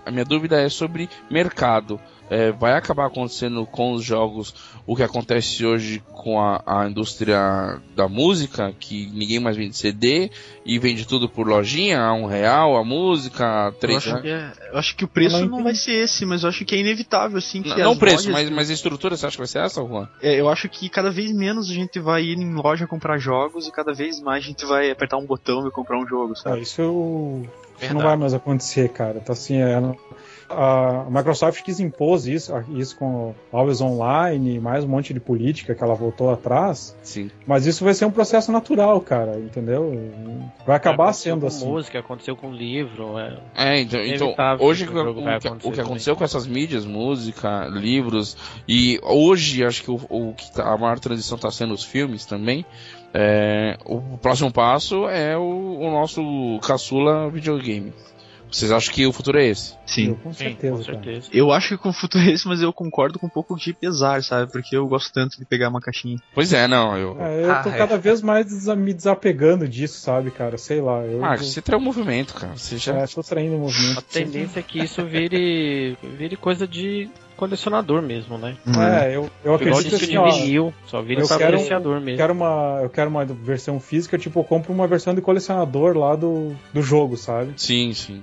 a 0.06 0.10
minha 0.10 0.24
dúvida 0.24 0.60
é 0.60 0.68
sobre 0.68 1.08
mercado. 1.30 2.00
É, 2.30 2.52
vai 2.52 2.74
acabar 2.74 3.06
acontecendo 3.06 3.66
com 3.66 3.92
os 3.92 4.04
jogos 4.04 4.54
o 4.86 4.94
que 4.94 5.02
acontece 5.02 5.66
hoje 5.66 6.00
com 6.12 6.40
a, 6.40 6.62
a 6.64 6.88
indústria 6.88 7.80
da 7.96 8.08
música, 8.08 8.72
que 8.78 9.10
ninguém 9.12 9.40
mais 9.40 9.56
vende 9.56 9.76
CD 9.76 10.30
e 10.64 10.78
vende 10.78 11.06
tudo 11.06 11.28
por 11.28 11.46
lojinha, 11.46 12.00
a 12.00 12.12
um 12.12 12.26
real 12.26 12.76
a 12.76 12.84
música, 12.84 13.44
a 13.44 13.66
Eu 13.66 13.72
três 13.72 13.96
acho, 13.98 14.16
é- 14.26 14.52
eu 14.72 14.78
acho 14.78 14.94
que 14.96 15.04
o 15.04 15.08
preço 15.08 15.36
Eu 15.38 15.40
não 15.48 15.56
não, 15.58 15.64
vai 15.64 15.74
ser 15.74 15.92
esse, 16.04 16.24
mas 16.24 16.44
eu 16.44 16.48
acho 16.48 16.64
que 16.64 16.74
é 16.74 16.78
inevitável, 16.78 17.36
assim. 17.38 17.62
Que 17.62 17.70
Não, 17.70 17.76
não 17.78 17.90
as 17.90 17.96
o 17.96 17.98
preço, 18.00 18.28
lojas- 18.30 18.32
mas, 18.32 18.50
mas 18.50 18.70
a 18.70 18.74
estrutura, 18.74 19.16
você 19.16 19.26
acha 19.26 19.34
que 19.34 19.40
vai 19.40 19.48
ser 19.48 19.58
essa, 19.58 19.82
Juan? 19.84 20.08
É, 20.22 20.40
eu 20.40 20.48
acho 20.48 20.68
que 20.68 20.88
cada 20.88 21.10
vez 21.10 21.32
menos 21.32 21.68
a 21.68 21.74
gente 21.74 21.98
vai 21.98 22.22
ir 22.22 22.38
em 22.38 22.54
loja 22.54 22.86
comprar 22.86 23.18
jogos 23.18 23.66
e 23.66 23.72
cada 23.72 23.92
vez 23.92 24.20
mais 24.20 24.44
a 24.44 24.46
gente 24.46 24.64
vai 24.64 24.88
apertar 24.90 25.16
um 25.16 25.26
botão 25.26 25.66
e 25.66 25.70
comprar 25.72 25.98
um 26.00 26.06
jogo, 26.06 26.34
Ah, 26.36 26.40
sabe? 26.42 26.60
isso, 26.62 26.80
eu- 26.80 27.42
isso 27.42 27.80
Verdade. 27.80 27.94
não 27.94 28.02
vai 28.02 28.16
mais 28.16 28.34
acontecer, 28.34 28.88
cara. 28.90 29.18
Tá 29.20 29.32
assim, 29.32 29.56
é, 29.56 29.80
a 30.50 31.06
Microsoft 31.08 31.62
quis 31.62 31.78
impor 31.80 32.10
isso, 32.28 32.52
isso 32.74 32.96
com 32.96 33.34
Always 33.52 33.80
Online, 33.80 34.58
mais 34.58 34.84
um 34.84 34.88
monte 34.88 35.14
de 35.14 35.20
política 35.20 35.74
que 35.74 35.82
ela 35.84 35.94
voltou 35.94 36.30
atrás, 36.30 36.96
Sim. 37.02 37.30
mas 37.46 37.66
isso 37.66 37.84
vai 37.84 37.94
ser 37.94 38.04
um 38.06 38.10
processo 38.10 38.50
natural, 38.50 39.00
cara, 39.00 39.38
entendeu? 39.38 39.92
Vai 40.66 40.76
acabar 40.76 41.04
Aconteceu 41.04 41.32
sendo 41.34 41.40
com 41.42 41.46
assim. 41.46 41.66
música, 41.66 41.98
aconteceu 42.00 42.36
com 42.36 42.52
livro. 42.52 43.18
É. 43.18 43.38
É, 43.54 43.80
então, 43.80 44.00
então 44.04 44.34
hoje 44.58 44.86
que 44.86 44.92
o, 44.96 45.14
que- 45.40 45.68
o 45.68 45.72
que 45.72 45.80
aconteceu 45.80 46.16
com 46.16 46.24
essas 46.24 46.46
mídias, 46.46 46.84
música, 46.84 47.66
livros, 47.66 48.36
e 48.68 48.98
hoje 49.02 49.64
acho 49.64 49.82
que 49.84 49.90
o, 49.90 50.00
o 50.08 50.34
que 50.34 50.50
tá- 50.52 50.72
a 50.72 50.76
maior 50.76 50.98
transição 50.98 51.36
está 51.36 51.50
sendo 51.50 51.74
os 51.74 51.84
filmes 51.84 52.24
também. 52.26 52.64
é, 53.12 53.76
o 53.84 54.00
próximo 54.18 54.52
passo 54.52 55.08
é 55.08 55.36
o, 55.36 55.78
o 55.80 55.90
nosso 55.90 56.58
caçula 56.62 57.28
videogame. 57.28 57.92
Vocês 58.50 58.72
acham 58.72 58.92
que 58.92 59.06
o 59.06 59.12
futuro 59.12 59.38
é 59.38 59.46
esse? 59.46 59.72
Eu, 59.72 59.78
Sim. 59.86 60.14
com 60.14 60.32
Sim, 60.32 60.38
certeza, 60.44 60.76
com 60.76 60.84
cara. 60.84 61.02
certeza. 61.02 61.28
Eu 61.32 61.52
acho 61.52 61.68
que 61.68 61.78
com 61.78 61.88
o 61.90 61.92
futuro 61.92 62.24
é 62.24 62.30
esse, 62.32 62.46
mas 62.48 62.60
eu 62.62 62.72
concordo 62.72 63.18
com 63.18 63.26
um 63.26 63.30
pouco 63.30 63.56
de 63.56 63.72
pesar, 63.72 64.22
sabe? 64.22 64.50
Porque 64.50 64.76
eu 64.76 64.86
gosto 64.88 65.12
tanto 65.12 65.38
de 65.38 65.44
pegar 65.44 65.68
uma 65.68 65.80
caixinha. 65.80 66.16
Pois 66.34 66.52
é, 66.52 66.66
não, 66.66 66.96
eu. 66.96 67.16
É, 67.20 67.42
eu 67.44 67.62
tô 67.62 67.68
Ah, 67.68 67.72
é. 67.74 67.78
cada 67.78 67.96
vez 67.98 68.20
mais 68.22 68.46
desa- 68.46 68.74
me 68.76 68.92
desapegando 68.94 69.68
disso, 69.68 70.00
sabe, 70.00 70.30
cara? 70.30 70.56
Sei 70.58 70.80
lá. 70.80 71.04
Eu 71.04 71.20
Marcos, 71.20 71.52
você 71.52 71.62
traiu 71.62 71.80
o 71.80 71.82
movimento, 71.84 72.34
cara. 72.34 72.56
Você 72.56 72.76
já. 72.78 72.96
é, 72.98 73.06
tô 73.06 73.22
traindo 73.22 73.56
o 73.56 73.60
movimento. 73.60 73.98
A 73.98 74.02
tendência 74.02 74.60
é 74.60 74.62
que 74.62 74.80
isso 74.80 75.04
vire, 75.04 75.96
vire 76.18 76.36
coisa 76.36 76.66
de 76.66 77.08
colecionador 77.40 78.00
mesmo, 78.02 78.38
né? 78.38 78.56
É, 78.78 79.16
eu, 79.16 79.28
eu 79.42 79.54
acredito 79.54 79.96
assim, 79.96 80.06
de 80.06 80.18
ó, 80.18 80.30
vinil, 80.30 80.74
só 80.86 81.00
vira 81.02 81.22
eu 81.22 81.26
pra 81.26 81.38
quero- 81.38 81.56
eu 81.58 82.00
mesmo. 82.00 82.16
quero 82.18 82.32
uma, 82.34 82.78
eu 82.82 82.88
quero 82.90 83.10
uma 83.10 83.24
versão 83.24 83.80
física, 83.80 84.16
tipo, 84.18 84.38
eu 84.40 84.44
compro 84.44 84.72
uma 84.72 84.86
versão 84.86 85.14
de 85.14 85.20
colecionador 85.20 85.96
lá 85.96 86.14
do, 86.14 86.54
do 86.72 86.82
jogo, 86.82 87.16
sabe? 87.16 87.52
Sim, 87.56 87.92
sim. 87.94 88.22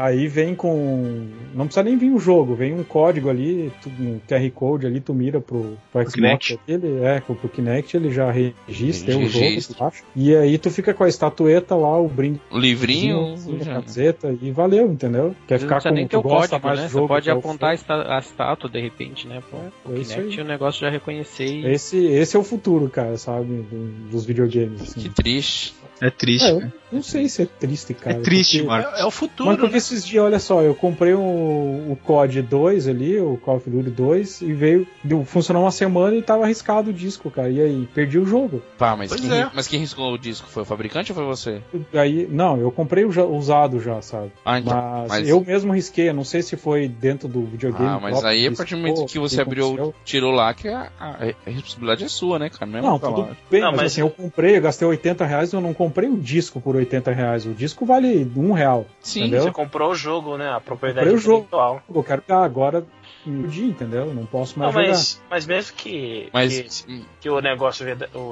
Aí 0.00 0.28
vem 0.28 0.54
com. 0.54 1.26
Não 1.52 1.64
precisa 1.66 1.82
nem 1.82 1.98
vir 1.98 2.12
o 2.12 2.20
jogo, 2.20 2.54
vem 2.54 2.72
um 2.72 2.84
código 2.84 3.28
ali, 3.28 3.72
um 3.98 4.20
QR 4.28 4.48
Code 4.52 4.86
ali, 4.86 5.00
tu 5.00 5.12
mira 5.12 5.40
pro, 5.40 5.76
pro 5.90 6.02
Xbox. 6.02 6.14
Kinect. 6.14 6.60
Ele, 6.68 7.02
é, 7.02 7.20
pro 7.20 7.34
pro 7.34 7.48
Kinect 7.48 7.96
ele 7.96 8.12
já 8.12 8.30
registra 8.30 9.12
Ele 9.12 9.24
o 9.24 9.28
jogo, 9.28 9.44
registra. 9.44 9.76
tu 9.76 9.84
acha? 9.84 10.02
E 10.14 10.36
aí 10.36 10.56
tu 10.56 10.70
fica 10.70 10.94
com 10.94 11.02
a 11.02 11.08
estatueta 11.08 11.74
lá, 11.74 11.98
o 12.00 12.06
brinde. 12.06 12.40
O 12.48 12.56
livrinho. 12.58 13.34
assim, 13.34 13.56
a 13.60 13.64
já- 13.64 13.74
camiseta, 13.74 14.38
e 14.40 14.52
valeu, 14.52 14.86
entendeu? 14.92 15.34
Quer 15.48 15.54
Não 15.54 15.60
ficar 15.62 15.74
precisa 15.74 15.88
com 15.90 15.94
nem 15.96 16.06
ter 16.06 16.16
o 16.16 16.22
gosta 16.22 16.48
código, 16.60 16.66
mais 16.68 16.78
né? 16.78 16.84
do 16.84 16.88
Você 16.90 16.94
jogo, 16.94 17.08
pode 17.08 17.24
que 17.24 17.30
é 17.30 17.34
o 17.34 17.38
apontar 17.38 17.76
a 17.88 18.16
a 18.16 18.18
estátua 18.20 18.70
de 18.70 18.80
repente, 18.80 19.26
né? 19.26 19.42
Pô, 19.50 19.56
É 19.56 19.98
o 19.98 20.00
isso 20.00 20.14
Kinect 20.14 20.38
aí. 20.40 20.44
o 20.46 20.48
negócio 20.48 20.80
já 20.80 20.90
reconhecer 20.90 21.44
e 21.44 21.66
Esse, 21.72 21.96
esse 22.06 22.36
é 22.36 22.38
o 22.38 22.44
futuro, 22.44 22.88
cara, 22.88 23.16
sabe? 23.16 23.48
do- 23.48 24.10
dos 24.12 24.24
videogames. 24.24 24.80
Assim. 24.82 25.00
Que 25.00 25.08
triste. 25.08 25.74
É 26.00 26.10
triste. 26.10 26.46
É, 26.46 26.50
eu 26.52 26.72
não 26.92 27.02
sei 27.02 27.28
se 27.28 27.42
é 27.42 27.46
triste, 27.46 27.92
cara. 27.94 28.16
é 28.16 28.20
triste, 28.20 28.58
porque- 28.58 28.68
Marcos. 28.68 28.98
É, 28.98 29.02
é 29.02 29.04
o 29.04 29.10
futuro, 29.10 29.48
Mas 29.50 29.58
porque 29.58 29.72
né? 29.72 29.78
esses 29.78 30.04
dias, 30.06 30.24
olha 30.24 30.38
só, 30.38 30.62
eu 30.62 30.74
comprei 30.74 31.12
o, 31.14 31.20
o 31.20 31.98
COD 32.04 32.40
2 32.42 32.88
ali, 32.88 33.18
o 33.20 33.36
Call 33.36 33.56
of 33.56 33.68
Duty 33.68 33.90
2, 33.90 34.40
e 34.42 34.52
veio, 34.52 34.86
deu, 35.02 35.24
funcionou 35.24 35.64
uma 35.64 35.70
semana 35.70 36.16
e 36.16 36.22
tava 36.22 36.44
arriscado 36.44 36.90
o 36.90 36.92
disco, 36.92 37.30
cara. 37.30 37.50
E 37.50 37.60
aí, 37.60 37.88
perdi 37.94 38.18
o 38.18 38.24
jogo. 38.24 38.62
Pá, 38.78 38.96
mas 38.96 39.08
Pois 39.10 39.20
quem, 39.20 39.32
é. 39.32 39.50
mas 39.52 39.66
quem 39.66 39.80
riscou 39.80 40.12
o 40.12 40.18
disco? 40.18 40.48
Foi 40.48 40.62
o 40.62 40.66
fabricante 40.66 41.10
ou 41.12 41.16
foi 41.16 41.24
você? 41.26 41.60
Aí, 41.92 42.26
não, 42.30 42.58
eu 42.58 42.70
comprei 42.70 43.04
o 43.04 43.12
já- 43.12 43.24
usado 43.24 43.80
já, 43.80 44.00
sabe? 44.00 44.30
Ah, 44.44 44.58
então. 44.60 44.74
Mas, 44.74 45.08
mas- 45.08 45.28
eu 45.28 45.40
mesmo 45.44 45.72
risquei, 45.74 46.08
eu 46.08 46.14
não 46.14 46.24
sei 46.24 46.42
se 46.42 46.56
foi 46.56 46.88
dentro 46.88 47.28
do 47.28 47.42
videogame. 47.44 47.86
Ah, 47.86 47.98
mas 48.00 48.12
próprio 48.12 48.30
aí 48.30 48.46
a 48.46 48.50
que 48.50 48.56
partir 48.56 48.74
do 48.76 48.80
momento 48.80 49.04
que 49.06 49.18
você 49.18 49.40
abriu, 49.40 49.66
aconteceu. 49.66 49.94
tirou 50.04 50.30
lá, 50.32 50.54
que 50.54 50.68
a, 50.68 50.90
a- 50.98 51.16
a 51.46 51.50
responsabilidade 51.50 52.04
é 52.04 52.08
sua, 52.08 52.38
né, 52.38 52.48
cara? 52.48 52.70
Não, 52.70 52.78
é 52.78 52.82
Não, 52.82 52.98
tudo 52.98 53.28
bem, 53.50 53.60
Não, 53.60 53.70
mas, 53.72 53.76
mas- 53.82 53.92
assim, 53.92 54.00
eu 54.00 54.10
comprei, 54.10 54.56
eu 54.56 54.60
gastei 54.62 54.86
80 54.86 55.24
reais, 55.26 55.52
eu 55.52 55.60
não 55.60 55.74
comprei 55.74 55.87
o 56.08 56.16
disco 56.16 56.60
por 56.60 56.76
80 56.76 57.12
reais. 57.12 57.46
O 57.46 57.52
disco 57.54 57.84
vale 57.84 58.30
um 58.36 58.52
real. 58.52 58.86
Sim, 59.00 59.20
entendeu? 59.22 59.42
Você 59.42 59.52
comprou 59.52 59.90
o 59.90 59.94
jogo, 59.94 60.36
né? 60.36 60.50
A 60.50 60.60
propriedade 60.60 61.06
Comprei 61.06 61.16
o 61.16 61.20
jogo. 61.20 61.36
intelectual. 61.38 61.82
Eu 61.94 62.04
quero 62.04 62.22
jogar 62.26 62.44
agora 62.44 62.86
no 63.26 63.48
dia, 63.48 63.66
entendeu? 63.66 64.06
Eu 64.06 64.14
Não 64.14 64.26
posso 64.26 64.58
mais 64.58 64.74
Não, 64.74 64.80
jogar. 64.80 64.94
mas, 64.96 65.22
mas 65.30 65.46
mesmo 65.46 65.76
que, 65.76 66.28
Mas. 66.32 66.82
que, 66.82 67.04
que 67.20 67.30
o 67.30 67.40
negócio 67.40 67.84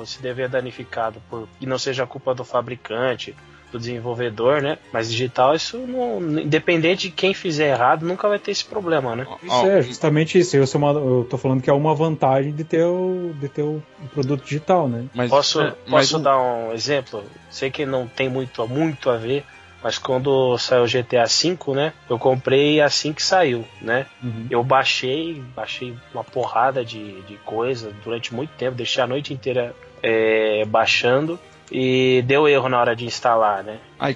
se 0.06 0.22
dê 0.22 0.48
danificado 0.48 1.20
por 1.28 1.48
e 1.60 1.66
não 1.66 1.78
seja 1.78 2.06
culpa 2.06 2.34
do 2.34 2.44
fabricante, 2.44 3.34
do 3.72 3.78
desenvolvedor, 3.78 4.62
né? 4.62 4.78
Mas 4.92 5.10
digital, 5.10 5.54
isso 5.54 5.78
não. 5.86 6.20
Independente 6.40 7.08
de 7.08 7.10
quem 7.14 7.34
fizer 7.34 7.70
errado, 7.72 8.06
nunca 8.06 8.28
vai 8.28 8.38
ter 8.38 8.50
esse 8.52 8.64
problema, 8.64 9.16
né? 9.16 9.26
Isso 9.42 9.66
é 9.66 9.82
justamente 9.82 10.38
isso. 10.38 10.56
Eu, 10.56 10.66
sou 10.66 10.80
uma- 10.80 10.92
eu 10.92 11.26
tô 11.28 11.36
falando 11.36 11.62
que 11.62 11.68
é 11.70 11.72
uma 11.72 11.94
vantagem 11.94 12.52
de 12.54 12.64
ter 12.64 12.84
o, 12.84 13.34
de 13.38 13.48
ter 13.48 13.62
o 13.62 13.82
produto 14.12 14.44
digital, 14.44 14.88
né? 14.88 15.06
Mas, 15.14 15.30
Posso, 15.30 15.60
é, 15.60 15.74
mas 15.86 16.10
posso 16.10 16.18
um- 16.18 16.22
dar 16.22 16.38
um 16.40 16.72
exemplo? 16.72 17.24
Sei 17.50 17.70
que 17.70 17.84
não 17.84 18.06
tem 18.06 18.28
muito, 18.28 18.66
muito 18.68 19.10
a 19.10 19.16
ver, 19.16 19.44
mas 19.82 19.98
quando 19.98 20.56
saiu 20.58 20.82
o 20.84 20.86
GTA 20.88 21.24
V, 21.24 21.74
né? 21.74 21.92
Eu 22.08 22.18
comprei 22.18 22.80
assim 22.80 23.12
que 23.12 23.22
saiu, 23.22 23.64
né? 23.82 24.06
Uhum. 24.22 24.46
Eu 24.50 24.62
baixei, 24.64 25.42
baixei 25.54 25.94
uma 26.14 26.24
porrada 26.24 26.84
de, 26.84 27.20
de 27.22 27.36
coisa 27.44 27.92
durante 28.04 28.34
muito 28.34 28.50
tempo, 28.56 28.76
deixei 28.76 29.02
a 29.02 29.06
noite 29.06 29.32
inteira 29.34 29.74
é, 30.02 30.64
baixando. 30.66 31.38
E 31.70 32.22
deu 32.26 32.46
erro 32.48 32.68
na 32.68 32.80
hora 32.80 32.94
de 32.94 33.04
instalar, 33.04 33.64
né? 33.64 33.78
Ai, 33.98 34.14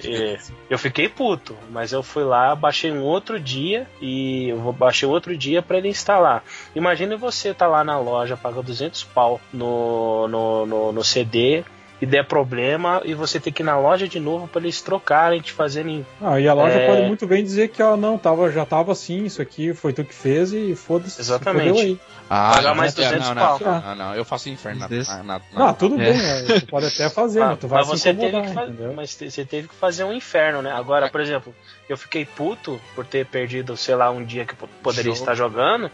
eu 0.69 0.77
fiquei 0.77 1.09
puto, 1.09 1.55
mas 1.69 1.91
eu 1.91 2.03
fui 2.03 2.23
lá, 2.23 2.55
baixei 2.55 2.91
um 2.91 3.01
outro 3.01 3.39
dia 3.39 3.87
e 4.01 4.49
eu 4.49 4.71
baixei 4.71 5.07
outro 5.07 5.35
dia 5.35 5.61
pra 5.61 5.77
ele 5.77 5.89
instalar. 5.89 6.43
Imagina 6.75 7.17
você 7.17 7.53
tá 7.53 7.67
lá 7.67 7.83
na 7.83 7.99
loja, 7.99 8.37
paga 8.37 8.61
200 8.61 9.03
pau 9.05 9.41
no, 9.51 10.27
no, 10.27 10.65
no, 10.65 10.91
no 10.91 11.03
CD 11.03 11.63
e 12.01 12.05
der 12.05 12.25
problema 12.25 13.01
e 13.05 13.13
você 13.13 13.39
ter 13.39 13.51
que 13.51 13.61
ir 13.61 13.65
na 13.65 13.77
loja 13.77 14.07
de 14.07 14.19
novo 14.19 14.47
pra 14.47 14.59
eles 14.59 14.81
trocarem, 14.81 15.39
te 15.39 15.51
fazerem. 15.53 16.03
Ah, 16.19 16.39
e 16.39 16.47
a 16.47 16.53
loja 16.53 16.79
É. 16.79 16.87
pode 16.87 17.03
muito 17.03 17.27
bem 17.27 17.43
dizer 17.43 17.67
que 17.69 17.81
ó, 17.83 17.95
não, 17.95 18.17
tava, 18.17 18.51
já 18.51 18.65
tava 18.65 18.91
assim, 18.91 19.23
isso 19.25 19.39
aqui 19.41 19.73
foi 19.73 19.93
tu 19.93 20.03
que 20.03 20.13
fez 20.13 20.51
e 20.51 20.75
foda-se. 20.75 21.11
se 21.15 21.21
Exatamente. 21.21 21.99
Ah, 22.27 22.53
Pagar 22.55 22.69
não, 22.69 22.75
mais 22.75 22.95
não, 22.95 23.03
200 23.03 23.27
não, 23.29 23.35
pau. 23.35 23.59
não, 23.61 23.81
não, 23.81 23.95
não, 23.95 24.15
eu 24.15 24.23
faço 24.25 24.49
inferno 24.49 24.79
na, 24.79 24.87
na, 24.89 25.23
na- 25.23 25.41
na- 25.53 25.69
Ah, 25.69 25.73
tudo 25.73 25.99
É. 26.01 26.11
bem, 26.11 26.19
é, 26.25 26.59
tu 26.61 26.65
pode 26.67 26.85
até 26.87 27.09
fazer, 27.09 27.41
mas 27.41 27.59
tu 27.59 27.67
vai 27.67 27.79
mas 27.79 27.87
se 27.89 27.97
você 27.99 28.13
teve 28.13 28.41
que 28.41 28.93
mas 28.95 29.11
você 29.19 29.45
teve 29.45 29.67
que 29.67 29.75
fazer 29.75 30.03
um 30.05 30.13
inferno, 30.13 30.61
né? 30.61 30.71
Agora, 30.71 31.09
por 31.09 31.19
exemplo, 31.19 31.53
eu 31.89 31.97
fiquei 31.97 32.25
puto 32.25 32.79
por 32.95 33.05
ter 33.05 33.25
perdido, 33.25 33.75
sei 33.75 33.95
lá, 33.95 34.09
um 34.09 34.23
dia 34.23 34.45
que 34.45 34.53
eu 34.53 34.69
poderia 34.81 35.11
Jogo. 35.11 35.19
estar 35.19 35.35
jogando, 35.35 35.91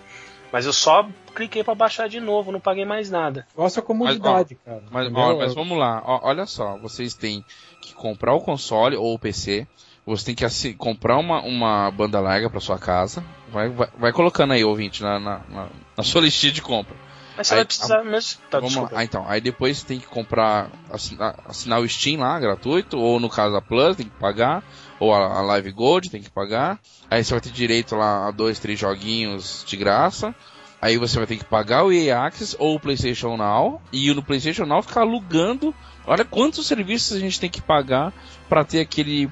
mas 0.51 0.65
eu 0.65 0.73
só 0.73 1.07
cliquei 1.35 1.63
pra 1.63 1.75
baixar 1.75 2.07
de 2.09 2.19
novo, 2.19 2.51
não 2.51 2.59
paguei 2.59 2.85
mais 2.85 3.09
nada. 3.09 3.47
Gosta 3.55 3.79
a 3.79 3.83
comodidade, 3.83 4.55
cara. 4.55 4.83
Mas, 4.91 5.07
ó, 5.13 5.37
mas 5.37 5.53
vamos 5.53 5.77
lá, 5.77 6.01
ó, 6.05 6.19
olha 6.23 6.45
só, 6.45 6.77
vocês 6.77 7.13
têm 7.13 7.43
que 7.81 7.93
comprar 7.93 8.33
o 8.33 8.41
console 8.41 8.95
ou 8.95 9.13
o 9.13 9.19
PC, 9.19 9.67
você 10.05 10.25
tem 10.25 10.35
que 10.35 10.45
assi- 10.45 10.73
comprar 10.73 11.17
uma, 11.17 11.41
uma 11.41 11.91
banda 11.91 12.19
larga 12.19 12.49
pra 12.49 12.59
sua 12.59 12.79
casa, 12.79 13.23
vai, 13.49 13.69
vai, 13.69 13.87
vai 13.97 14.11
colocando 14.13 14.53
aí, 14.53 14.63
ouvinte, 14.63 15.03
na, 15.03 15.19
na, 15.19 15.41
na, 15.49 15.67
na 15.97 16.03
sua 16.03 16.21
listinha 16.21 16.51
de 16.51 16.61
compra. 16.61 16.95
Mas 17.37 17.47
você 17.47 17.53
Aí, 17.53 17.57
vai 17.59 17.65
precisar 17.65 18.03
mesmo. 18.03 18.41
Tá, 18.49 18.59
Vamos 18.59 18.75
lá. 18.75 18.89
Ah, 18.95 19.03
então, 19.03 19.23
aí 19.27 19.39
depois 19.39 19.77
você 19.77 19.85
tem 19.85 19.99
que 19.99 20.07
comprar, 20.07 20.71
assinar, 20.89 21.35
assinar 21.45 21.79
o 21.79 21.87
Steam 21.87 22.19
lá, 22.19 22.39
gratuito, 22.39 22.97
ou 22.97 23.19
no 23.19 23.29
caso 23.29 23.55
a 23.55 23.61
Plus, 23.61 23.95
tem 23.95 24.07
que 24.07 24.17
pagar, 24.17 24.63
ou 24.99 25.13
a, 25.13 25.39
a 25.39 25.41
Live 25.41 25.71
Gold, 25.71 26.09
tem 26.09 26.21
que 26.21 26.29
pagar. 26.29 26.79
Aí 27.09 27.23
você 27.23 27.33
vai 27.33 27.41
ter 27.41 27.51
direito 27.51 27.95
lá 27.95 28.27
a 28.27 28.31
dois, 28.31 28.59
três 28.59 28.79
joguinhos 28.79 29.63
de 29.67 29.77
graça. 29.77 30.33
Aí 30.81 30.97
você 30.97 31.17
vai 31.17 31.25
ter 31.25 31.37
que 31.37 31.45
pagar 31.45 31.85
o 31.85 31.91
EA 31.91 32.23
Access 32.25 32.55
ou 32.59 32.75
o 32.75 32.79
PlayStation 32.79 33.35
Now, 33.35 33.81
e 33.91 34.13
no 34.13 34.21
PlayStation 34.21 34.65
Now 34.65 34.81
ficar 34.83 35.01
alugando. 35.01 35.73
Olha 36.05 36.23
quantos 36.23 36.67
serviços 36.67 37.17
a 37.17 37.19
gente 37.19 37.39
tem 37.39 37.49
que 37.49 37.61
pagar 37.61 38.13
pra 38.47 38.63
ter 38.63 38.79
aquele, 38.79 39.29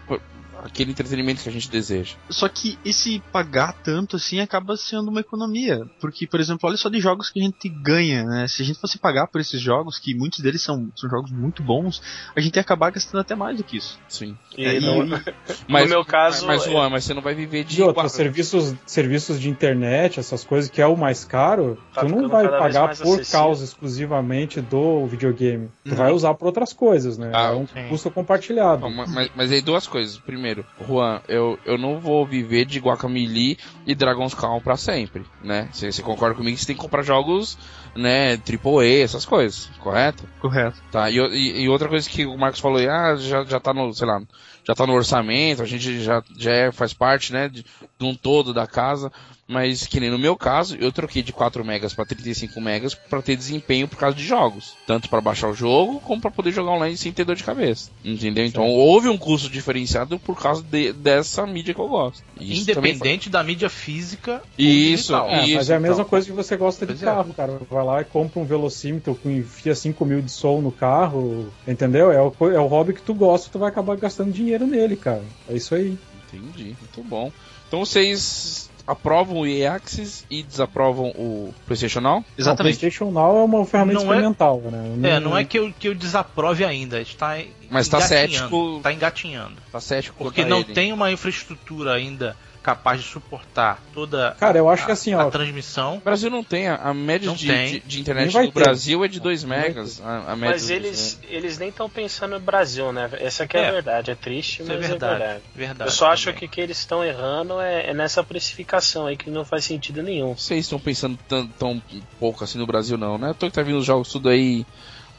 aquele 0.66 0.92
entretenimento 0.92 1.42
que 1.44 1.50
a 1.50 1.52
gente 1.52 1.70
deseja. 1.70 2.16
Só 2.30 2.50
que 2.50 2.78
esse 2.84 3.22
pagar 3.32 3.74
tanto 3.84 4.16
assim 4.16 4.40
acaba 4.40 4.76
sendo 4.76 5.10
uma 5.10 5.22
economia. 5.22 5.80
Porque, 6.02 6.28
por 6.28 6.40
exemplo, 6.40 6.68
olha 6.68 6.76
só 6.78 6.90
de 6.90 7.00
jogos 7.00 7.30
que 7.30 7.40
a 7.40 7.44
gente 7.44 7.70
ganha, 7.70 8.24
né? 8.26 8.48
Se 8.48 8.62
a 8.62 8.66
gente 8.66 8.80
fosse 8.80 8.98
pagar 8.98 9.28
por 9.28 9.40
esses 9.40 9.62
jogos, 9.62 10.00
que 10.00 10.16
muitos 10.16 10.40
deles 10.40 10.62
são, 10.62 10.90
são 10.96 11.10
jogos 11.10 11.32
muito 11.32 11.62
bons, 11.64 12.02
a 12.36 12.42
gente 12.42 12.56
ia 12.56 12.62
acabar 12.62 12.90
gastando 12.92 13.22
até 13.22 13.36
mais 13.36 13.58
do 13.58 13.64
que 13.64 13.78
isso. 13.78 14.00
Sim. 14.10 14.36
E 14.58 14.66
É, 14.66 14.80
no, 14.82 15.06
Mas, 15.68 15.84
no 15.84 15.90
meu 15.90 16.04
caso, 16.06 16.46
mas, 16.48 16.66
é- 16.66 16.72
Juan, 16.72 16.90
mas 16.90 17.04
você 17.04 17.14
não 17.14 17.22
vai 17.22 17.36
viver 17.36 17.64
de 17.64 17.80
E 17.80 17.84
outros 17.84 18.12
serviços, 18.12 18.74
serviços 18.86 19.40
de 19.40 19.50
internet, 19.50 20.20
essas 20.20 20.44
coisas 20.44 20.70
que 20.70 20.82
é 20.82 20.88
o 20.88 20.98
mais 20.98 21.24
caro, 21.24 21.78
Tá 21.94 22.02
tu 22.02 22.10
não 22.10 22.28
vai 22.28 22.48
pagar 22.48 22.88
por 22.88 22.92
acessível. 23.20 23.26
causa 23.32 23.64
exclusivamente 23.64 24.62
do 24.62 25.06
videogame. 25.08 25.70
Tu 25.84 25.92
Uhum. 25.92 25.96
vai 25.96 26.12
usar 26.12 26.34
por 26.34 26.48
outras 26.48 26.74
coisas, 26.74 27.18
né? 27.18 27.32
Ah, 27.34 27.52
é 27.52 27.56
um 27.56 27.68
sim. 27.68 27.88
custo 27.90 28.10
compartilhado. 28.12 28.82
Não, 28.82 28.90
ma- 28.92 29.06
mas, 29.08 29.30
mas 29.36 29.52
aí 29.52 29.62
duas 29.62 29.88
coisas. 29.88 30.18
Primeiro, 30.18 30.55
Juan, 30.80 31.20
eu, 31.28 31.60
eu 31.66 31.78
não 31.78 32.00
vou 32.00 32.26
viver 32.26 32.66
de 32.66 32.80
Guacamole 32.80 33.58
e 33.86 33.96
Dragon's 33.96 34.34
Crown 34.34 34.62
pra 34.62 34.78
sempre, 34.78 35.26
né? 35.42 35.70
Você, 35.72 35.92
você 35.92 36.02
concorda 36.02 36.36
comigo 36.36 36.56
que 36.56 36.62
você 36.62 36.68
tem 36.68 36.76
que 36.76 36.82
comprar 36.82 37.04
jogos, 37.04 37.58
né, 37.96 38.34
AAA, 38.38 39.04
essas 39.04 39.26
coisas, 39.26 39.66
correto? 39.80 40.28
Correto. 40.40 40.78
Tá, 40.92 41.10
e, 41.10 41.18
e- 41.18 41.62
e 41.64 41.70
outra 41.70 41.88
coisa 41.90 42.10
que 42.10 42.26
o 42.26 42.38
Marcos 42.38 42.60
falou, 42.60 42.80
ah, 42.90 43.16
já, 43.16 43.44
já 43.44 43.60
tá 43.60 43.74
no, 43.74 43.94
sei 43.94 44.08
lá, 44.08 44.22
já 44.68 44.74
tá 44.76 44.86
no 44.86 44.94
orçamento, 44.94 45.62
a 45.62 45.66
gente 45.66 46.02
já, 46.04 46.24
já 46.38 46.52
é- 46.52 46.72
faz 46.72 46.94
parte, 46.94 47.32
né, 47.34 47.50
de, 47.50 47.64
de 47.64 48.06
um 48.06 48.16
todo 48.16 48.54
da 48.54 48.68
casa, 48.68 49.12
mas 49.48 49.86
que 49.86 50.00
nem 50.00 50.10
no 50.10 50.18
meu 50.18 50.36
caso, 50.36 50.76
eu 50.78 50.92
troquei 50.92 51.22
de 51.22 51.32
4 51.32 51.64
megas 51.64 51.94
pra 51.94 52.06
35 52.06 52.60
megas 52.60 52.96
pra 52.96 53.22
ter 53.22 53.36
desempenho 53.36 53.88
por 53.88 53.98
causa 53.98 54.16
de 54.18 54.24
jogos, 54.26 54.74
tanto 54.88 55.08
pra 55.10 55.22
baixar 55.22 55.50
o 55.50 55.54
jogo, 55.54 56.00
como 56.00 56.20
pra 56.22 56.32
poder 56.32 56.52
jogar 56.52 56.72
online 56.72 56.98
sem 56.98 57.12
ter 57.12 57.24
dor 57.26 57.36
de 57.36 57.44
cabeça, 57.44 57.92
entendeu? 58.04 58.46
Então 58.46 58.68
houve 58.68 59.08
um 59.08 59.18
custo 59.18 59.50
diferenciado 59.50 60.18
por 60.18 60.36
causa 60.42 60.64
de- 60.64 60.94
dessa 60.94 61.46
mídia 61.46 61.74
que 61.74 61.80
eu 61.80 61.88
gosto. 61.88 62.24
Isso 62.40 62.62
Independente 62.64 63.30
da 63.30 63.44
mídia 63.44 63.70
física. 63.70 64.42
ou 64.42 64.42
Isso, 64.58 64.96
digital. 65.14 65.28
É, 65.30 65.42
mas 65.42 65.48
Isso, 65.50 65.72
é 65.72 65.76
a 65.76 65.80
mesma 65.80 65.96
então. 65.98 66.06
coisa 66.10 66.26
que 66.26 66.34
você 66.34 66.58
gosta 66.58 66.86
de 66.86 66.94
Pois 66.94 67.04
é. 67.04 67.06
carro, 67.06 67.34
cara. 67.34 67.60
Vai 67.70 67.84
lá 67.86 68.02
e 68.02 68.06
compra 68.06 68.40
um 68.40 68.46
velocímetro 68.46 69.14
com 69.16 69.30
enfia 69.30 69.76
5 69.76 70.04
mil 70.06 70.22
de 70.22 70.32
som 70.32 70.60
no 70.62 70.72
carro, 70.72 71.52
entendeu? 71.68 72.12
É 72.12 72.20
o, 72.22 72.34
é 72.52 72.60
o 72.60 72.68
hobby 72.68 72.94
que 72.94 73.02
tu 73.02 73.14
gosta, 73.14 73.50
tu 73.52 73.60
vai 73.60 73.70
acabar 73.70 73.96
gastando 73.96 74.32
dinheiro 74.32 74.66
nele, 74.66 74.96
cara. 74.96 75.24
É 75.48 75.54
isso 75.56 75.76
aí. 75.76 75.98
Entendi, 76.34 76.76
muito 76.80 77.04
bom. 77.08 77.32
Então 77.68 77.86
vocês 77.86 78.65
aprovam 78.88 79.38
o 79.40 79.48
EA 79.48 79.74
Access 79.76 80.26
e 80.30 80.44
desaprovam 80.44 81.08
o 81.10 81.54
PlayStation 81.66 82.02
Now? 82.02 82.20
O 82.20 82.26
Exatamente. 82.38 82.78
PlayStation 82.80 83.12
Now 83.12 83.38
é 83.38 83.44
uma 83.44 83.66
ferramenta 83.66 84.00
Não 84.00 84.06
é- 84.06 84.16
experimental, 84.16 84.62
né? 84.62 85.10
É, 85.10 85.20
não 85.20 85.38
é 85.38 85.44
que 85.44 85.58
eu, 85.58 85.74
que 85.78 85.88
eu 85.88 85.96
desaprove 85.96 86.64
ainda, 86.64 87.02
está 87.02 87.38
Mas 87.70 87.88
tá 87.88 87.98
engatinhando, 87.98 88.32
cético. 88.32 88.80
Tá 88.84 88.94
engatinhando. 88.94 89.56
Tá 89.72 89.80
cético 89.80 90.24
Porque 90.24 90.46
não 90.46 90.60
ele. 90.60 90.74
tem 90.74 90.94
uma 90.94 91.12
infraestrutura 91.12 91.94
ainda 91.94 92.36
capaz 92.66 93.00
de 93.00 93.08
suportar 93.08 93.80
toda 93.94 94.36
Cara, 94.40 94.58
eu 94.58 94.68
acho 94.68 94.82
a, 94.82 94.86
que 94.88 94.92
assim, 94.92 95.14
a 95.14 95.28
ó, 95.28 95.30
transmissão. 95.30 95.98
O 95.98 96.02
Brasil 96.02 96.32
não 96.32 96.44
tem, 96.44 96.68
a, 96.68 96.76
a 96.78 96.94
média 96.96 97.32
de, 97.32 97.48
tem. 97.48 97.74
de, 97.74 97.80
de 97.82 98.02
internet 98.02 98.34
do 98.34 98.52
ter. 98.52 98.52
Brasil 98.52 99.06
é 99.06 99.08
de 99.08 99.20
2 99.20 99.44
vai 99.44 99.60
megas. 99.60 100.02
A, 100.02 100.32
a 100.32 100.36
média 100.36 100.50
Mas 100.56 100.72
eles, 100.72 101.20
eles 101.30 101.60
nem 101.60 101.70
estão 101.70 101.88
pensando 101.88 102.32
no 102.32 102.40
Brasil, 102.40 102.92
né? 102.92 103.08
Essa 103.20 103.46
que 103.46 103.56
é, 103.56 103.60
a 103.60 103.64
É. 103.68 103.72
verdade. 103.72 104.10
É 104.10 104.16
triste, 104.16 104.64
é 104.64 104.66
mas 104.66 104.78
é 104.78 104.80
verdade. 104.80 105.20
verdade. 105.20 105.42
verdade 105.56 105.90
Eu 105.90 105.94
só 105.94 106.08
acho 106.12 106.26
também. 106.26 106.40
que 106.40 106.46
o 106.46 106.50
que 106.50 106.60
eles 106.62 106.80
estão 106.80 107.04
errando 107.06 107.62
é, 107.62 107.92
é 107.92 107.94
nessa 107.94 108.24
precificação 108.24 109.06
aí 109.06 109.16
que 109.16 109.30
não 109.30 109.46
faz 109.46 109.64
sentido 109.64 110.02
nenhum. 110.02 110.36
Vocês 110.36 110.66
estão 110.66 110.80
pensando 110.80 111.20
tão, 111.28 111.48
tão 111.48 111.84
pouco 112.20 112.44
assim 112.44 112.58
no 112.58 112.66
Brasil, 112.66 112.98
não, 112.98 113.20
né? 113.20 113.30
Eu 113.30 113.36
tô 113.36 113.46
que 113.46 113.54
tá 113.54 113.62
vindo 113.62 113.78
os 113.78 113.86
jogos 113.86 114.10
tudo 114.12 114.28
aí, 114.28 114.66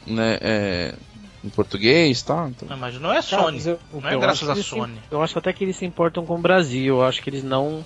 né, 0.05 0.37
é, 0.41 0.93
em 1.43 1.49
português, 1.49 2.21
tá? 2.21 2.47
Então, 2.49 2.67
Não, 2.67 2.77
mas 2.77 2.99
não 2.99 3.13
é 3.13 3.21
Sony. 3.21 3.57
mas 3.57 3.67
eu- 3.67 3.79
Não 3.93 4.09
é 4.09 4.17
graças 4.17 4.43
acho 4.43 4.51
a 4.51 4.53
eles 4.55 4.65
se- 4.65 4.69
Sony. 4.71 4.99
eu 5.11 5.21
acho 5.21 5.37
até 5.37 5.53
que 5.53 5.63
eles 5.63 5.75
se 5.77 5.85
importam 5.85 6.25
com 6.25 6.35
o 6.35 6.39
Brasil. 6.39 6.97
Eu 6.97 7.03
acho 7.05 7.21
que 7.21 7.29
eles 7.29 7.43
não 7.43 7.85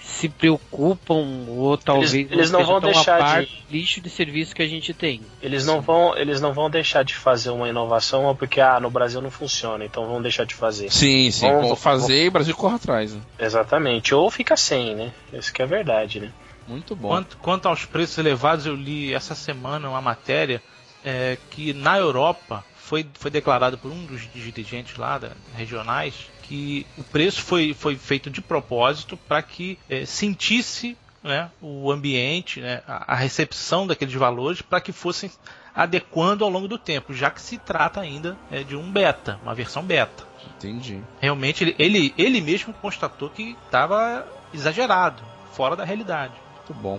se 0.00 0.28
preocupam 0.28 1.46
ou 1.48 1.76
talvez 1.78 2.12
eles 2.12 2.50
não 2.50 2.60
estejam 2.60 2.80
vão 2.80 2.80
deixar 2.80 3.40
de- 3.40 3.46
do 3.46 3.52
lixo 3.70 4.00
de 4.00 4.10
serviço 4.10 4.54
que 4.54 4.62
a 4.62 4.66
gente 4.66 4.92
tem. 4.92 5.22
Eles 5.42 5.64
não 5.64 5.80
vão, 5.80 6.16
eles 6.16 6.40
não 6.40 6.52
vão 6.52 6.68
deixar 6.68 7.02
de 7.04 7.14
fazer 7.14 7.50
uma 7.50 7.68
inovação 7.68 8.34
porque 8.36 8.60
ah, 8.60 8.78
no 8.78 8.90
Brasil 8.90 9.20
não 9.22 9.30
funciona, 9.30 9.84
então 9.84 10.06
vão 10.06 10.20
deixar 10.20 10.44
de 10.44 10.54
fazer. 10.54 10.92
sim, 10.92 11.30
sim, 11.30 11.46
Vamos- 11.48 11.68
vou 11.68 11.76
fazer 11.76 12.24
e 12.24 12.28
o 12.28 12.30
Brasil 12.30 12.54
corre 12.54 12.74
atrás. 12.76 13.14
Né? 13.14 13.20
Exatamente. 13.38 14.14
Ou 14.14 14.30
fica 14.30 14.56
sem, 14.56 14.94
né? 14.94 15.10
Isso 15.32 15.52
que 15.52 15.62
é 15.62 15.66
verdade, 15.66 16.20
né? 16.20 16.30
Muito 16.68 16.94
bom. 16.94 17.08
Quanto, 17.08 17.36
quanto 17.38 17.68
aos 17.68 17.84
preços 17.84 18.16
elevados, 18.18 18.66
eu 18.66 18.74
li 18.74 19.12
essa 19.12 19.34
semana 19.34 19.88
uma 19.88 20.00
matéria 20.00 20.62
é, 21.04 21.38
que 21.50 21.72
na 21.72 21.98
Europa 21.98 22.64
foi, 22.74 23.06
foi 23.14 23.30
declarado 23.30 23.78
por 23.78 23.90
um 23.90 24.04
dos 24.04 24.22
dirigentes 24.32 24.96
lá 24.96 25.18
da, 25.18 25.32
regionais 25.54 26.14
que 26.42 26.86
o 26.98 27.02
preço 27.02 27.42
foi, 27.42 27.72
foi 27.72 27.96
feito 27.96 28.28
de 28.30 28.40
propósito 28.42 29.16
para 29.16 29.42
que 29.42 29.78
é, 29.88 30.04
sentisse 30.04 30.96
né, 31.22 31.50
o 31.60 31.90
ambiente, 31.90 32.60
né, 32.60 32.82
a, 32.86 33.14
a 33.14 33.16
recepção 33.16 33.86
daqueles 33.86 34.14
valores, 34.14 34.60
para 34.60 34.80
que 34.80 34.92
fossem 34.92 35.30
adequando 35.74 36.44
ao 36.44 36.50
longo 36.50 36.68
do 36.68 36.78
tempo, 36.78 37.14
já 37.14 37.30
que 37.30 37.40
se 37.40 37.56
trata 37.56 38.00
ainda 38.00 38.36
é, 38.50 38.62
de 38.62 38.76
um 38.76 38.90
beta, 38.92 39.40
uma 39.42 39.54
versão 39.54 39.82
beta. 39.82 40.24
Entendi. 40.56 41.02
Realmente 41.18 41.64
ele, 41.64 41.74
ele, 41.78 42.14
ele 42.18 42.40
mesmo 42.40 42.74
constatou 42.74 43.30
que 43.30 43.56
estava 43.64 44.26
exagerado, 44.52 45.22
fora 45.52 45.74
da 45.74 45.84
realidade. 45.84 46.34
Muito 46.56 46.74
bom. 46.74 46.98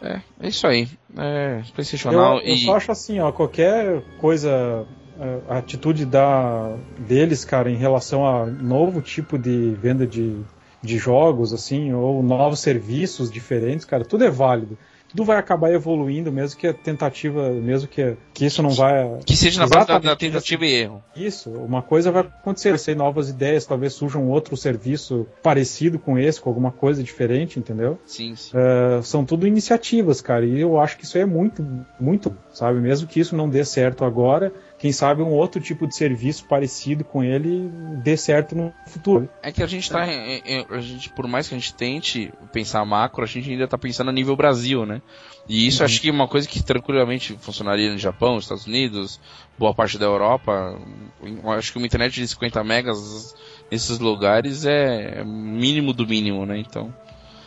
É, 0.00 0.20
é 0.40 0.48
isso 0.48 0.66
aí. 0.66 0.88
É, 1.16 1.62
PlayStation 1.74 2.12
Eu, 2.12 2.40
eu 2.40 2.54
e. 2.54 2.64
só 2.64 2.76
acho 2.76 2.92
assim, 2.92 3.18
ó, 3.20 3.32
qualquer 3.32 4.02
coisa, 4.18 4.86
é, 5.18 5.38
a 5.48 5.58
atitude 5.58 6.04
da, 6.04 6.76
deles, 6.98 7.44
cara, 7.44 7.70
em 7.70 7.76
relação 7.76 8.26
a 8.26 8.46
novo 8.46 9.00
tipo 9.00 9.38
de 9.38 9.70
venda 9.80 10.06
de, 10.06 10.40
de 10.82 10.98
jogos, 10.98 11.52
assim, 11.52 11.92
ou 11.92 12.22
novos 12.22 12.60
serviços 12.60 13.30
diferentes, 13.30 13.84
cara, 13.84 14.04
tudo 14.04 14.24
é 14.24 14.30
válido. 14.30 14.76
Tudo 15.16 15.28
vai 15.28 15.38
acabar 15.38 15.72
evoluindo, 15.72 16.30
mesmo 16.30 16.60
que 16.60 16.66
a 16.66 16.74
tentativa, 16.74 17.48
mesmo 17.48 17.88
que, 17.88 18.18
que 18.34 18.44
isso 18.44 18.62
não 18.62 18.68
vai. 18.68 19.18
Que 19.24 19.34
seja 19.34 19.60
na 19.60 19.66
base 19.66 19.86
da, 19.86 19.98
da 19.98 20.14
tentativa 20.14 20.66
e 20.66 20.74
erro. 20.74 21.02
Isso, 21.16 21.48
uma 21.48 21.80
coisa 21.80 22.12
vai 22.12 22.20
acontecer, 22.20 22.68
vai 22.68 22.78
ser 22.78 22.94
novas 22.94 23.30
ideias, 23.30 23.64
talvez 23.64 23.94
surja 23.94 24.18
um 24.18 24.28
outro 24.28 24.54
serviço 24.58 25.26
parecido 25.42 25.98
com 25.98 26.18
esse, 26.18 26.38
com 26.38 26.50
alguma 26.50 26.70
coisa 26.70 27.02
diferente, 27.02 27.58
entendeu? 27.58 27.98
Sim, 28.04 28.36
sim. 28.36 28.52
Uh, 28.54 29.02
são 29.02 29.24
tudo 29.24 29.46
iniciativas, 29.46 30.20
cara, 30.20 30.44
e 30.44 30.60
eu 30.60 30.78
acho 30.78 30.98
que 30.98 31.04
isso 31.04 31.16
é 31.16 31.24
muito, 31.24 31.66
muito, 31.98 32.36
sabe? 32.52 32.78
Mesmo 32.78 33.08
que 33.08 33.18
isso 33.18 33.34
não 33.34 33.48
dê 33.48 33.64
certo 33.64 34.04
agora, 34.04 34.52
quem 34.78 34.92
sabe 34.92 35.22
um 35.22 35.30
outro 35.32 35.60
tipo 35.60 35.86
de 35.86 35.94
serviço 35.96 36.44
parecido 36.44 37.02
com 37.04 37.24
ele 37.24 37.70
dê 38.02 38.16
certo 38.16 38.54
no 38.54 38.72
futuro. 38.86 39.28
É 39.42 39.50
que 39.50 39.62
a 39.62 39.66
gente 39.66 39.90
tá. 39.90 40.02
a 40.02 40.80
gente, 40.80 41.08
por 41.10 41.26
mais 41.26 41.48
que 41.48 41.54
a 41.54 41.58
gente 41.58 41.72
tente 41.74 42.32
pensar 42.52 42.84
macro, 42.84 43.22
a 43.24 43.26
gente 43.26 43.50
ainda 43.50 43.66
tá 43.66 43.78
pensando 43.78 44.10
a 44.10 44.12
nível 44.12 44.36
Brasil, 44.36 44.84
né? 44.84 45.00
E 45.48 45.66
isso 45.66 45.82
acho 45.84 46.00
que 46.00 46.08
é 46.08 46.12
uma 46.12 46.26
coisa 46.28 46.46
que 46.48 46.62
tranquilamente 46.62 47.36
funcionaria 47.40 47.90
no 47.92 47.98
Japão, 47.98 48.34
nos 48.34 48.44
Estados 48.44 48.66
Unidos, 48.66 49.20
boa 49.58 49.72
parte 49.72 49.96
da 49.96 50.04
Europa. 50.04 50.78
Eu 51.22 51.50
Acho 51.52 51.72
que 51.72 51.78
uma 51.78 51.86
internet 51.86 52.14
de 52.14 52.26
50 52.28 52.62
megas 52.64 53.34
nesses 53.70 53.98
lugares 53.98 54.64
é 54.66 55.22
mínimo 55.24 55.92
do 55.92 56.06
mínimo, 56.06 56.44
né? 56.44 56.58
Então, 56.58 56.92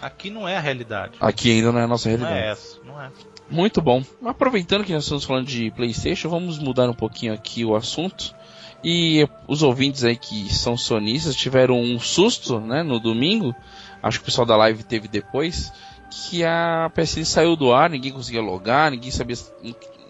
Aqui 0.02 0.30
não 0.30 0.48
é 0.48 0.56
a 0.56 0.62
realidade. 0.62 1.18
aqui 1.20 1.52
ainda 1.52 1.74
não 1.74 1.80
é 1.80 1.84
a 1.84 1.88
nossa 1.88 2.10
Não 2.10 2.18
realidade. 2.18 2.48
é 2.48 2.52
essa, 2.52 2.78
não 2.86 3.02
é. 3.02 3.12
Muito 3.50 3.82
bom. 3.82 4.04
Aproveitando 4.26 4.84
que 4.84 4.94
nós 4.94 5.04
estamos 5.04 5.24
falando 5.24 5.48
de 5.48 5.72
PlayStation, 5.72 6.30
vamos 6.30 6.60
mudar 6.60 6.90
um 6.90 6.94
pouquinho 6.94 7.34
aqui 7.34 7.66
o 7.66 7.76
assunto. 7.76 8.36
E 8.84 9.28
os 9.48 9.62
ouvintes 9.62 10.04
aí 10.04 10.16
que 10.16 10.54
são 10.54 10.78
sonistas 10.78 11.36
tiveram 11.36 11.80
um 11.80 12.00
susto, 12.00 12.60
né, 12.60 12.84
no 12.84 13.00
domingo. 13.00 13.54
Acho 14.02 14.20
que 14.20 14.24
o 14.24 14.26
pessoal 14.26 14.46
da 14.48 14.56
live 14.56 14.84
teve 14.84 15.08
depois 15.08 15.72
que 16.10 16.44
a 16.44 16.92
PSN 16.94 17.24
saiu 17.24 17.56
do 17.56 17.72
ar, 17.72 17.90
ninguém 17.90 18.12
conseguia 18.12 18.42
logar, 18.42 18.90
ninguém 18.90 19.12
sabia, 19.12 19.36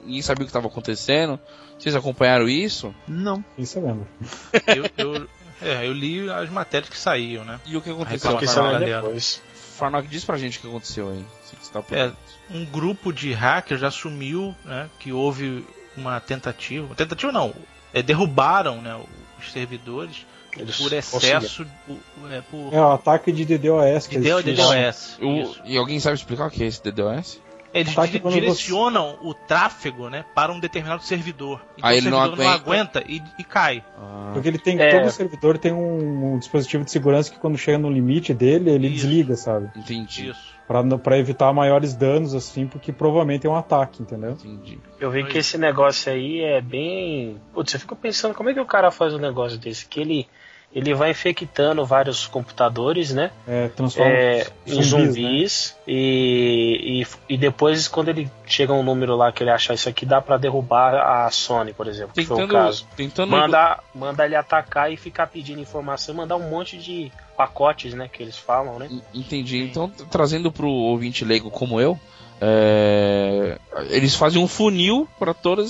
ninguém 0.04 0.22
sabia 0.22 0.44
o 0.44 0.46
que 0.46 0.50
estava 0.50 0.68
acontecendo. 0.68 1.40
Vocês 1.78 1.96
acompanharam 1.96 2.48
isso? 2.48 2.94
Não. 3.08 3.44
Isso 3.58 3.80
eu 3.80 3.86
lembro. 3.86 4.08
Eu, 4.68 4.86
eu, 4.98 5.28
é, 5.62 5.88
eu 5.88 5.94
li 5.94 6.30
as 6.30 6.50
matérias 6.50 6.90
que 6.90 6.98
saíam, 6.98 7.46
né? 7.46 7.60
E 7.66 7.76
o 7.76 7.82
que 7.82 7.90
aconteceu? 7.90 8.32
Reclamação 8.32 8.68
é 8.68 8.72
galera. 8.74 9.02
depois. 9.02 9.42
Farnock, 9.80 10.08
diz 10.08 10.24
pra 10.26 10.38
gente 10.38 10.58
o 10.58 10.62
que 10.62 10.68
aconteceu 10.68 11.10
aí. 11.10 11.26
Por 11.72 11.98
É, 11.98 12.12
um 12.52 12.66
grupo 12.66 13.12
de 13.14 13.32
hackers 13.34 13.82
assumiu 13.84 14.54
né, 14.66 14.90
que 15.00 15.12
houve 15.12 15.66
uma 15.98 16.20
tentativa. 16.20 16.94
Tentativa 16.96 17.32
não, 17.32 17.54
é, 17.94 18.02
derrubaram 18.02 18.82
né, 18.82 19.00
os 19.40 19.52
servidores 19.52 20.26
Eles 20.58 20.78
por 20.78 20.92
excesso. 20.94 21.66
o- 21.88 22.28
é, 22.30 22.42
por 22.42 22.74
É 22.74 22.82
o 22.82 22.92
ataque 22.92 23.32
de 23.32 23.46
DDoS 23.46 24.08
que 24.08 24.20
de 24.20 24.30
DDoS. 24.44 25.18
O- 25.22 25.56
e 25.66 25.78
alguém 25.78 26.00
sabe 26.00 26.16
explicar 26.16 26.48
o 26.48 26.52
que 26.52 26.64
é 26.64 26.68
esse 26.68 26.84
DDoS? 26.84 27.40
Eles 27.74 27.91
Ataque 27.93 28.13
di- 28.13 28.20
quando 28.20 28.34
você- 28.34 28.39
direcionam 28.41 29.17
o 29.22 29.34
tráfego 29.34 30.09
né, 30.09 30.26
para 30.34 30.51
um 30.51 30.59
determinado 30.59 31.03
servidor. 31.03 31.61
Então 31.78 31.89
Aí 31.89 31.97
o 31.97 31.99
ele 31.99 32.09
não 32.09 32.20
servidor 32.22 32.43
não 32.45 32.51
aguenta, 32.51 33.03
e, 33.07 33.22
e 33.38 33.43
cai. 33.43 33.84
Porque 34.34 34.47
ele 34.47 34.57
tem 34.57 34.80
É. 34.80 34.99
todo 34.99 35.11
servidor 35.11 35.57
tem 35.57 35.72
um, 35.72 36.34
um 36.34 36.39
dispositivo 36.39 36.84
de 36.84 36.91
segurança 36.91 37.32
que 37.32 37.39
quando 37.39 37.57
chega 37.57 37.78
no 37.78 37.89
limite 37.89 38.34
dele, 38.34 38.72
ele 38.72 38.88
Isso. 38.88 38.95
desliga, 39.07 39.36
sabe? 39.36 39.70
Entendi. 39.76 40.30
Isso. 40.30 40.57
Pra, 40.67 40.84
não- 40.84 40.99
pra 40.99 41.17
evitar 41.17 41.51
maiores 41.53 41.95
danos 41.95 42.34
assim, 42.36 42.67
porque 42.67 42.91
provavelmente 42.91 43.45
é 43.45 43.49
um 43.49 43.55
ataque, 43.55 44.01
entendeu? 44.03 44.32
Entendi. 44.32 44.80
Eu 44.99 45.09
vi 45.11 45.24
que 45.26 45.38
esse 45.38 45.57
negócio 45.57 46.11
aí 46.11 46.41
é 46.41 46.61
bem. 46.61 47.38
Putz, 47.53 47.72
você 47.72 47.80
fica 47.80 47.95
pensando 47.95 48.34
como 48.36 48.49
é 48.49 48.53
que 48.53 48.59
o 48.59 48.65
cara 48.65 48.91
faz 48.91 49.13
um 49.13 49.17
negócio 49.20 49.57
desse? 49.57 49.86
Que 49.88 49.99
ele, 49.99 50.28
ele 50.74 50.93
vai 50.93 51.09
infectando 51.11 51.84
vários 51.84 52.28
computadores, 52.28 53.11
né? 53.11 53.32
É, 53.47 53.70
transforma 53.70 54.11
É, 54.11 54.47
em 54.67 54.84
zumbis, 54.84 55.76
né? 55.80 55.93
E, 55.93 57.01
e, 57.01 57.34
e 57.34 57.38
depois, 57.38 57.88
quando 57.88 58.09
ele 58.09 58.30
chega 58.45 58.72
um 58.72 58.84
número 58.84 59.15
lá 59.15 59.32
que 59.32 59.41
ele 59.41 59.49
acha 59.49 59.74
isso 59.74 59.89
aqui, 59.89 60.05
dá 60.05 60.22
pra 60.22 60.38
derrubar 60.38 60.93
a 60.95 61.32
Sony, 61.32 61.74
por 61.74 61.88
exemplo. 61.88 62.13
Que 62.13 62.24
foi 62.24 62.38
o 62.38 62.39
Tentando, 62.41 62.53
caso. 62.53 62.88
tentando 62.95 63.30
Manda, 63.32 63.80
manda 63.95 64.26
ele 64.26 64.36
atacar 64.36 64.91
e 64.93 64.95
ficar 64.97 65.26
pedindo 65.28 65.59
informação, 65.59 66.13
mandar 66.13 66.36
um 66.36 66.49
monte 66.49 66.78
de 66.78 67.11
pacotes, 67.36 67.95
né? 67.95 68.07
Que 68.07 68.22
eles 68.22 68.38
falam, 68.38 68.78
né? 68.78 68.88
En- 68.91 69.20
Entendi. 69.22 69.63
Então, 69.63 69.89
trazendo 70.11 70.51
pro 70.51 70.70
ouvinte 70.70 71.26
leigo 71.26 71.49
como 71.49 71.82
eu, 71.82 71.99
é, 72.41 73.57
eles 73.89 74.15
fazem 74.15 74.41
um 74.41 74.47
funil 74.47 75.07
para 75.17 75.34
toda 75.34 75.63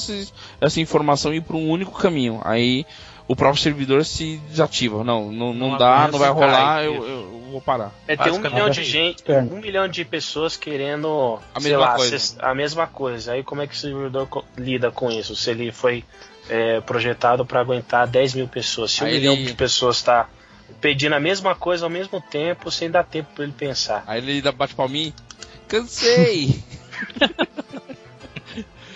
essa 0.62 0.82
informação 0.82 1.34
ir 1.34 1.42
para 1.42 1.56
um 1.56 1.70
único 1.70 1.92
caminho. 1.98 2.42
Aí 2.44 2.86
o 3.30 3.36
próprio 3.36 3.62
servidor 3.62 4.04
se 4.04 4.38
desativa. 4.50 5.04
Não, 5.06 5.32
não, 5.32 5.54
não 5.54 5.70
Não 5.72 5.78
dá, 5.78 6.10
não 6.12 6.20
vai 6.20 6.30
rolar, 6.30 6.84
eu, 6.84 6.96
eu 7.08 7.42
vou 7.52 7.62
parar. 7.62 7.94
É, 8.08 8.18
tem 8.18 8.34
um 8.34 8.40
milhão 8.40 8.70
de 8.70 8.82
isso. 8.82 8.90
gente, 8.92 9.18
Externo. 9.18 9.56
um 9.56 9.60
milhão 9.60 9.88
de 9.88 10.04
pessoas 10.04 10.58
querendo 10.58 11.40
A 11.56 11.62
sei 11.62 11.72
mesma 11.72 11.86
lá, 11.88 11.96
coisa. 11.96 12.36
a 12.40 12.54
mesma 12.56 12.88
coisa. 12.88 13.32
Aí 13.34 13.44
como 13.44 13.62
é 13.62 13.68
que 13.68 13.74
o 13.74 13.78
servidor 13.78 14.28
lida 14.58 14.92
com 14.92 15.10
isso? 15.12 15.36
Se 15.36 15.52
ele 15.52 15.72
foi 15.72 16.04
é, 16.50 16.82
projetado 16.82 17.46
para 17.46 17.60
aguentar 17.62 18.08
10 18.08 18.34
mil 18.34 18.48
pessoas, 18.48 18.92
se 18.92 19.04
um 19.04 19.08
Aí 19.08 19.14
milhão 19.14 19.34
ele- 19.36 19.46
de 19.46 19.54
pessoas 19.54 19.98
está 19.98 20.28
pedindo 20.82 21.14
a 21.14 21.20
mesma 21.20 21.54
coisa 21.56 21.86
ao 21.86 21.90
mesmo 21.90 22.20
tempo, 22.20 22.72
sem 22.72 22.90
dar 22.90 23.04
tempo 23.04 23.30
para 23.36 23.44
ele 23.44 23.54
pensar. 23.54 24.04
Aí 24.08 24.20
ele 24.20 24.42
dá- 24.42 24.52
bate 24.52 24.74
palminha. 24.76 25.14
Cansei! 25.68 26.64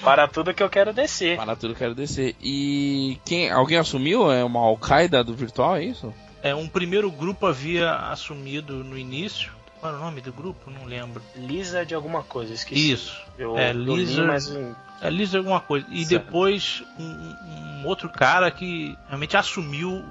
Para 0.03 0.27
tudo 0.27 0.53
que 0.53 0.61
eu 0.61 0.69
quero 0.69 0.91
descer. 0.93 1.37
Para 1.37 1.55
tudo, 1.55 1.73
quero 1.75 1.95
descer. 1.95 2.35
E 2.41 3.17
quem, 3.25 3.49
alguém 3.49 3.77
assumiu? 3.77 4.31
É 4.31 4.43
uma 4.43 4.59
Al-Qaeda 4.59 5.23
do 5.23 5.33
virtual, 5.33 5.77
é 5.77 5.85
isso? 5.85 6.13
É, 6.41 6.53
um 6.53 6.67
primeiro 6.67 7.09
grupo 7.09 7.45
havia 7.45 7.93
assumido 7.95 8.83
no 8.83 8.97
início. 8.97 9.51
Qual 9.79 9.93
era 9.93 10.01
o 10.01 10.05
nome 10.05 10.21
do 10.21 10.31
grupo? 10.33 10.69
Não 10.69 10.85
lembro. 10.85 11.21
Lisa 11.35 11.85
de 11.85 11.93
alguma 11.95 12.21
coisa, 12.23 12.53
esqueci. 12.53 12.91
Isso. 12.91 13.21
Eu, 13.37 13.57
É, 13.57 13.69
eu 13.71 13.73
li, 13.73 13.95
Lisa- 13.95 14.23
mas 14.25 14.53
É 15.01 15.09
Lisa 15.09 15.37
alguma 15.37 15.59
coisa. 15.59 15.85
E 15.89 16.05
Certo. 16.05 16.25
depois 16.25 16.83
um, 16.99 17.03
um- 17.03 17.81
um 17.83 17.87
outro 17.87 18.07
cara 18.09 18.49
que 18.51 18.97
realmente 19.07 19.35
assumiu 19.35 20.03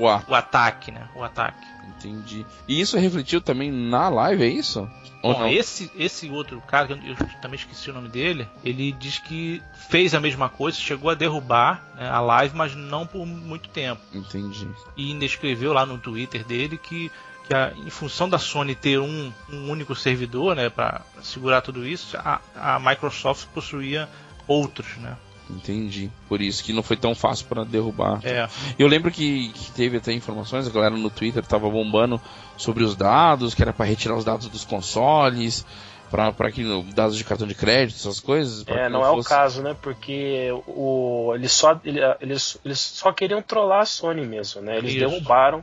o, 0.00 0.04
Uá, 0.04 0.22
o 0.28 0.34
ataque, 0.34 0.90
né? 0.90 1.06
O 1.14 1.22
ataque. 1.22 1.66
entendi. 1.88 2.46
E 2.66 2.80
isso 2.80 2.98
refletiu 2.98 3.40
também 3.40 3.70
na 3.70 4.08
live, 4.08 4.42
é 4.42 4.48
isso? 4.48 4.88
Ou 5.22 5.34
Bom, 5.34 5.40
não? 5.40 5.48
esse, 5.48 5.90
esse 5.98 6.30
outro 6.30 6.62
cara, 6.62 6.86
que 6.86 6.92
eu, 6.94 7.14
também 7.42 7.58
esqueci 7.58 7.90
o 7.90 7.92
nome 7.92 8.08
dele, 8.08 8.48
ele 8.64 8.90
diz 8.92 9.18
que 9.18 9.62
fez 9.90 10.14
a 10.14 10.20
mesma 10.20 10.48
coisa, 10.48 10.78
chegou 10.78 11.10
a 11.10 11.14
derrubar 11.14 11.82
né, 11.94 12.08
a 12.08 12.20
live, 12.20 12.56
mas 12.56 12.74
não 12.74 13.06
por 13.06 13.26
muito 13.26 13.68
tempo. 13.68 14.00
Entendi. 14.14 14.66
E 14.96 15.10
ainda 15.12 15.26
escreveu 15.26 15.74
lá 15.74 15.84
no 15.84 15.98
Twitter 15.98 16.42
dele 16.42 16.78
que, 16.78 17.10
a- 17.52 17.72
em 17.76 17.90
função 17.90 18.30
da 18.30 18.38
Sony 18.38 18.74
ter 18.74 18.98
um, 18.98 19.30
um 19.52 19.70
único 19.70 19.94
servidor, 19.94 20.56
né, 20.56 20.70
para 20.70 21.02
segurar 21.22 21.60
tudo 21.60 21.86
isso, 21.86 22.16
a, 22.16 22.40
a 22.56 22.80
Microsoft 22.80 23.46
possuía 23.52 24.08
outros, 24.48 24.96
né? 24.96 25.18
Entendi. 25.56 26.10
Por 26.28 26.40
isso 26.40 26.62
que 26.64 26.72
não 26.72 26.82
foi 26.82 26.96
tão 26.96 27.14
fácil 27.14 27.46
para 27.46 27.64
derrubar. 27.64 28.20
É, 28.24 28.48
Eu 28.78 28.86
lembro 28.88 29.10
que, 29.10 29.48
que 29.50 29.70
teve 29.72 29.96
até 29.98 30.12
informações, 30.12 30.66
a 30.66 30.70
galera 30.70 30.96
no 30.96 31.10
Twitter 31.10 31.44
tava 31.44 31.68
bombando 31.68 32.20
sobre 32.56 32.84
os 32.84 32.94
dados, 32.96 33.54
que 33.54 33.62
era 33.62 33.72
para 33.72 33.86
retirar 33.86 34.16
os 34.16 34.24
dados 34.24 34.48
dos 34.48 34.64
consoles, 34.64 35.64
para 36.10 36.50
que 36.50 36.64
dados 36.92 37.16
de 37.16 37.22
cartão 37.24 37.46
de 37.46 37.54
crédito, 37.54 37.96
essas 37.96 38.18
coisas. 38.18 38.64
é, 38.66 38.84
que 38.84 38.88
não, 38.88 39.04
é 39.04 39.10
o 39.10 39.14
fosse- 39.16 39.28
caso, 39.28 39.62
né? 39.62 39.76
Porque 39.80 40.48
o, 40.66 41.32
eles, 41.34 41.52
só, 41.52 41.78
ele- 41.84 42.00
eles, 42.20 42.58
eles 42.64 42.80
só 42.80 43.12
queriam 43.12 43.40
trollar 43.42 43.82
a 43.82 43.86
Sony 43.86 44.26
mesmo, 44.26 44.60
né? 44.60 44.78
Eles 44.78 44.92
Isso. 44.94 45.00
derrubaram 45.08 45.62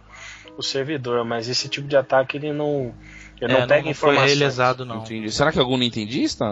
o 0.58 0.64
servidor, 0.64 1.26
mas 1.26 1.48
esse 1.50 1.68
tipo 1.70 1.88
de 1.88 1.96
ataque 1.98 2.38
ele 2.38 2.52
não, 2.54 2.94
ele 3.42 3.54
é, 3.54 3.60
não 3.60 3.68
pega 3.68 3.86
não 3.88 3.94
foi 3.94 4.10
informações. 4.12 4.26
realizado 4.40 4.86
não. 4.86 4.98
Entendi. 5.04 5.30
Será 5.32 5.52
que 5.52 5.60
algum 5.60 5.78
nintendista 5.78 6.46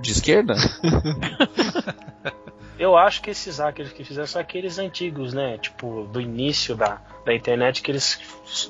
de 0.00 0.12
esquerda? 0.12 0.54
Eu 2.80 2.96
acho 2.96 3.20
que 3.20 3.28
esses 3.28 3.58
hackers 3.58 3.92
que 3.92 4.02
fizeram 4.02 4.26
são 4.26 4.40
aqueles 4.40 4.78
antigos, 4.78 5.34
né? 5.34 5.58
Tipo, 5.58 6.08
do 6.10 6.18
início 6.18 6.74
da, 6.74 6.98
da 7.26 7.34
internet, 7.34 7.82
que 7.82 7.90
eles 7.90 8.18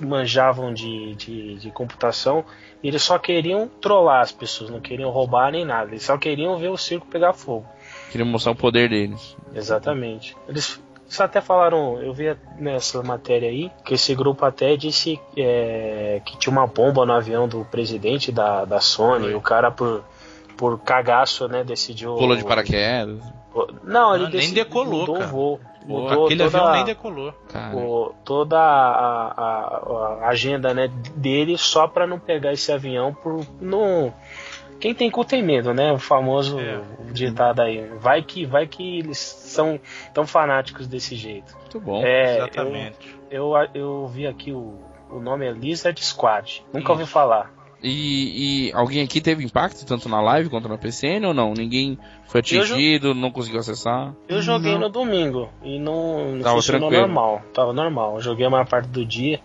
manjavam 0.00 0.74
de, 0.74 1.14
de, 1.14 1.54
de 1.54 1.70
computação 1.70 2.44
e 2.82 2.88
eles 2.88 3.04
só 3.04 3.20
queriam 3.20 3.68
trollar 3.80 4.20
as 4.20 4.32
pessoas, 4.32 4.68
não 4.68 4.80
queriam 4.80 5.10
roubar 5.10 5.52
nem 5.52 5.64
nada. 5.64 5.92
Eles 5.92 6.02
só 6.02 6.18
queriam 6.18 6.58
ver 6.58 6.70
o 6.70 6.76
circo 6.76 7.06
pegar 7.06 7.32
fogo. 7.32 7.64
Queria 8.10 8.26
mostrar 8.26 8.50
o 8.50 8.56
poder 8.56 8.88
deles. 8.88 9.36
Exatamente. 9.54 10.36
Eles, 10.48 10.80
eles 11.06 11.20
até 11.20 11.40
falaram, 11.40 12.02
eu 12.02 12.12
vi 12.12 12.36
nessa 12.58 13.00
matéria 13.04 13.48
aí, 13.48 13.70
que 13.84 13.94
esse 13.94 14.12
grupo 14.16 14.44
até 14.44 14.74
disse 14.74 15.20
é, 15.36 16.20
que 16.26 16.36
tinha 16.36 16.50
uma 16.50 16.66
bomba 16.66 17.06
no 17.06 17.12
avião 17.12 17.46
do 17.46 17.64
presidente 17.64 18.32
da, 18.32 18.64
da 18.64 18.80
Sony, 18.80 19.28
e 19.28 19.34
o 19.34 19.40
cara 19.40 19.70
por, 19.70 20.02
por 20.56 20.80
cagaço, 20.80 21.46
né, 21.46 21.62
decidiu. 21.62 22.16
Pulou 22.16 22.34
de 22.34 22.42
paraquedas. 22.42 23.22
Não, 23.82 24.14
ele 24.14 24.24
Não, 24.24 24.30
nem 24.30 24.52
decolou, 24.52 25.00
mudou 25.00 25.16
o 25.16 25.18
cara. 25.18 25.30
voo. 25.30 25.58
Pô, 25.58 25.70
Mudou 25.86 26.24
Aquele 26.26 26.44
toda, 26.44 26.58
avião 26.58 26.72
nem 26.74 26.84
decolou. 26.84 27.34
Cara, 27.48 27.74
o- 27.76 28.14
toda 28.24 28.58
a, 28.58 29.32
a- 29.36 30.18
a 30.24 30.28
agenda 30.28 30.74
né, 30.74 30.88
dele 31.16 31.56
só 31.56 31.88
para 31.88 32.06
não 32.06 32.18
pegar 32.18 32.52
esse 32.52 32.70
avião 32.70 33.14
por 33.14 33.44
não 33.60 34.12
quem 34.78 34.94
tem 34.94 35.10
cu 35.10 35.24
tem 35.24 35.42
medo, 35.42 35.72
né? 35.74 35.90
O 35.92 35.98
famoso 35.98 36.58
É. 36.60 36.80
ditado 37.12 37.60
aí. 37.60 37.86
Vai 37.98 38.22
que 38.22 38.44
vai 38.46 38.66
que 38.66 38.98
eles 39.00 39.18
são 39.18 39.80
tão 40.14 40.26
fanáticos 40.26 40.86
desse 40.86 41.16
jeito. 41.16 41.54
muito 41.60 41.80
bom. 41.80 42.02
É, 42.04 42.36
Exatamente. 42.36 43.18
eu, 43.30 43.52
eu, 43.54 43.68
eu 43.74 44.06
vi 44.06 44.26
aqui 44.26 44.52
o, 44.52 44.78
o 45.10 45.18
nome 45.18 45.46
é 45.46 45.50
Lizard 45.50 46.02
Squad. 46.04 46.64
Nunca 46.72 46.80
Isso. 46.84 46.92
ouvi 46.92 47.06
falar. 47.06 47.50
E, 47.82 48.68
e 48.68 48.72
alguém 48.74 49.02
aqui 49.02 49.20
teve 49.20 49.42
impacto, 49.44 49.86
tanto 49.86 50.08
na 50.08 50.20
live 50.20 50.50
quanto 50.50 50.68
na 50.68 50.76
PCN 50.76 51.26
ou 51.26 51.32
não? 51.34 51.54
Ninguém 51.54 51.98
foi 52.26 52.40
Eu 52.40 52.62
atingido, 52.62 53.14
não 53.14 53.30
conseguiu 53.30 53.58
acessar? 53.60 54.14
Eu 54.28 54.42
joguei 54.42 54.72
Não. 54.72 54.80
no 54.80 54.88
domingo 54.90 55.48
e 55.62 55.78
não, 55.78 56.32
não 56.34 56.42
Tava 56.42 56.56
funcionou 56.56 56.90
tranquilo. 56.90 57.06
normal. 57.06 57.42
Tava 57.54 57.72
normal. 57.72 58.16
Eu 58.16 58.20
joguei 58.20 58.44
a 58.46 58.50
maior 58.50 58.66
parte 58.66 58.88
do 58.88 59.04
dia. 59.04 59.40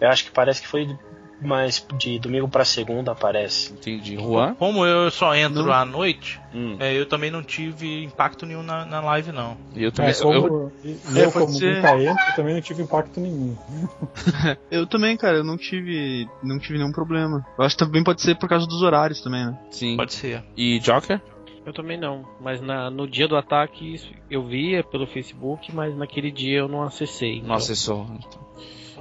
Eu 0.00 0.08
acho 0.08 0.24
que 0.24 0.30
parece 0.30 0.62
que 0.62 0.68
foi 0.68 0.96
mas 1.42 1.84
de 1.98 2.18
domingo 2.18 2.48
pra 2.48 2.64
segunda 2.64 3.12
aparece. 3.12 3.72
Entendi. 3.72 4.16
Juan? 4.16 4.54
Como 4.54 4.86
eu 4.86 5.10
só 5.10 5.34
entro 5.34 5.64
Não. 5.64 5.72
à 5.72 5.84
noite, 5.84 6.40
Hum. 6.54 6.76
é, 6.78 6.96
eu 6.98 7.06
também 7.06 7.30
não 7.30 7.42
tive 7.42 8.04
impacto 8.04 8.46
nenhum 8.46 8.62
na, 8.62 8.84
na 8.86 9.00
live, 9.00 9.32
não. 9.32 9.56
E 9.74 9.82
eu 9.82 9.90
também. 9.92 10.10
É, 10.12 10.14
como, 10.14 10.32
eu, 10.34 10.72
e 10.84 10.90
É, 11.18 11.24
eu, 11.24 11.32
pode 11.32 11.46
como 11.46 11.58
ser. 11.58 11.76
nunca 11.76 11.98
entro, 11.98 12.36
também 12.36 12.54
não 12.54 12.60
tive 12.62 12.82
impacto 12.82 13.18
nenhum. 13.20 13.56
Eu 14.70 14.86
também, 14.86 15.16
cara, 15.16 15.38
eu 15.38 15.44
não 15.44 15.56
tive. 15.56 16.28
não 16.42 16.58
tive 16.58 16.78
nenhum 16.78 16.92
problema. 16.92 17.44
Eu 17.58 17.64
acho 17.64 17.76
que 17.76 17.84
também 17.84 18.02
pode 18.04 18.20
ser 18.22 18.36
por 18.36 18.48
causa 18.48 18.66
dos 18.66 18.82
horários 18.82 19.20
também, 19.20 19.46
né? 19.46 19.58
sim. 19.70 19.96
Pode 19.96 20.12
ser. 20.12 20.42
E 20.56 20.78
Joker? 20.80 21.20
Eu 21.64 21.72
também 21.72 21.96
não, 21.98 22.24
mas 22.40 22.60
na- 22.60 22.90
no 22.90 23.06
dia 23.06 23.28
do 23.28 23.36
ataque 23.36 24.00
eu 24.30 24.44
via 24.44 24.82
pelo 24.82 25.06
Facebook, 25.06 25.72
mas 25.74 25.96
naquele 25.96 26.30
dia 26.30 26.58
eu 26.58 26.68
não 26.68 26.82
acessei. 26.82 27.36
Não 27.36 27.44
então- 27.44 27.56
acessou. 27.56 28.06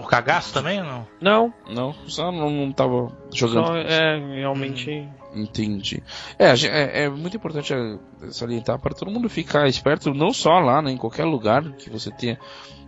O 0.02 0.08
cagaço 0.08 0.52
também 0.54 0.80
ou 0.80 0.86
não? 0.86 1.08
Não, 1.22 1.54
Não, 1.70 1.94
só 2.08 2.32
não, 2.32 2.50
não 2.50 2.72
tava 2.72 3.12
jogando. 3.32 3.68
só 3.68 3.78
é 3.78 4.18
realmente. 4.36 5.08
Entendi. 5.34 6.02
É, 6.38 6.48
é, 6.50 7.04
é 7.04 7.10
muito 7.10 7.38
importante 7.38 7.74
é, 7.74 7.98
salientar 8.32 8.80
para 8.80 8.96
todo 8.96 9.12
mundo 9.12 9.30
ficar 9.30 9.68
esperto, 9.68 10.14
não 10.14 10.34
só 10.34 10.60
lá, 10.60 10.82
né, 10.82 10.92
em 10.92 10.98
qualquer 10.98 11.26
lugar 11.26 11.64
que 11.74 11.90
você 11.90 12.12
tenha 12.12 12.40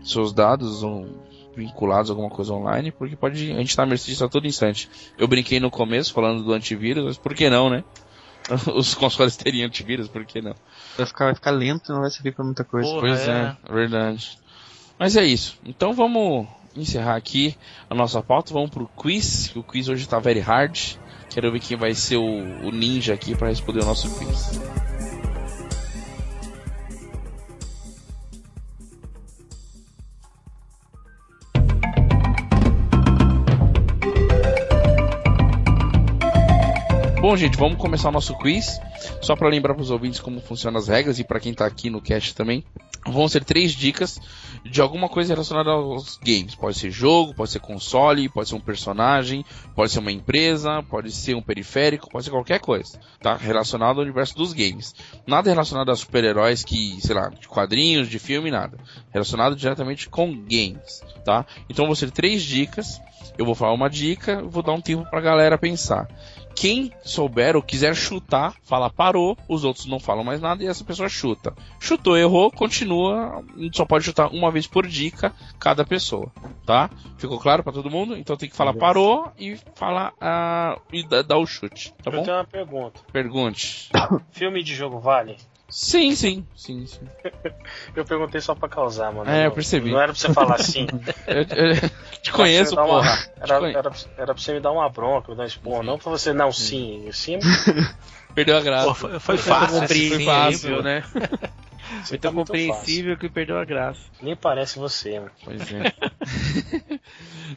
seus 0.03 0.34
dados 0.34 0.84
ou 0.84 1.07
vinculados 1.55 2.09
a 2.09 2.14
alguma 2.14 2.30
coisa 2.30 2.51
online, 2.51 2.91
porque 2.91 3.16
pode 3.16 3.51
a 3.51 3.57
gente 3.57 3.76
tá 3.76 3.84
à 3.84 3.86
mercê 3.86 4.11
disso 4.11 4.26
a 4.26 4.30
todo 4.30 4.47
instante. 4.47 4.89
Eu 5.18 5.28
brinquei 5.28 5.59
no 5.59 5.70
começo 5.70 6.11
falando 6.14 6.43
do 6.43 6.51
antivírus, 6.51 7.05
mas 7.05 7.18
por 7.18 7.34
que 7.34 7.49
não, 7.49 7.70
né? 7.70 7.84
Os 8.76 8.93
consoles 8.95 9.38
teriam 9.38 9.68
antivírus, 9.68 10.07
por 10.07 10.26
que 10.26 10.41
não? 10.41 10.55
Vai 10.97 11.05
ficar, 11.05 11.26
vai 11.26 11.36
ficar 11.36 11.51
lento 11.51 11.91
e 11.91 11.93
não 11.93 12.01
vai 12.01 12.09
servir 12.09 12.34
pra 12.34 12.43
muita 12.43 12.64
coisa. 12.64 12.89
Porra, 12.89 13.01
Pois 13.01 13.28
é, 13.28 13.55
verdade. 13.72 14.38
Mas 14.99 15.16
é 15.16 15.24
isso. 15.24 15.57
Então 15.64 15.93
vamos 15.93 16.47
encerrar 16.76 17.16
aqui 17.16 17.56
a 17.90 17.96
nossa 17.96 18.22
pauta. 18.22 18.54
Vamos 18.54 18.70
pro 18.70 18.88
quiz. 18.88 19.48
que 19.48 19.60
O 19.60 19.64
quiz 19.64 19.88
hoje 19.88 20.08
tá 20.08 20.20
very 20.20 20.40
hard. 20.40 20.98
Quero 21.30 21.52
ver 21.52 21.60
quem 21.60 21.78
vai 21.78 21.94
ser 21.96 22.18
o, 22.18 22.68
o 22.68 22.72
ninja 22.72 23.14
aqui 23.14 23.36
para 23.36 23.50
responder 23.50 23.82
o 23.82 23.86
nosso 23.86 24.10
quiz. 24.18 24.60
Bom, 37.20 37.38
gente, 37.38 37.58
vamos 37.58 37.78
começar 37.78 38.10
o 38.10 38.12
nosso 38.12 38.38
quiz. 38.38 38.80
Só 39.22 39.36
para 39.36 39.48
lembrar 39.48 39.74
para 39.74 39.82
os 39.82 39.90
ouvintes 39.90 40.20
como 40.20 40.42
funcionam 40.42 40.78
as 40.78 40.90
regras 40.90 41.20
e 41.20 41.24
para 41.24 41.40
quem 41.40 41.54
tá 41.54 41.66
aqui 41.66 41.90
no 41.90 42.02
cast 42.02 42.36
também. 42.36 42.64
Vão 43.06 43.28
ser 43.28 43.43
três 43.43 43.74
dicas 43.74 44.20
de 44.64 44.82
alguma 44.82 45.10
coisa 45.10 45.34
relacionada 45.34 45.72
aos 45.72 46.18
games. 46.18 46.56
Pode 46.56 46.78
ser 46.78 46.89
jogo, 46.89 47.34
pode 47.34 47.51
ser 47.51 47.60
console, 47.60 48.30
pode 48.30 48.49
ser 48.49 48.56
um 48.56 48.60
personagem, 48.60 49.43
pode 49.76 49.91
ser 49.91 49.99
uma 49.99 50.12
empresa, 50.12 50.82
pode 50.84 51.12
ser 51.12 51.36
um 51.36 51.41
periférico, 51.41 52.10
pode 52.10 52.26
ser 52.26 52.32
qualquer 52.32 52.60
coisa, 52.60 52.99
tá? 53.20 53.36
Relacionado 53.36 53.97
ao 53.97 54.04
universo 54.04 54.36
dos 54.36 54.54
games. 54.54 54.95
Nada 55.28 55.49
relacionado 55.49 55.91
a 55.91 55.95
super-heróis 55.95 56.64
que, 56.64 56.99
sei 57.01 57.16
lá, 57.16 57.30
de 57.30 57.47
quadrinhos, 57.47 58.08
de 58.08 58.20
filme, 58.20 58.49
nada. 58.49 58.78
Relacionado 59.12 59.56
diretamente 59.56 60.10
com 60.10 60.34
games, 60.34 61.01
tá? 61.26 61.45
Então 61.70 61.86
vão 61.86 61.95
ser 61.95 62.12
três 62.12 62.41
dicas. 62.43 63.01
Eu 63.38 63.45
vou 63.45 63.56
falar 63.56 63.74
uma 63.74 63.89
dica, 63.89 64.43
vou 64.43 64.62
dar 64.62 64.74
um 64.74 64.82
tempo 64.82 65.10
pra 65.10 65.20
galera 65.20 65.58
pensar. 65.58 66.08
Quem 66.56 66.91
souber 67.04 67.56
ou 67.56 67.62
quiser 67.62 67.95
chutar, 67.95 68.56
fala 68.64 68.89
parou, 68.89 69.38
os 69.47 69.64
outros 69.64 69.86
não 69.86 69.99
falam 69.99 70.24
mais 70.24 70.39
nada 70.41 70.64
e 70.64 70.68
essa 70.68 70.84
pessoa 70.84 71.10
chuta. 71.10 71.54
Chutou, 71.80 72.18
errou, 72.18 72.51
continua, 72.51 73.43
só 73.74 73.86
pode 73.86 74.06
chutar 74.06 74.28
uma 74.28 74.51
vez 74.51 74.68
por 74.68 74.88
dica 74.88 75.34
cada 75.60 75.84
pessoa, 75.84 76.32
tá? 76.66 76.89
Ficou 77.18 77.39
claro 77.39 77.64
pra 77.64 77.74
todo 77.74 77.89
mundo? 77.89 78.16
Então 78.16 78.38
tem 78.38 78.49
que 78.49 78.56
falar 78.56 78.74
parou 78.74 79.32
e 79.38 79.58
falar 79.76 80.14
ah, 80.22 80.80
e 80.91 81.04
dar 81.04 81.38
o 81.38 81.45
chute, 81.45 81.93
tá 82.04 82.12
eu 82.12 82.18
bom? 82.18 82.24
tenho 82.24 82.38
uma 82.38 82.45
pergunta. 82.45 83.01
Pergunte. 83.12 83.89
Filme 84.32 84.64
de 84.64 84.76
jogo 84.76 84.99
vale? 84.99 85.38
Sim, 85.70 86.16
sim, 86.16 86.45
sim, 86.55 86.86
sim. 86.86 87.07
Eu 87.95 88.05
perguntei 88.05 88.39
só 88.41 88.53
pra 88.53 88.70
causar, 88.70 89.11
mano. 89.11 89.30
É, 89.30 89.47
eu 89.47 89.51
percebi. 89.51 89.91
Não 89.91 89.99
era 89.99 90.11
pra 90.14 90.20
você 90.20 90.32
falar 90.34 90.55
assim. 90.55 90.88
Eu, 91.26 91.41
eu 91.41 91.89
te 92.22 92.32
conheço, 92.32 92.76
uma- 92.76 92.86
porra. 92.86 93.18
Te 93.18 93.32
Era, 93.41 93.59
conhe- 93.59 93.76
era, 93.76 93.91
era 94.18 94.34
pra 94.34 94.43
você 94.43 94.53
me 94.53 94.59
dar 94.59 94.72
uma 94.72 94.88
bronca, 94.89 95.32
me 95.32 95.38
dar 95.38 95.43
um 95.43 95.47
esporro, 95.47 95.84
não 95.84 95.97
pra 95.97 96.11
você, 96.11 96.32
não, 96.34 96.51
sim. 96.51 97.09
Sim, 97.11 97.39
Perdeu 98.36 98.57
a 98.57 98.61
graça. 98.61 98.88
Pô, 98.88 98.95
foi, 98.95 99.20
foi 99.20 99.38
Foi 99.38 99.38
fácil. 99.38 99.88
sim 99.88 99.93
aí, 99.93 100.09
compreensível, 100.09 100.78
pô. 100.78 100.84
né? 100.84 101.03
Foi 102.06 102.18
tá 102.18 102.30
tão 102.30 102.34
muito 102.34 102.48
compreensível 102.48 103.18
que 103.18 103.30
perdeu 103.30 103.58
a 103.58 103.66
graça. 103.66 104.02
Nem 104.22 104.36
parece 104.36 104.80
você, 104.80 105.20
mano. 105.20 105.32
Pois 105.44 105.62
é. 105.72 105.94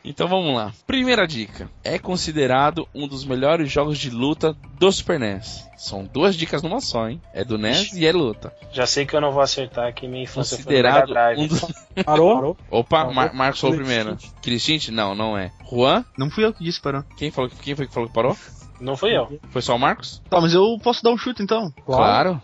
então 0.05 0.29
vamos 0.29 0.55
lá. 0.55 0.73
Primeira 0.87 1.27
dica. 1.27 1.71
É 1.83 1.99
considerado 1.99 2.89
um 2.95 3.09
dos 3.09 3.25
melhores 3.25 3.71
jogos 3.71 3.99
de 3.99 4.11
luta 4.11 4.57
do 4.79 4.93
Super 4.93 5.19
NES. 5.19 5.67
São 5.77 6.05
duas 6.05 6.35
dicas 6.37 6.63
numa 6.63 6.81
só, 6.81 7.09
hein? 7.09 7.21
É 7.33 7.45
do 7.45 7.59
NES 7.59 7.93
e 7.93 8.07
é 8.07 8.13
luta. 8.13 8.53
Já 8.73 8.87
sei 8.87 9.05
que 9.05 9.15
eu 9.15 9.21
não 9.21 9.33
vou 9.33 9.43
acertar 9.43 9.93
que 9.95 10.09
minha 10.09 10.23
infância 10.23 10.57
Considerado 10.57 11.13
foi 11.13 11.37
um 11.37 11.47
dos... 11.47 11.61
Parou? 12.05 12.35
Parou? 12.35 12.57
Opa, 12.71 12.97
Parou. 12.99 13.15
Mar 13.15 13.35
Marcos 13.35 13.61
falou 13.61 13.77
primeiro. 13.77 14.17
Cristinti? 14.43 14.91
Não, 14.91 15.15
não 15.15 15.37
é. 15.37 15.53
Juan? 15.71 16.05
Não 16.17 16.31
fui 16.31 16.45
eu 16.45 16.53
que 16.53 16.65
disse, 16.65 16.81
parou. 16.81 17.05
Quem, 17.17 17.31
falou, 17.31 17.51
quem 17.63 17.75
foi 17.75 17.87
que 17.87 17.93
falou 17.93 18.09
que 18.09 18.15
parou? 18.15 18.37
Não 18.81 18.97
fui 18.97 19.17
eu. 19.17 19.39
Foi 19.51 19.63
só 19.63 19.75
o 19.75 19.79
Marcos? 19.79 20.23
Tá, 20.29 20.41
mas 20.41 20.53
eu 20.53 20.79
posso 20.83 21.03
dar 21.03 21.11
um 21.11 21.17
chute 21.17 21.43
então. 21.43 21.73
Claro. 21.85 22.41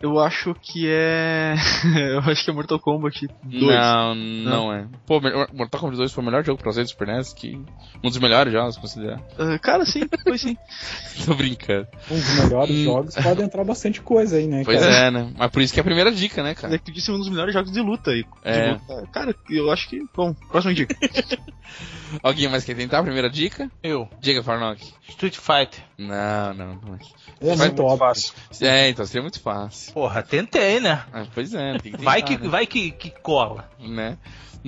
Eu 0.00 0.18
acho 0.20 0.54
que 0.60 0.86
é. 0.88 1.54
eu 2.12 2.20
acho 2.30 2.44
que 2.44 2.50
é 2.50 2.52
Mortal 2.52 2.78
Kombat 2.78 3.26
2. 3.44 3.62
Não, 3.74 4.14
não 4.14 4.72
é. 4.72 4.86
Pô, 5.06 5.20
melhor- 5.20 5.48
Mortal 5.54 5.80
Kombat 5.80 5.96
2 5.96 6.12
foi 6.12 6.22
o 6.22 6.24
melhor 6.26 6.44
jogo 6.44 6.58
pra 6.62 6.70
você 6.70 6.82
do 6.82 6.88
Super 6.88 7.06
NES, 7.08 7.32
que 7.32 7.56
um 8.04 8.08
dos 8.10 8.18
melhores 8.18 8.52
jogos, 8.52 8.76
considerar. 8.76 9.20
Ah, 9.38 9.58
cara, 9.58 9.86
sim, 9.86 10.02
foi 10.22 10.36
sim. 10.36 10.56
Tô 11.24 11.34
brincando. 11.34 11.88
Um 12.10 12.14
dos 12.14 12.44
melhores 12.44 12.76
Hum. 12.76 12.84
jogos 12.84 13.14
pode 13.14 13.42
entrar 13.42 13.64
bastante 13.64 14.02
coisa 14.02 14.36
aí, 14.36 14.46
né? 14.46 14.62
Pois 14.66 14.80
cara? 14.80 14.92
é, 14.94 15.10
né? 15.10 15.32
Mas 15.36 15.50
por 15.50 15.62
isso 15.62 15.72
que 15.72 15.80
é 15.80 15.82
a 15.82 15.84
primeira 15.84 16.12
dica, 16.12 16.42
né, 16.42 16.54
cara? 16.54 16.74
é 16.74 16.78
que 16.78 16.84
tu 16.84 16.92
disse 16.92 17.10
um 17.10 17.16
dos 17.18 17.30
melhores 17.30 17.54
jogos 17.54 17.72
de 17.72 17.80
luta 17.80 18.10
aí. 18.10 18.24
É. 18.44 18.72
luta. 18.72 19.08
Cara, 19.12 19.34
eu 19.48 19.70
acho 19.72 19.88
que. 19.88 19.98
Bom, 20.14 20.34
próxima 20.50 20.74
dica. 20.74 20.94
Alguém 22.22 22.48
mais 22.48 22.64
quer 22.64 22.76
tentar 22.76 23.00
a 23.00 23.02
primeira 23.02 23.28
dica? 23.28 23.70
Eu, 23.82 24.08
Diga, 24.20 24.42
Farnock. 24.42 24.80
Street 25.08 25.36
Fighter. 25.36 25.82
Não, 25.98 26.54
não, 26.54 26.74
não 26.76 26.94
é. 26.94 26.98
É 27.40 27.54
Vai 27.56 27.68
muito 27.68 27.82
Muito 27.82 27.98
fácil. 27.98 28.34
É, 28.60 28.88
então 28.90 29.06
seria 29.06 29.22
muito 29.22 29.40
fácil. 29.40 29.92
Porra, 29.94 30.22
tentei, 30.22 30.78
né? 30.80 31.04
Ah, 31.12 31.24
pois 31.34 31.54
é, 31.54 31.78
tem 31.78 31.92
que 31.92 32.02
Vai 32.02 32.22
tentar, 32.22 32.36
que, 32.38 32.44
né? 32.44 32.48
vai 32.50 32.66
que, 32.66 32.90
que 32.90 33.10
cola. 33.10 33.68
né? 33.78 34.18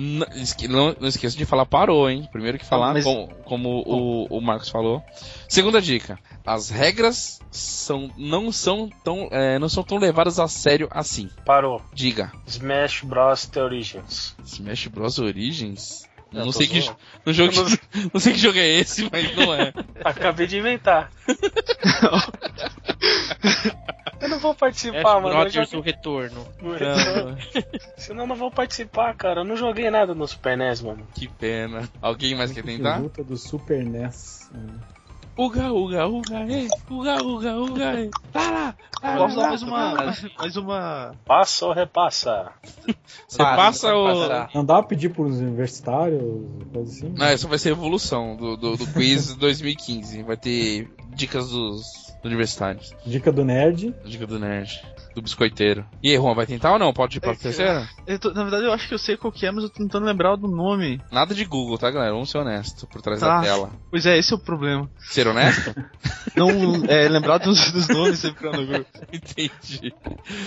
Não, 0.01 0.25
não, 0.69 0.95
não 1.01 1.07
esqueça 1.09 1.35
de 1.37 1.45
falar 1.45 1.65
parou, 1.65 2.09
hein? 2.09 2.25
Primeiro 2.31 2.57
que 2.57 2.65
falar, 2.65 2.93
mas- 2.93 3.03
como, 3.03 3.27
como 3.43 3.83
o, 3.85 4.37
o 4.37 4.41
Marcos 4.41 4.69
falou. 4.69 5.03
Segunda 5.47 5.81
dica. 5.81 6.17
As 6.45 6.69
regras 6.69 7.39
são, 7.51 8.09
não, 8.17 8.49
são 8.49 8.89
tão, 9.03 9.27
é, 9.29 9.59
não 9.59 9.67
são 9.67 9.83
tão 9.83 9.97
levadas 9.97 10.39
a 10.39 10.47
sério 10.47 10.87
assim. 10.89 11.29
Parou. 11.45 11.81
Diga. 11.93 12.31
Smash 12.47 13.01
Bros. 13.03 13.45
The 13.47 13.61
Origins. 13.61 14.35
Smash 14.45 14.87
Bros. 14.87 15.19
Origins? 15.19 16.07
Eu 16.31 16.45
Não 16.45 16.51
sei, 16.51 16.67
que, 16.67 16.79
no 17.25 17.33
jogo, 17.33 17.51
não- 17.53 18.09
não 18.13 18.19
sei 18.19 18.33
que 18.33 18.39
jogo 18.39 18.59
é 18.59 18.67
esse, 18.67 19.09
mas 19.11 19.35
não 19.35 19.51
é. 19.53 19.73
Acabei 20.05 20.45
de 20.45 20.59
inventar. 20.59 21.11
eu 24.21 24.29
não 24.29 24.39
vou 24.39 24.53
participar, 24.53 24.99
Ash 25.17 25.23
mano. 25.23 25.27
Eu 25.29 25.33
Brothers 25.41 25.53
joguei... 25.69 25.79
o 25.79 25.81
retorno. 25.81 26.47
Não, 26.61 27.37
Senão 27.97 28.23
eu 28.23 28.27
não 28.27 28.35
vou 28.35 28.51
participar, 28.51 29.15
cara. 29.15 29.41
Eu 29.41 29.45
não 29.45 29.55
joguei 29.57 29.89
nada 29.89 30.13
no 30.13 30.27
Super 30.27 30.57
NES, 30.57 30.81
mano. 30.81 31.07
que 31.15 31.27
pena. 31.27 31.89
Alguém 32.01 32.35
mais 32.35 32.51
quer 32.51 32.61
Que 32.61 32.67
tentar? 32.77 32.97
luta 32.99 33.23
do 33.23 33.35
Super 33.37 33.83
NES. 33.83 34.49
Uga, 35.39 35.71
uga, 35.71 36.05
uga, 36.05 36.45
ei. 36.51 36.67
Uga, 36.89 37.23
uga, 37.23 37.55
uga, 37.57 37.99
ei. 38.01 38.09
Tá 38.33 38.51
lá. 38.51 38.75
Tá 38.99 39.15
lá, 39.15 39.27
mais 39.29 39.63
uma. 39.63 39.95
Mais 40.37 40.57
uma. 40.57 41.15
Passa 41.25 41.65
ou 41.67 41.71
repassa? 41.71 42.51
Você 43.25 43.37
Para, 43.37 43.55
passa 43.55 43.89
pode 43.89 44.17
o. 44.17 44.19
passar. 44.27 44.49
Não 44.53 44.65
dá 44.65 44.73
pra 44.79 44.83
pedir 44.83 45.09
pros 45.09 45.39
universitários, 45.39 46.21
coisa 46.73 46.91
assim? 46.91 47.13
Não, 47.17 47.25
essa 47.25 47.47
vai 47.47 47.57
ser 47.57 47.69
a 47.69 47.71
evolução 47.71 48.35
do, 48.35 48.57
do, 48.57 48.75
do 48.75 48.87
quiz 48.87 49.33
2015. 49.39 50.23
Vai 50.23 50.35
ter 50.35 50.91
dicas 51.15 51.51
dos 51.51 51.83
universitários. 52.21 52.93
Dica 53.05 53.31
do 53.31 53.45
nerd. 53.45 53.95
Dica 54.03 54.27
do 54.27 54.37
nerd. 54.37 54.83
Do 55.19 55.23
biscoiteiro. 55.23 55.85
E 56.01 56.11
aí, 56.11 56.15
Juan, 56.15 56.33
vai 56.33 56.45
tentar 56.45 56.71
ou 56.71 56.79
não? 56.79 56.93
Pode 56.93 57.17
ir 57.17 57.19
pra 57.19 57.31
É, 57.31 57.35
terceira? 57.35 57.87
Eu 58.07 58.17
tô- 58.17 58.31
na 58.31 58.43
verdade, 58.43 58.63
eu 58.63 58.71
acho 58.71 58.87
que 58.87 58.93
eu 58.93 58.97
sei 58.99 59.17
qual 59.17 59.33
que 59.33 59.45
é, 59.45 59.51
mas 59.51 59.65
eu 59.65 59.69
tô 59.69 59.77
tentando 59.79 60.05
lembrar 60.05 60.37
do 60.37 60.47
nome. 60.47 61.01
Nada 61.11 61.35
de 61.35 61.43
Google, 61.43 61.77
tá, 61.77 61.91
galera? 61.91 62.13
Vamos 62.13 62.29
ser 62.31 62.37
honestos 62.37 62.85
por 62.85 63.01
trás 63.01 63.19
Tá. 63.19 63.37
da 63.37 63.41
tela. 63.43 63.69
Pois 63.91 64.05
é, 64.05 64.17
esse 64.17 64.31
é 64.31 64.35
o 64.37 64.39
problema. 64.39 64.89
Ser 64.97 65.27
honesto? 65.27 65.75
Não 66.37 66.49
é, 66.87 67.09
lembrar 67.09 67.39
dos, 67.39 67.71
dos 67.71 67.87
nomes 67.89 68.19
sempre 68.19 68.39
que 68.39 68.45
eu 68.47 68.51
não 68.53 68.63
Entendi. 69.11 69.91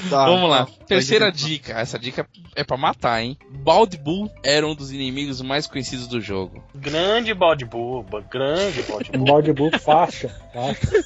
Tá, 0.08 0.26
Vamos 0.26 0.48
lá. 0.48 0.64
tá. 0.66 0.72
Terceira 0.86 1.26
Vai, 1.26 1.32
dica. 1.32 1.72
Essa 1.72 1.98
dica 1.98 2.26
é 2.54 2.64
pra 2.64 2.76
matar, 2.76 3.20
hein? 3.22 3.36
Bald 3.50 3.96
Bull 3.98 4.30
era 4.44 4.66
um 4.66 4.74
dos 4.74 4.90
inimigos 4.92 5.42
mais 5.42 5.66
conhecidos 5.66 6.06
do 6.06 6.20
jogo. 6.20 6.62
Grande 6.74 7.34
balde 7.34 7.64
buba, 7.66 8.20
grande 8.30 8.82
balde 8.84 9.10
Um 9.12 9.18
buba. 9.20 9.32
balde 9.32 9.52
bull 9.52 9.70
faixa. 9.78 10.28
faixa. 10.54 11.04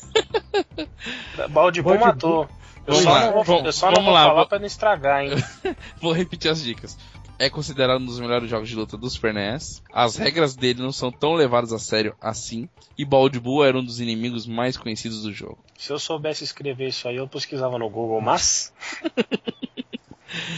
Balde 1.48 1.82
matou. 1.82 2.48
Eu 2.86 2.92
Vamos 2.94 3.02
só 3.02 3.10
lá, 3.10 3.26
não 3.26 3.32
vou, 3.32 3.44
vamos- 3.44 3.64
eu 3.64 3.72
só 3.72 3.90
vamos 3.90 4.12
lá, 4.12 4.22
falar 4.24 4.34
vou- 4.34 4.46
pra 4.46 4.58
não 4.60 4.66
estragar, 4.66 5.24
hein? 5.24 5.30
Vou 6.00 6.12
repetir 6.12 6.50
as 6.50 6.62
dicas. 6.62 6.96
é 7.38 7.50
considerado 7.50 8.00
um 8.00 8.06
dos 8.06 8.18
melhores 8.20 8.48
jogos 8.48 8.68
de 8.68 8.76
luta 8.76 8.96
do 8.96 9.10
Super 9.10 9.34
NES. 9.34 9.82
As 9.92 10.16
regras 10.16 10.54
dele 10.56 10.80
não 10.80 10.92
são 10.92 11.10
tão 11.10 11.34
levadas 11.34 11.72
a 11.72 11.78
sério 11.78 12.14
assim. 12.20 12.68
E 12.96 13.04
Bald 13.04 13.38
Bull 13.40 13.64
era 13.64 13.76
um 13.76 13.84
dos 13.84 14.00
inimigos 14.00 14.46
mais 14.46 14.76
conhecidos 14.76 15.22
do 15.22 15.32
jogo. 15.32 15.58
Se 15.76 15.92
eu 15.92 15.98
soubesse 15.98 16.44
escrever 16.44 16.88
isso 16.88 17.06
aí, 17.08 17.16
eu 17.16 17.28
pesquisava 17.28 17.78
no 17.78 17.90
Google, 17.90 18.20
mas. 18.22 18.72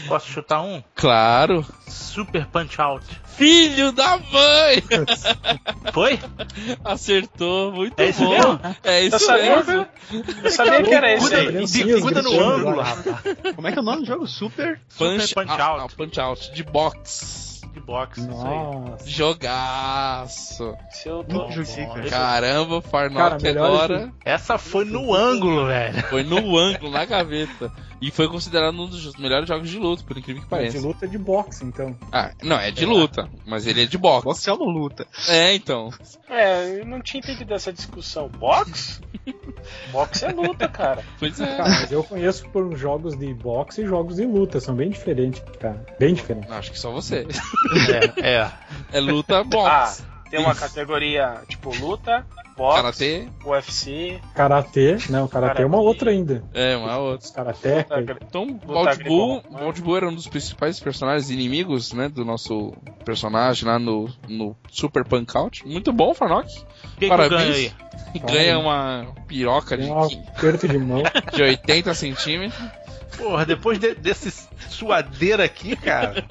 Posso 0.07 0.27
chutar 0.29 0.61
um? 0.61 0.83
Claro. 0.95 1.65
Super 1.87 2.45
Punch 2.47 2.79
Out. 2.81 3.05
Filho 3.37 3.91
da 3.91 4.17
mãe! 4.17 4.83
Foi? 5.93 6.19
Acertou, 6.83 7.71
muito 7.71 7.97
É 7.99 8.09
isso 8.09 8.23
bom. 8.23 8.29
mesmo? 8.31 8.59
É 8.83 9.01
isso 9.03 9.15
Eu 9.15 9.19
sabia, 9.19 9.55
mesmo. 9.63 9.87
eu 10.43 10.51
sabia 10.51 10.83
que 10.83 10.93
era 10.93 11.13
esse 11.13 11.33
aí. 11.35 11.93
Bicuda 11.95 12.21
no 12.21 12.39
ângulo, 12.39 12.81
rapaz. 12.81 13.05
Como 13.55 13.67
é 13.67 13.71
que 13.71 13.77
é 13.77 13.81
o 13.81 13.85
nome 13.85 14.01
do 14.01 14.07
jogo? 14.07 14.27
Super? 14.27 14.81
Punch, 14.97 15.27
Super 15.27 15.45
Punch 15.47 15.61
ah, 15.61 15.65
Out. 15.67 15.83
ah, 15.93 15.95
punch 15.95 16.19
Out. 16.19 16.53
De 16.53 16.63
De 17.67 17.79
boxe, 17.79 18.19
isso 18.21 18.29
aí. 18.29 18.35
Nossa. 18.55 19.09
Jogaço. 19.09 20.75
Se 20.91 21.07
eu 21.09 21.23
tô... 21.23 21.37
Nunca 21.39 21.51
joguei, 21.63 21.85
cara. 21.85 22.09
Caramba, 22.09 22.81
Cara, 22.81 22.89
Farnock 22.89 23.43
melhor 23.43 23.65
agora 23.65 24.13
Essa 24.25 24.57
foi 24.57 24.85
no 24.85 25.13
ângulo, 25.13 25.67
velho. 25.67 26.01
foi 26.03 26.23
no 26.23 26.57
ângulo, 26.57 26.91
na 26.91 27.05
gaveta. 27.05 27.71
E 28.01 28.11
foi 28.11 28.29
considerado 28.29 28.73
um 28.81 28.87
dos 28.87 29.13
melhores 29.17 29.45
jogos 29.45 29.69
de 29.69 29.77
luta, 29.77 30.03
por 30.07 30.17
incrível 30.17 30.41
que 30.41 30.47
De 30.47 30.49
pareça. 30.49 30.79
luta 30.79 31.05
de 31.05 31.17
boxe, 31.17 31.65
então. 31.65 31.93
Ah, 32.13 32.31
não, 32.41 32.57
é 32.57 32.71
de 32.71 32.85
luta, 32.85 33.27
mas 33.45 33.67
ele 33.67 33.83
é 33.83 33.85
de 33.85 33.97
boxe. 33.97 34.23
Boxe 34.23 34.49
é 34.49 34.53
uma 34.53 34.71
luta. 34.71 35.05
É, 35.27 35.53
então. 35.53 35.89
É, 36.29 36.79
eu 36.79 36.85
não 36.85 37.01
tinha 37.01 37.19
entendido 37.19 37.53
essa 37.53 37.73
discussão. 37.73 38.29
Box? 38.29 39.01
Box 39.91 40.23
é 40.23 40.31
luta, 40.31 40.67
cara. 40.69 41.03
Pois 41.19 41.37
é. 41.41 41.57
Cara, 41.57 41.69
mas 41.69 41.91
eu 41.91 42.01
conheço 42.01 42.47
por 42.49 42.73
jogos 42.77 43.17
de 43.17 43.33
boxe 43.33 43.81
e 43.81 43.85
jogos 43.85 44.15
de 44.15 44.25
luta. 44.25 44.61
São 44.61 44.73
bem 44.73 44.89
diferentes, 44.89 45.43
cara. 45.59 45.85
Bem 45.99 46.13
diferentes. 46.13 46.49
Acho 46.49 46.71
que 46.71 46.79
só 46.79 46.91
você. 46.91 47.27
É, 48.21 48.31
é. 48.35 48.51
É 48.91 48.99
luta 48.99 49.39
Ah, 49.39 49.43
boxe. 49.43 50.03
tem 50.29 50.39
uma 50.39 50.55
categoria 50.55 51.41
tipo 51.47 51.75
luta, 51.77 52.25
box, 52.57 52.75
Karatê, 52.81 53.27
UFC, 53.45 54.19
Karatê, 54.35 54.97
não, 55.09 55.27
Karatê 55.27 55.61
é 55.61 55.65
uma 55.65 55.77
Karatê. 55.77 55.87
outra 55.87 56.11
ainda. 56.11 56.43
é, 56.53 56.75
uma 56.75 56.97
outra. 56.97 57.29
Karatê, 57.31 57.85
Então, 58.21 58.43
Luta 58.45 58.65
Bald 58.67 59.03
Bull, 59.03 59.27
greco-romana. 59.35 59.63
Bald 59.65 59.81
Bull 59.81 59.97
era 59.97 60.09
um 60.09 60.15
dos 60.15 60.27
principais 60.27 60.79
personagens 60.79 61.29
inimigos, 61.29 61.93
né, 61.93 62.09
do 62.09 62.25
nosso 62.25 62.73
personagem 63.05 63.65
lá 63.67 63.79
no, 63.79 64.09
no 64.27 64.55
Super 64.69 65.03
Punk 65.05 65.35
Out. 65.37 65.65
Muito 65.67 65.93
bom, 65.93 66.13
Farnock. 66.13 66.47
Que, 66.97 67.01
que 67.01 67.07
Parabéns. 67.07 67.55
aí? 67.55 67.71
E 68.13 68.19
ganha 68.19 68.57
uma 68.59 69.07
piroca 69.27 69.77
de, 69.77 69.83
um 69.89 69.99
aperto 70.03 70.67
de 70.67 70.77
mão. 70.79 71.03
de 71.33 71.41
80 71.43 71.93
centímetros. 71.93 72.59
Porra, 73.19 73.45
depois 73.45 73.77
de- 73.77 73.93
desse 73.95 74.47
suadeira 74.69 75.43
aqui, 75.43 75.75
cara. 75.75 76.25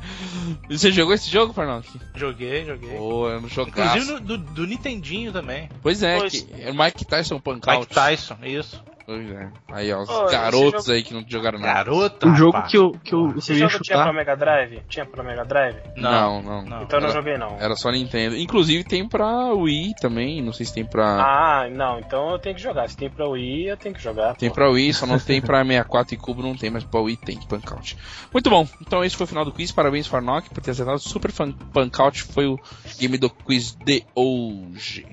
Você 0.70 0.90
jogou 0.92 1.12
esse 1.14 1.28
jogo, 1.30 1.52
Farnock? 1.52 1.88
Joguei, 2.14 2.64
joguei. 2.64 2.90
Pô, 2.96 3.28
é 3.28 3.34
um 3.36 3.46
Inclusive 3.46 4.00
jogaço. 4.00 4.12
no, 4.12 4.20
do, 4.20 4.38
do 4.38 4.66
Nintendinho 4.66 5.32
também. 5.32 5.68
Pois 5.82 6.02
é, 6.02 6.18
Pois. 6.18 6.40
que 6.40 6.62
é 6.62 6.70
o 6.70 6.74
Mike 6.74 7.04
Tyson 7.04 7.38
Punk 7.40 7.68
Out. 7.68 7.80
Mike 7.80 7.94
Tyson, 7.94 8.38
isso. 8.44 8.82
Pois 9.12 9.28
é. 9.28 9.48
Aí, 9.72 9.92
ó, 9.92 10.02
os 10.02 10.08
Ô, 10.08 10.26
garotos 10.26 10.84
jogo- 10.84 10.92
aí 10.96 11.02
que 11.02 11.12
não 11.12 11.24
jogaram 11.26 11.58
nada. 11.58 11.74
Garoto, 11.74 12.28
O 12.28 12.34
jogo 12.36 12.62
que 12.68 12.76
eu, 12.78 12.92
que 12.92 13.12
eu, 13.12 13.32
que 13.32 13.38
Esse 13.40 13.50
eu 13.50 13.56
ia 13.58 13.68
jogo 13.68 13.82
tinha 13.82 13.96
pra 13.96 14.06
chutar. 14.06 14.14
Mega 14.14 14.36
Drive? 14.36 14.82
Tinha 14.88 15.04
pra 15.04 15.24
Mega 15.24 15.44
Drive? 15.44 15.76
Não, 15.96 16.40
não. 16.40 16.64
Não. 16.64 16.82
Então 16.84 16.98
eu 16.98 17.02
não 17.02 17.08
Era- 17.10 17.18
joguei 17.18 17.36
não. 17.36 17.56
Era 17.58 17.74
só 17.74 17.90
Nintendo. 17.90 18.36
Inclusive 18.36 18.84
tem 18.84 19.08
pra 19.08 19.52
Wii 19.52 19.94
também, 20.00 20.40
não 20.40 20.52
sei 20.52 20.64
se 20.64 20.72
tem 20.74 20.84
pra... 20.84 21.04
Ah, 21.24 21.68
não, 21.68 21.98
então 21.98 22.30
eu 22.30 22.38
tenho 22.38 22.54
que 22.54 22.62
jogar. 22.62 22.88
Se 22.88 22.96
tem 22.96 23.10
pra 23.10 23.26
Wii, 23.26 23.66
eu 23.70 23.76
tenho 23.76 23.96
que 23.96 24.00
jogar. 24.00 24.36
Tem 24.36 24.48
pô. 24.48 24.54
pra 24.54 24.70
Wii, 24.70 24.94
só 24.94 25.06
não 25.06 25.18
tem 25.18 25.42
pra 25.42 25.64
64 25.64 26.14
e 26.14 26.16
Cubo, 26.16 26.40
não 26.40 26.54
tem, 26.54 26.70
mas 26.70 26.84
pra 26.84 27.00
Wii 27.00 27.16
tem, 27.16 27.36
Punk 27.48 27.72
Out. 27.72 27.98
Muito 28.32 28.48
bom, 28.48 28.64
então 28.80 29.02
esse 29.04 29.16
foi 29.16 29.24
o 29.24 29.28
final 29.28 29.44
do 29.44 29.50
quiz, 29.50 29.72
parabéns 29.72 30.06
Farnock 30.06 30.48
por 30.50 30.62
ter 30.62 30.70
acertado. 30.70 31.00
Super 31.00 31.32
Fun 31.32 31.50
Punk 31.50 32.00
Out 32.00 32.22
foi 32.22 32.46
o 32.46 32.56
game 32.96 33.18
do 33.18 33.28
quiz 33.28 33.72
de 33.74 34.04
hoje. 34.14 35.04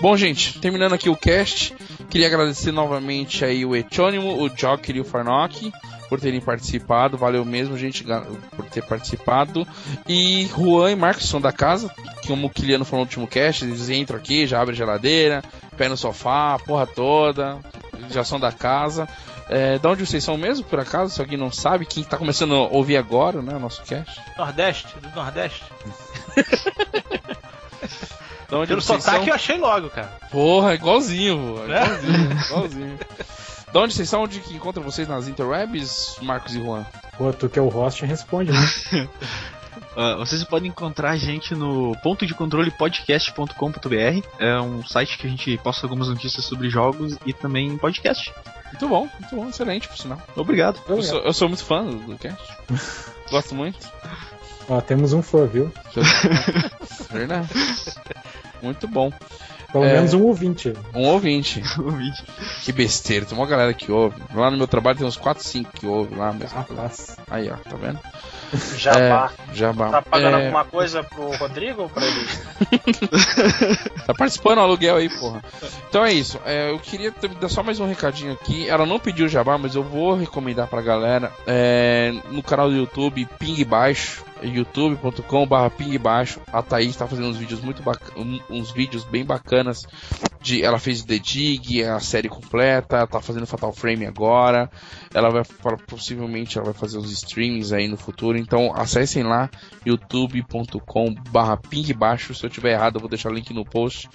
Bom, 0.00 0.16
gente, 0.16 0.58
terminando 0.58 0.94
aqui 0.94 1.08
o 1.08 1.16
cast, 1.16 1.74
queria 2.10 2.26
agradecer 2.26 2.72
novamente 2.72 3.44
aí 3.44 3.64
o 3.64 3.76
Etônimo, 3.76 4.42
o 4.42 4.48
Joker 4.48 4.96
e 4.96 5.00
o 5.00 5.04
Farnock 5.04 5.72
por 6.08 6.20
terem 6.20 6.40
participado. 6.40 7.16
Valeu 7.16 7.44
mesmo, 7.44 7.78
gente, 7.78 8.04
por 8.04 8.66
ter 8.66 8.82
participado. 8.82 9.66
E 10.08 10.46
Juan 10.54 10.90
e 10.90 10.96
Marcos 10.96 11.28
são 11.28 11.40
da 11.40 11.52
casa, 11.52 11.88
que 12.20 12.28
como 12.28 12.48
o 12.48 12.50
Kiliano 12.50 12.84
falou 12.84 13.04
no 13.04 13.08
último 13.08 13.26
cast, 13.28 13.64
eles 13.64 13.88
entram 13.88 14.18
aqui, 14.18 14.46
já 14.46 14.60
abrem 14.60 14.74
a 14.74 14.76
geladeira, 14.76 15.42
pé 15.76 15.88
no 15.88 15.96
sofá, 15.96 16.54
a 16.54 16.58
porra 16.58 16.86
toda, 16.86 17.58
já 18.10 18.24
são 18.24 18.38
da 18.38 18.52
casa. 18.52 19.08
É, 19.48 19.78
de 19.78 19.86
onde 19.86 20.04
vocês 20.04 20.22
são 20.24 20.36
mesmo, 20.36 20.64
por 20.64 20.80
acaso? 20.80 21.14
Se 21.14 21.20
alguém 21.20 21.38
não 21.38 21.52
sabe, 21.52 21.86
quem 21.86 22.02
tá 22.02 22.16
começando 22.16 22.54
a 22.54 22.68
ouvir 22.68 22.96
agora, 22.96 23.40
né, 23.40 23.54
o 23.54 23.60
nosso 23.60 23.82
cast. 23.84 24.20
Nordeste, 24.36 24.88
do 24.98 25.08
Nordeste. 25.14 25.62
Onde 28.52 28.68
Pelo 28.68 28.82
vocês 28.82 29.02
sotaque 29.02 29.24
são? 29.24 29.28
eu 29.28 29.34
achei 29.34 29.58
logo, 29.58 29.88
cara. 29.90 30.12
Porra, 30.30 30.74
igualzinho, 30.74 31.38
pô. 31.38 31.72
É? 31.72 31.84
Igualzinho, 31.84 32.40
igualzinho. 32.46 32.98
De 33.72 33.78
onde 33.78 33.94
vocês 33.94 34.08
são? 34.08 34.22
Onde 34.22 34.40
que 34.40 34.54
encontram 34.54 34.82
vocês 34.84 35.08
nas 35.08 35.26
interwebs, 35.26 36.16
Marcos 36.20 36.54
e 36.54 36.62
Juan? 36.62 36.84
Pô, 37.16 37.32
tu 37.32 37.48
que 37.48 37.58
é 37.58 37.62
o 37.62 37.68
host, 37.68 38.04
responde, 38.04 38.52
né? 38.52 38.58
Ah, 39.94 40.16
vocês 40.16 40.42
podem 40.44 40.70
encontrar 40.70 41.10
a 41.10 41.16
gente 41.16 41.54
no 41.54 41.94
ponto 42.02 42.24
de 42.26 42.32
controle 42.32 42.70
podcast.com.br. 42.70 44.26
É 44.38 44.58
um 44.58 44.82
site 44.86 45.18
que 45.18 45.26
a 45.26 45.30
gente 45.30 45.58
posta 45.58 45.84
algumas 45.84 46.08
notícias 46.08 46.46
sobre 46.46 46.70
jogos 46.70 47.18
e 47.26 47.32
também 47.34 47.76
podcast. 47.76 48.32
Muito 48.68 48.88
bom, 48.88 49.08
muito 49.20 49.36
bom, 49.36 49.48
excelente, 49.50 49.88
por 49.88 49.98
sinal. 49.98 50.20
Obrigado. 50.34 50.80
Eu 50.88 51.02
sou, 51.02 51.20
eu 51.20 51.32
sou 51.34 51.48
muito 51.48 51.62
fã 51.64 51.84
do, 51.84 51.98
do 51.98 52.16
cast. 52.16 52.42
Gosto 53.30 53.54
muito. 53.54 53.78
Ó, 54.68 54.80
temos 54.80 55.12
um 55.12 55.22
fã, 55.22 55.46
viu? 55.46 55.70
Verdade. 57.10 57.48
Muito 58.62 58.86
bom. 58.86 59.12
Pelo 59.72 59.84
É. 59.84 59.94
menos 59.94 60.12
um 60.12 60.22
ouvinte. 60.22 60.72
Um 60.94 61.06
ouvinte. 61.08 61.62
Ouvinte. 61.80 62.22
Que 62.62 62.72
besteira, 62.72 63.24
tem 63.24 63.36
uma 63.36 63.46
galera 63.46 63.72
que 63.72 63.90
ouve. 63.90 64.20
Lá 64.34 64.50
no 64.50 64.56
meu 64.58 64.68
trabalho 64.68 64.98
tem 64.98 65.06
uns 65.06 65.16
4, 65.16 65.42
5 65.42 65.72
que 65.72 65.86
ouve 65.86 66.14
lá 66.14 66.30
mesmo. 66.32 66.56
Rapaz. 66.58 67.16
Aí, 67.30 67.50
ó, 67.50 67.56
tá 67.56 67.74
vendo? 67.76 67.98
Jabá. 68.76 69.32
É, 69.50 69.54
jabá. 69.54 69.88
Tá 69.88 70.02
pagando 70.02 70.36
É, 70.36 70.42
alguma 70.44 70.64
coisa 70.66 71.02
pro 71.02 71.34
Rodrigo 71.36 71.82
ou 71.84 71.88
pra 71.88 72.04
ele? 72.06 72.26
Tá 74.06 74.12
participando 74.14 74.56
do 74.56 74.60
aluguel 74.62 74.96
aí, 74.96 75.08
porra. 75.08 75.42
Então 75.88 76.04
é 76.04 76.12
isso. 76.12 76.38
É, 76.44 76.70
eu 76.70 76.78
queria 76.78 77.10
ter- 77.12 77.28
dar 77.30 77.48
só 77.48 77.62
mais 77.62 77.80
um 77.80 77.86
recadinho 77.86 78.32
aqui. 78.32 78.68
Ela 78.68 78.84
não 78.84 78.98
pediu 78.98 79.28
jabá, 79.28 79.56
mas 79.56 79.74
eu 79.74 79.82
vou 79.82 80.14
recomendar 80.14 80.66
pra 80.66 80.82
galera. 80.82 81.32
É, 81.46 82.12
no 82.30 82.42
canal 82.42 82.68
do 82.68 82.76
YouTube, 82.76 83.26
Ping 83.38 83.64
Baixo. 83.64 84.22
youtube.com.br 84.42 85.70
ping 85.76 85.98
baixo. 85.98 86.40
A 86.52 86.62
Thaís 86.62 86.96
tá 86.96 87.06
fazendo 87.06 87.28
uns 87.28 87.36
vídeos 87.36 87.60
muito 87.60 87.82
bacanas, 87.82 88.40
uns 88.50 88.70
vídeos 88.70 89.04
bem 89.04 89.24
bacanas. 89.24 89.86
De, 90.40 90.62
ela 90.62 90.78
fez 90.78 91.04
The 91.04 91.18
Dig, 91.18 91.84
a 91.84 92.00
série 92.00 92.28
completa, 92.28 93.06
tá 93.06 93.20
fazendo 93.20 93.46
Fatal 93.46 93.72
Frame 93.72 94.06
agora. 94.06 94.70
Ela 95.14 95.30
vai 95.30 95.42
possivelmente 95.86 96.58
ela 96.58 96.66
vai 96.66 96.74
fazer 96.74 96.98
os 96.98 97.10
streamings 97.12 97.72
aí 97.72 97.86
no 97.86 97.96
futuro. 97.96 98.36
Então 98.36 98.72
acessem 98.74 99.22
lá 99.22 99.48
youtube.com/barra 99.86 101.56
ping 101.56 101.92
baixo. 101.94 102.34
Se 102.34 102.44
eu 102.44 102.50
tiver 102.50 102.72
errado, 102.72 102.96
eu 102.96 103.00
vou 103.00 103.08
deixar 103.08 103.30
o 103.30 103.34
link 103.34 103.52
no 103.54 103.64
post. 103.64 104.08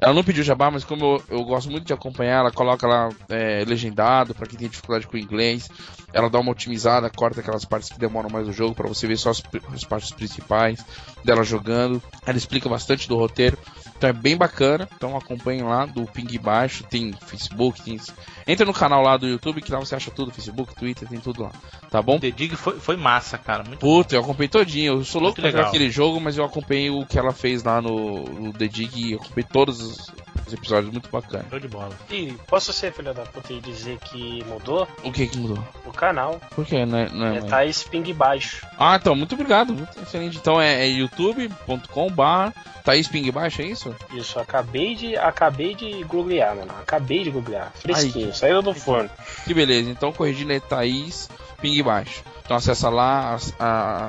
Ela 0.00 0.12
não 0.12 0.24
pediu 0.24 0.42
jabá, 0.42 0.70
mas 0.70 0.84
como 0.84 1.04
eu, 1.04 1.38
eu 1.38 1.44
gosto 1.44 1.70
muito 1.70 1.86
de 1.86 1.92
acompanhar, 1.92 2.40
ela 2.40 2.52
coloca 2.52 2.86
lá 2.86 3.10
é, 3.28 3.64
legendado 3.66 4.34
para 4.34 4.46
quem 4.46 4.58
tem 4.58 4.68
dificuldade 4.68 5.06
com 5.06 5.16
o 5.16 5.20
inglês. 5.20 5.70
Ela 6.12 6.30
dá 6.30 6.38
uma 6.38 6.52
otimizada, 6.52 7.10
corta 7.10 7.40
aquelas 7.40 7.64
partes 7.64 7.90
que 7.90 7.98
demoram 7.98 8.30
mais 8.30 8.46
no 8.46 8.52
jogo 8.52 8.74
para 8.74 8.88
você 8.88 9.06
ver 9.06 9.16
só 9.16 9.30
as, 9.30 9.42
as 9.72 9.84
partes 9.84 10.12
principais 10.12 10.84
dela 11.24 11.42
jogando. 11.42 12.02
Ela 12.26 12.38
explica 12.38 12.68
bastante 12.68 13.08
do 13.08 13.16
roteiro. 13.16 13.58
Então 14.04 14.10
é 14.10 14.12
bem 14.12 14.36
bacana. 14.36 14.86
Então 14.94 15.16
acompanhem 15.16 15.62
lá 15.62 15.86
do 15.86 16.04
Ping 16.04 16.38
Baixo. 16.38 16.84
Tem 16.84 17.14
Facebook, 17.26 17.82
tem... 17.82 17.98
Entra 18.46 18.66
no 18.66 18.74
canal 18.74 19.02
lá 19.02 19.16
do 19.16 19.26
YouTube 19.26 19.62
que 19.62 19.72
lá 19.72 19.78
você 19.78 19.94
acha 19.94 20.10
tudo. 20.10 20.30
Facebook, 20.30 20.74
Twitter, 20.74 21.08
tem 21.08 21.18
tudo 21.18 21.44
lá. 21.44 21.52
Tá 21.90 22.02
bom? 22.02 22.18
The 22.18 22.30
Dig 22.30 22.54
foi, 22.54 22.78
foi 22.78 22.96
massa, 22.96 23.38
cara. 23.38 23.64
Muito 23.64 23.80
Puta, 23.80 24.14
eu 24.14 24.20
acompanhei 24.20 24.48
todinho. 24.48 24.94
Eu 24.94 25.04
sou 25.04 25.22
louco 25.22 25.40
pra 25.40 25.50
jogar 25.50 25.68
aquele 25.68 25.90
jogo, 25.90 26.20
mas 26.20 26.36
eu 26.36 26.44
acompanhei 26.44 26.90
o 26.90 27.06
que 27.06 27.18
ela 27.18 27.32
fez 27.32 27.62
lá 27.62 27.80
no, 27.80 28.24
no 28.24 28.52
The 28.52 28.68
Dig. 28.68 29.12
Eu 29.12 29.20
acompanhei 29.20 29.48
todos 29.50 29.80
os, 29.80 29.98
os 29.98 30.23
episódios, 30.52 30.92
muito 30.92 31.08
bacana. 31.10 31.44
show 31.50 31.58
de 31.60 31.68
bola. 31.68 31.90
E 32.10 32.32
posso 32.48 32.72
ser 32.72 32.92
filho 32.92 33.12
da 33.14 33.22
puta 33.22 33.52
e 33.52 33.60
dizer 33.60 33.98
que 33.98 34.42
mudou 34.44 34.86
O 35.02 35.12
que 35.12 35.26
que 35.26 35.38
mudou? 35.38 35.62
o 35.86 35.92
canal? 35.92 36.40
Por 36.54 36.66
né? 36.70 37.08
Não 37.12 37.26
é 37.26 37.28
É 37.36 37.40
mais- 37.40 37.44
Thaís 37.50 37.82
Ping 37.84 38.12
Baixo. 38.12 38.66
Ah, 38.78 38.96
então, 38.96 39.14
muito 39.14 39.34
obrigado. 39.34 39.72
Muito 39.74 40.00
excelente. 40.02 40.36
Então 40.36 40.60
é, 40.60 40.86
é 40.86 40.88
youtube.com 40.88 42.10
barra 42.10 42.52
Thaís 42.84 43.08
Ping 43.08 43.30
Baixo, 43.30 43.62
é 43.62 43.66
isso? 43.66 43.94
Isso, 44.12 44.38
acabei 44.38 44.94
de, 44.94 45.16
acabei 45.16 45.74
de 45.74 46.02
googlear, 46.04 46.54
mano. 46.54 46.70
Acabei 46.80 47.24
de 47.24 47.30
googlear. 47.30 47.72
Fresquinho, 47.74 48.26
Ai, 48.28 48.32
saiu 48.34 48.60
do 48.62 48.74
forno. 48.74 49.08
Que 49.44 49.54
beleza. 49.54 49.90
Então 49.90 50.12
corrigindo 50.12 50.52
é 50.52 50.60
Thaís 50.60 51.28
Ping 51.60 51.82
Baixo. 51.82 52.22
Então 52.44 52.56
acessa 52.56 52.90
lá, 52.90 53.38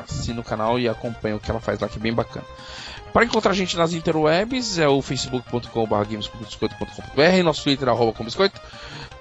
assina 0.04 0.42
o 0.42 0.44
canal 0.44 0.78
e 0.78 0.90
acompanha 0.90 1.38
o 1.38 1.40
que 1.40 1.50
ela 1.50 1.62
faz 1.62 1.80
lá, 1.80 1.88
que 1.88 1.98
é 1.98 2.02
bem 2.02 2.14
bacana. 2.14 2.46
Para 3.14 3.24
encontrar 3.24 3.52
a 3.52 3.56
gente 3.56 3.78
nas 3.78 3.94
interwebs 3.94 4.78
é 4.78 4.90
o 4.90 5.02
facebook.com.br 5.02 7.44
nosso 7.44 7.64
twitter 7.64 7.88
arroba 7.88 8.12
combiscoito, 8.12 8.60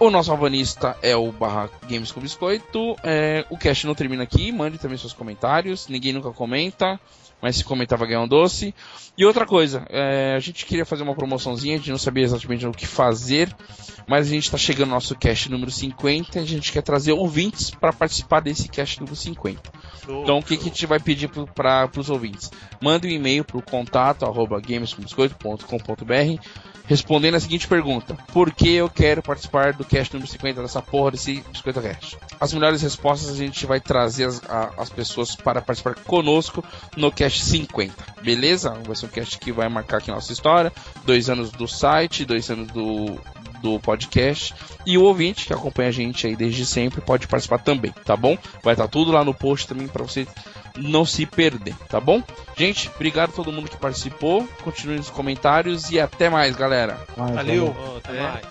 o 0.01 0.11
nosso 0.11 0.33
alvanista 0.33 0.97
é 1.01 1.15
o 1.15 1.31
barra 1.31 1.71
games 1.89 2.11
com 2.11 2.21
biscoito. 2.21 2.97
É, 3.05 3.47
o 3.49 3.57
cast 3.57 3.87
não 3.87 3.95
termina 3.95 4.25
aqui, 4.25 4.51
mande 4.51 4.79
também 4.79 4.99
seus 4.99 5.12
comentários, 5.12 5.87
ninguém 5.87 6.12
nunca 6.12 6.33
comenta 6.33 6.99
mas 7.45 7.57
se 7.57 7.64
comentar 7.64 7.99
vai 7.99 8.09
ganhar 8.09 8.22
um 8.22 8.26
doce. 8.26 8.74
E 9.18 9.24
outra 9.26 9.45
coisa, 9.45 9.84
é, 9.90 10.34
a 10.34 10.38
gente 10.38 10.64
queria 10.64 10.86
fazer 10.86 11.03
uma 11.03 11.14
promoçãozinha, 11.14 11.74
a 11.74 11.76
gente 11.76 11.90
não 11.90 11.99
sabia 11.99 12.24
exatamente 12.24 12.66
o 12.66 12.72
que 12.72 12.86
fazer, 12.86 13.55
mas 14.09 14.26
a 14.26 14.30
gente 14.30 14.45
está 14.45 14.57
chegando 14.57 14.88
no 14.88 14.95
nosso 14.95 15.14
cast 15.14 15.51
número 15.51 15.70
50 15.70 16.38
e 16.38 16.42
a 16.42 16.47
gente 16.47 16.72
quer 16.72 16.80
trazer 16.80 17.12
ouvintes 17.12 17.70
para 17.70 17.92
participar 17.92 18.40
desse 18.40 18.66
cast 18.66 18.99
número 18.99 19.14
50. 19.14 19.61
Show, 20.07 20.22
então 20.22 20.38
o 20.38 20.42
que, 20.42 20.57
que, 20.57 20.62
a 20.62 20.66
gente 20.68 20.86
vai 20.86 20.99
pedir 20.99 21.28
para 21.28 21.90
os 21.99 22.09
ouvintes? 22.09 22.51
Mande 22.82 23.09
um 23.09 23.11
e-mail 23.11 23.45
para 23.45 23.59
o 23.59 23.62
contato 23.62 24.24
arroba 24.24 24.59
gamescombiscoito.com.br 24.59 26.74
respondendo 26.87 27.35
a 27.35 27.41
seguinte 27.41 27.66
pergunta: 27.66 28.16
Por 28.32 28.53
que 28.53 28.70
eu 28.74 28.89
quero 28.89 29.22
participar 29.22 29.72
do 29.72 29.85
cast 29.85 30.12
número 30.12 30.30
50 30.30 30.62
dessa 30.62 30.82
porra 30.82 31.12
desse 31.12 31.43
Biscoito 31.51 31.80
Cast? 31.80 32.18
As 32.41 32.53
melhores 32.53 32.82
respostas 32.82 33.30
a 33.30 33.37
gente 33.37 33.66
vai 33.66 33.80
trazer 33.80 34.24
as, 34.26 34.43
a, 34.49 34.72
as 34.78 34.91
pessoas 34.91 35.35
para 35.35 35.61
participar 35.61 35.95
conosco 35.95 36.64
no 36.97 37.11
cast 37.11 37.43
50, 37.45 37.95
beleza? 38.22 38.70
Vai 38.87 38.97
ser 38.97 39.07
um 39.07 39.11
cast 39.11 39.39
que 39.39 39.53
vai 39.53 39.68
marcar 39.68 39.99
aqui 39.99 40.11
nossa 40.11 40.32
história: 40.32 40.72
dois 41.05 41.28
anos 41.28 41.51
do 41.51 41.66
site, 41.66 42.24
dois 42.24 42.49
anos 42.51 42.68
do, 42.68 43.18
do 43.62 43.80
podcast. 43.80 44.55
E 44.87 44.99
o 44.99 45.03
ouvinte 45.03 45.47
que 45.47 45.53
acompanha 45.55 45.89
a 45.89 45.93
gente 45.93 46.26
aí 46.26 46.37
desde 46.37 46.66
sempre 46.66 47.01
pode 47.01 47.26
participar 47.26 47.59
também, 47.59 47.93
tá 48.05 48.16
bom? 48.16 48.37
Vai 48.62 48.74
estar 48.74 48.85
tá 48.85 48.89
tudo 48.89 49.11
lá 49.11 49.24
no 49.24 49.32
post 49.32 49.66
também 49.66 49.89
para 49.89 50.03
você 50.03 50.26
não 50.77 51.05
se 51.05 51.25
perder, 51.25 51.75
tá 51.89 52.01
bom? 52.01 52.22
Gente, 52.57 52.91
obrigado 52.95 53.31
a 53.31 53.33
todo 53.33 53.53
mundo 53.53 53.68
que 53.68 53.77
participou. 53.77 54.47
Continue 54.62 54.97
nos 54.97 55.11
comentários 55.11 55.91
e 55.91 56.01
até 56.01 56.29
mais, 56.29 56.57
galera. 56.57 56.99
Valeu. 57.16 57.75
Oh, 57.79 57.99
até 57.99 58.20
mais. 58.20 58.45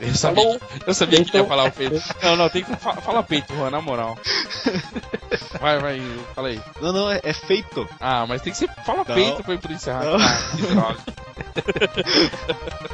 Eu 0.00 0.14
sabia, 0.14 0.60
eu 0.86 0.94
sabia 0.94 1.24
que 1.24 1.36
ia 1.36 1.44
falar 1.44 1.64
o 1.64 1.72
peito. 1.72 2.02
Não, 2.22 2.36
não, 2.36 2.48
tem 2.48 2.64
que 2.64 2.74
fa 2.76 2.94
falar 2.94 3.22
peito, 3.22 3.54
Juan, 3.54 3.70
na 3.70 3.80
moral. 3.80 4.18
Vai, 5.60 5.78
vai, 5.78 6.00
fala 6.34 6.48
aí. 6.48 6.60
Não, 6.80 6.92
não, 6.92 7.10
é, 7.10 7.20
é 7.22 7.32
feito. 7.32 7.88
Ah, 8.00 8.26
mas 8.26 8.40
tem 8.42 8.52
que 8.52 8.58
ser. 8.58 8.68
Fala 8.84 9.04
não. 9.06 9.14
peito 9.14 9.42
pra 9.42 9.54
ir 9.54 9.70
encerrar. 9.70 10.04
Ah, 10.04 10.56
que 10.56 10.62
droga. 10.66 10.98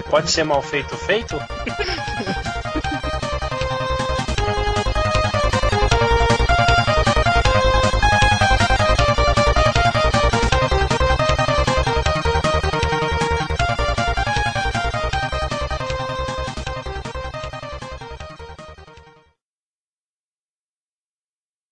Pode 0.10 0.30
ser 0.30 0.44
mal 0.44 0.62
feito 0.62 0.96
feito? 0.96 1.36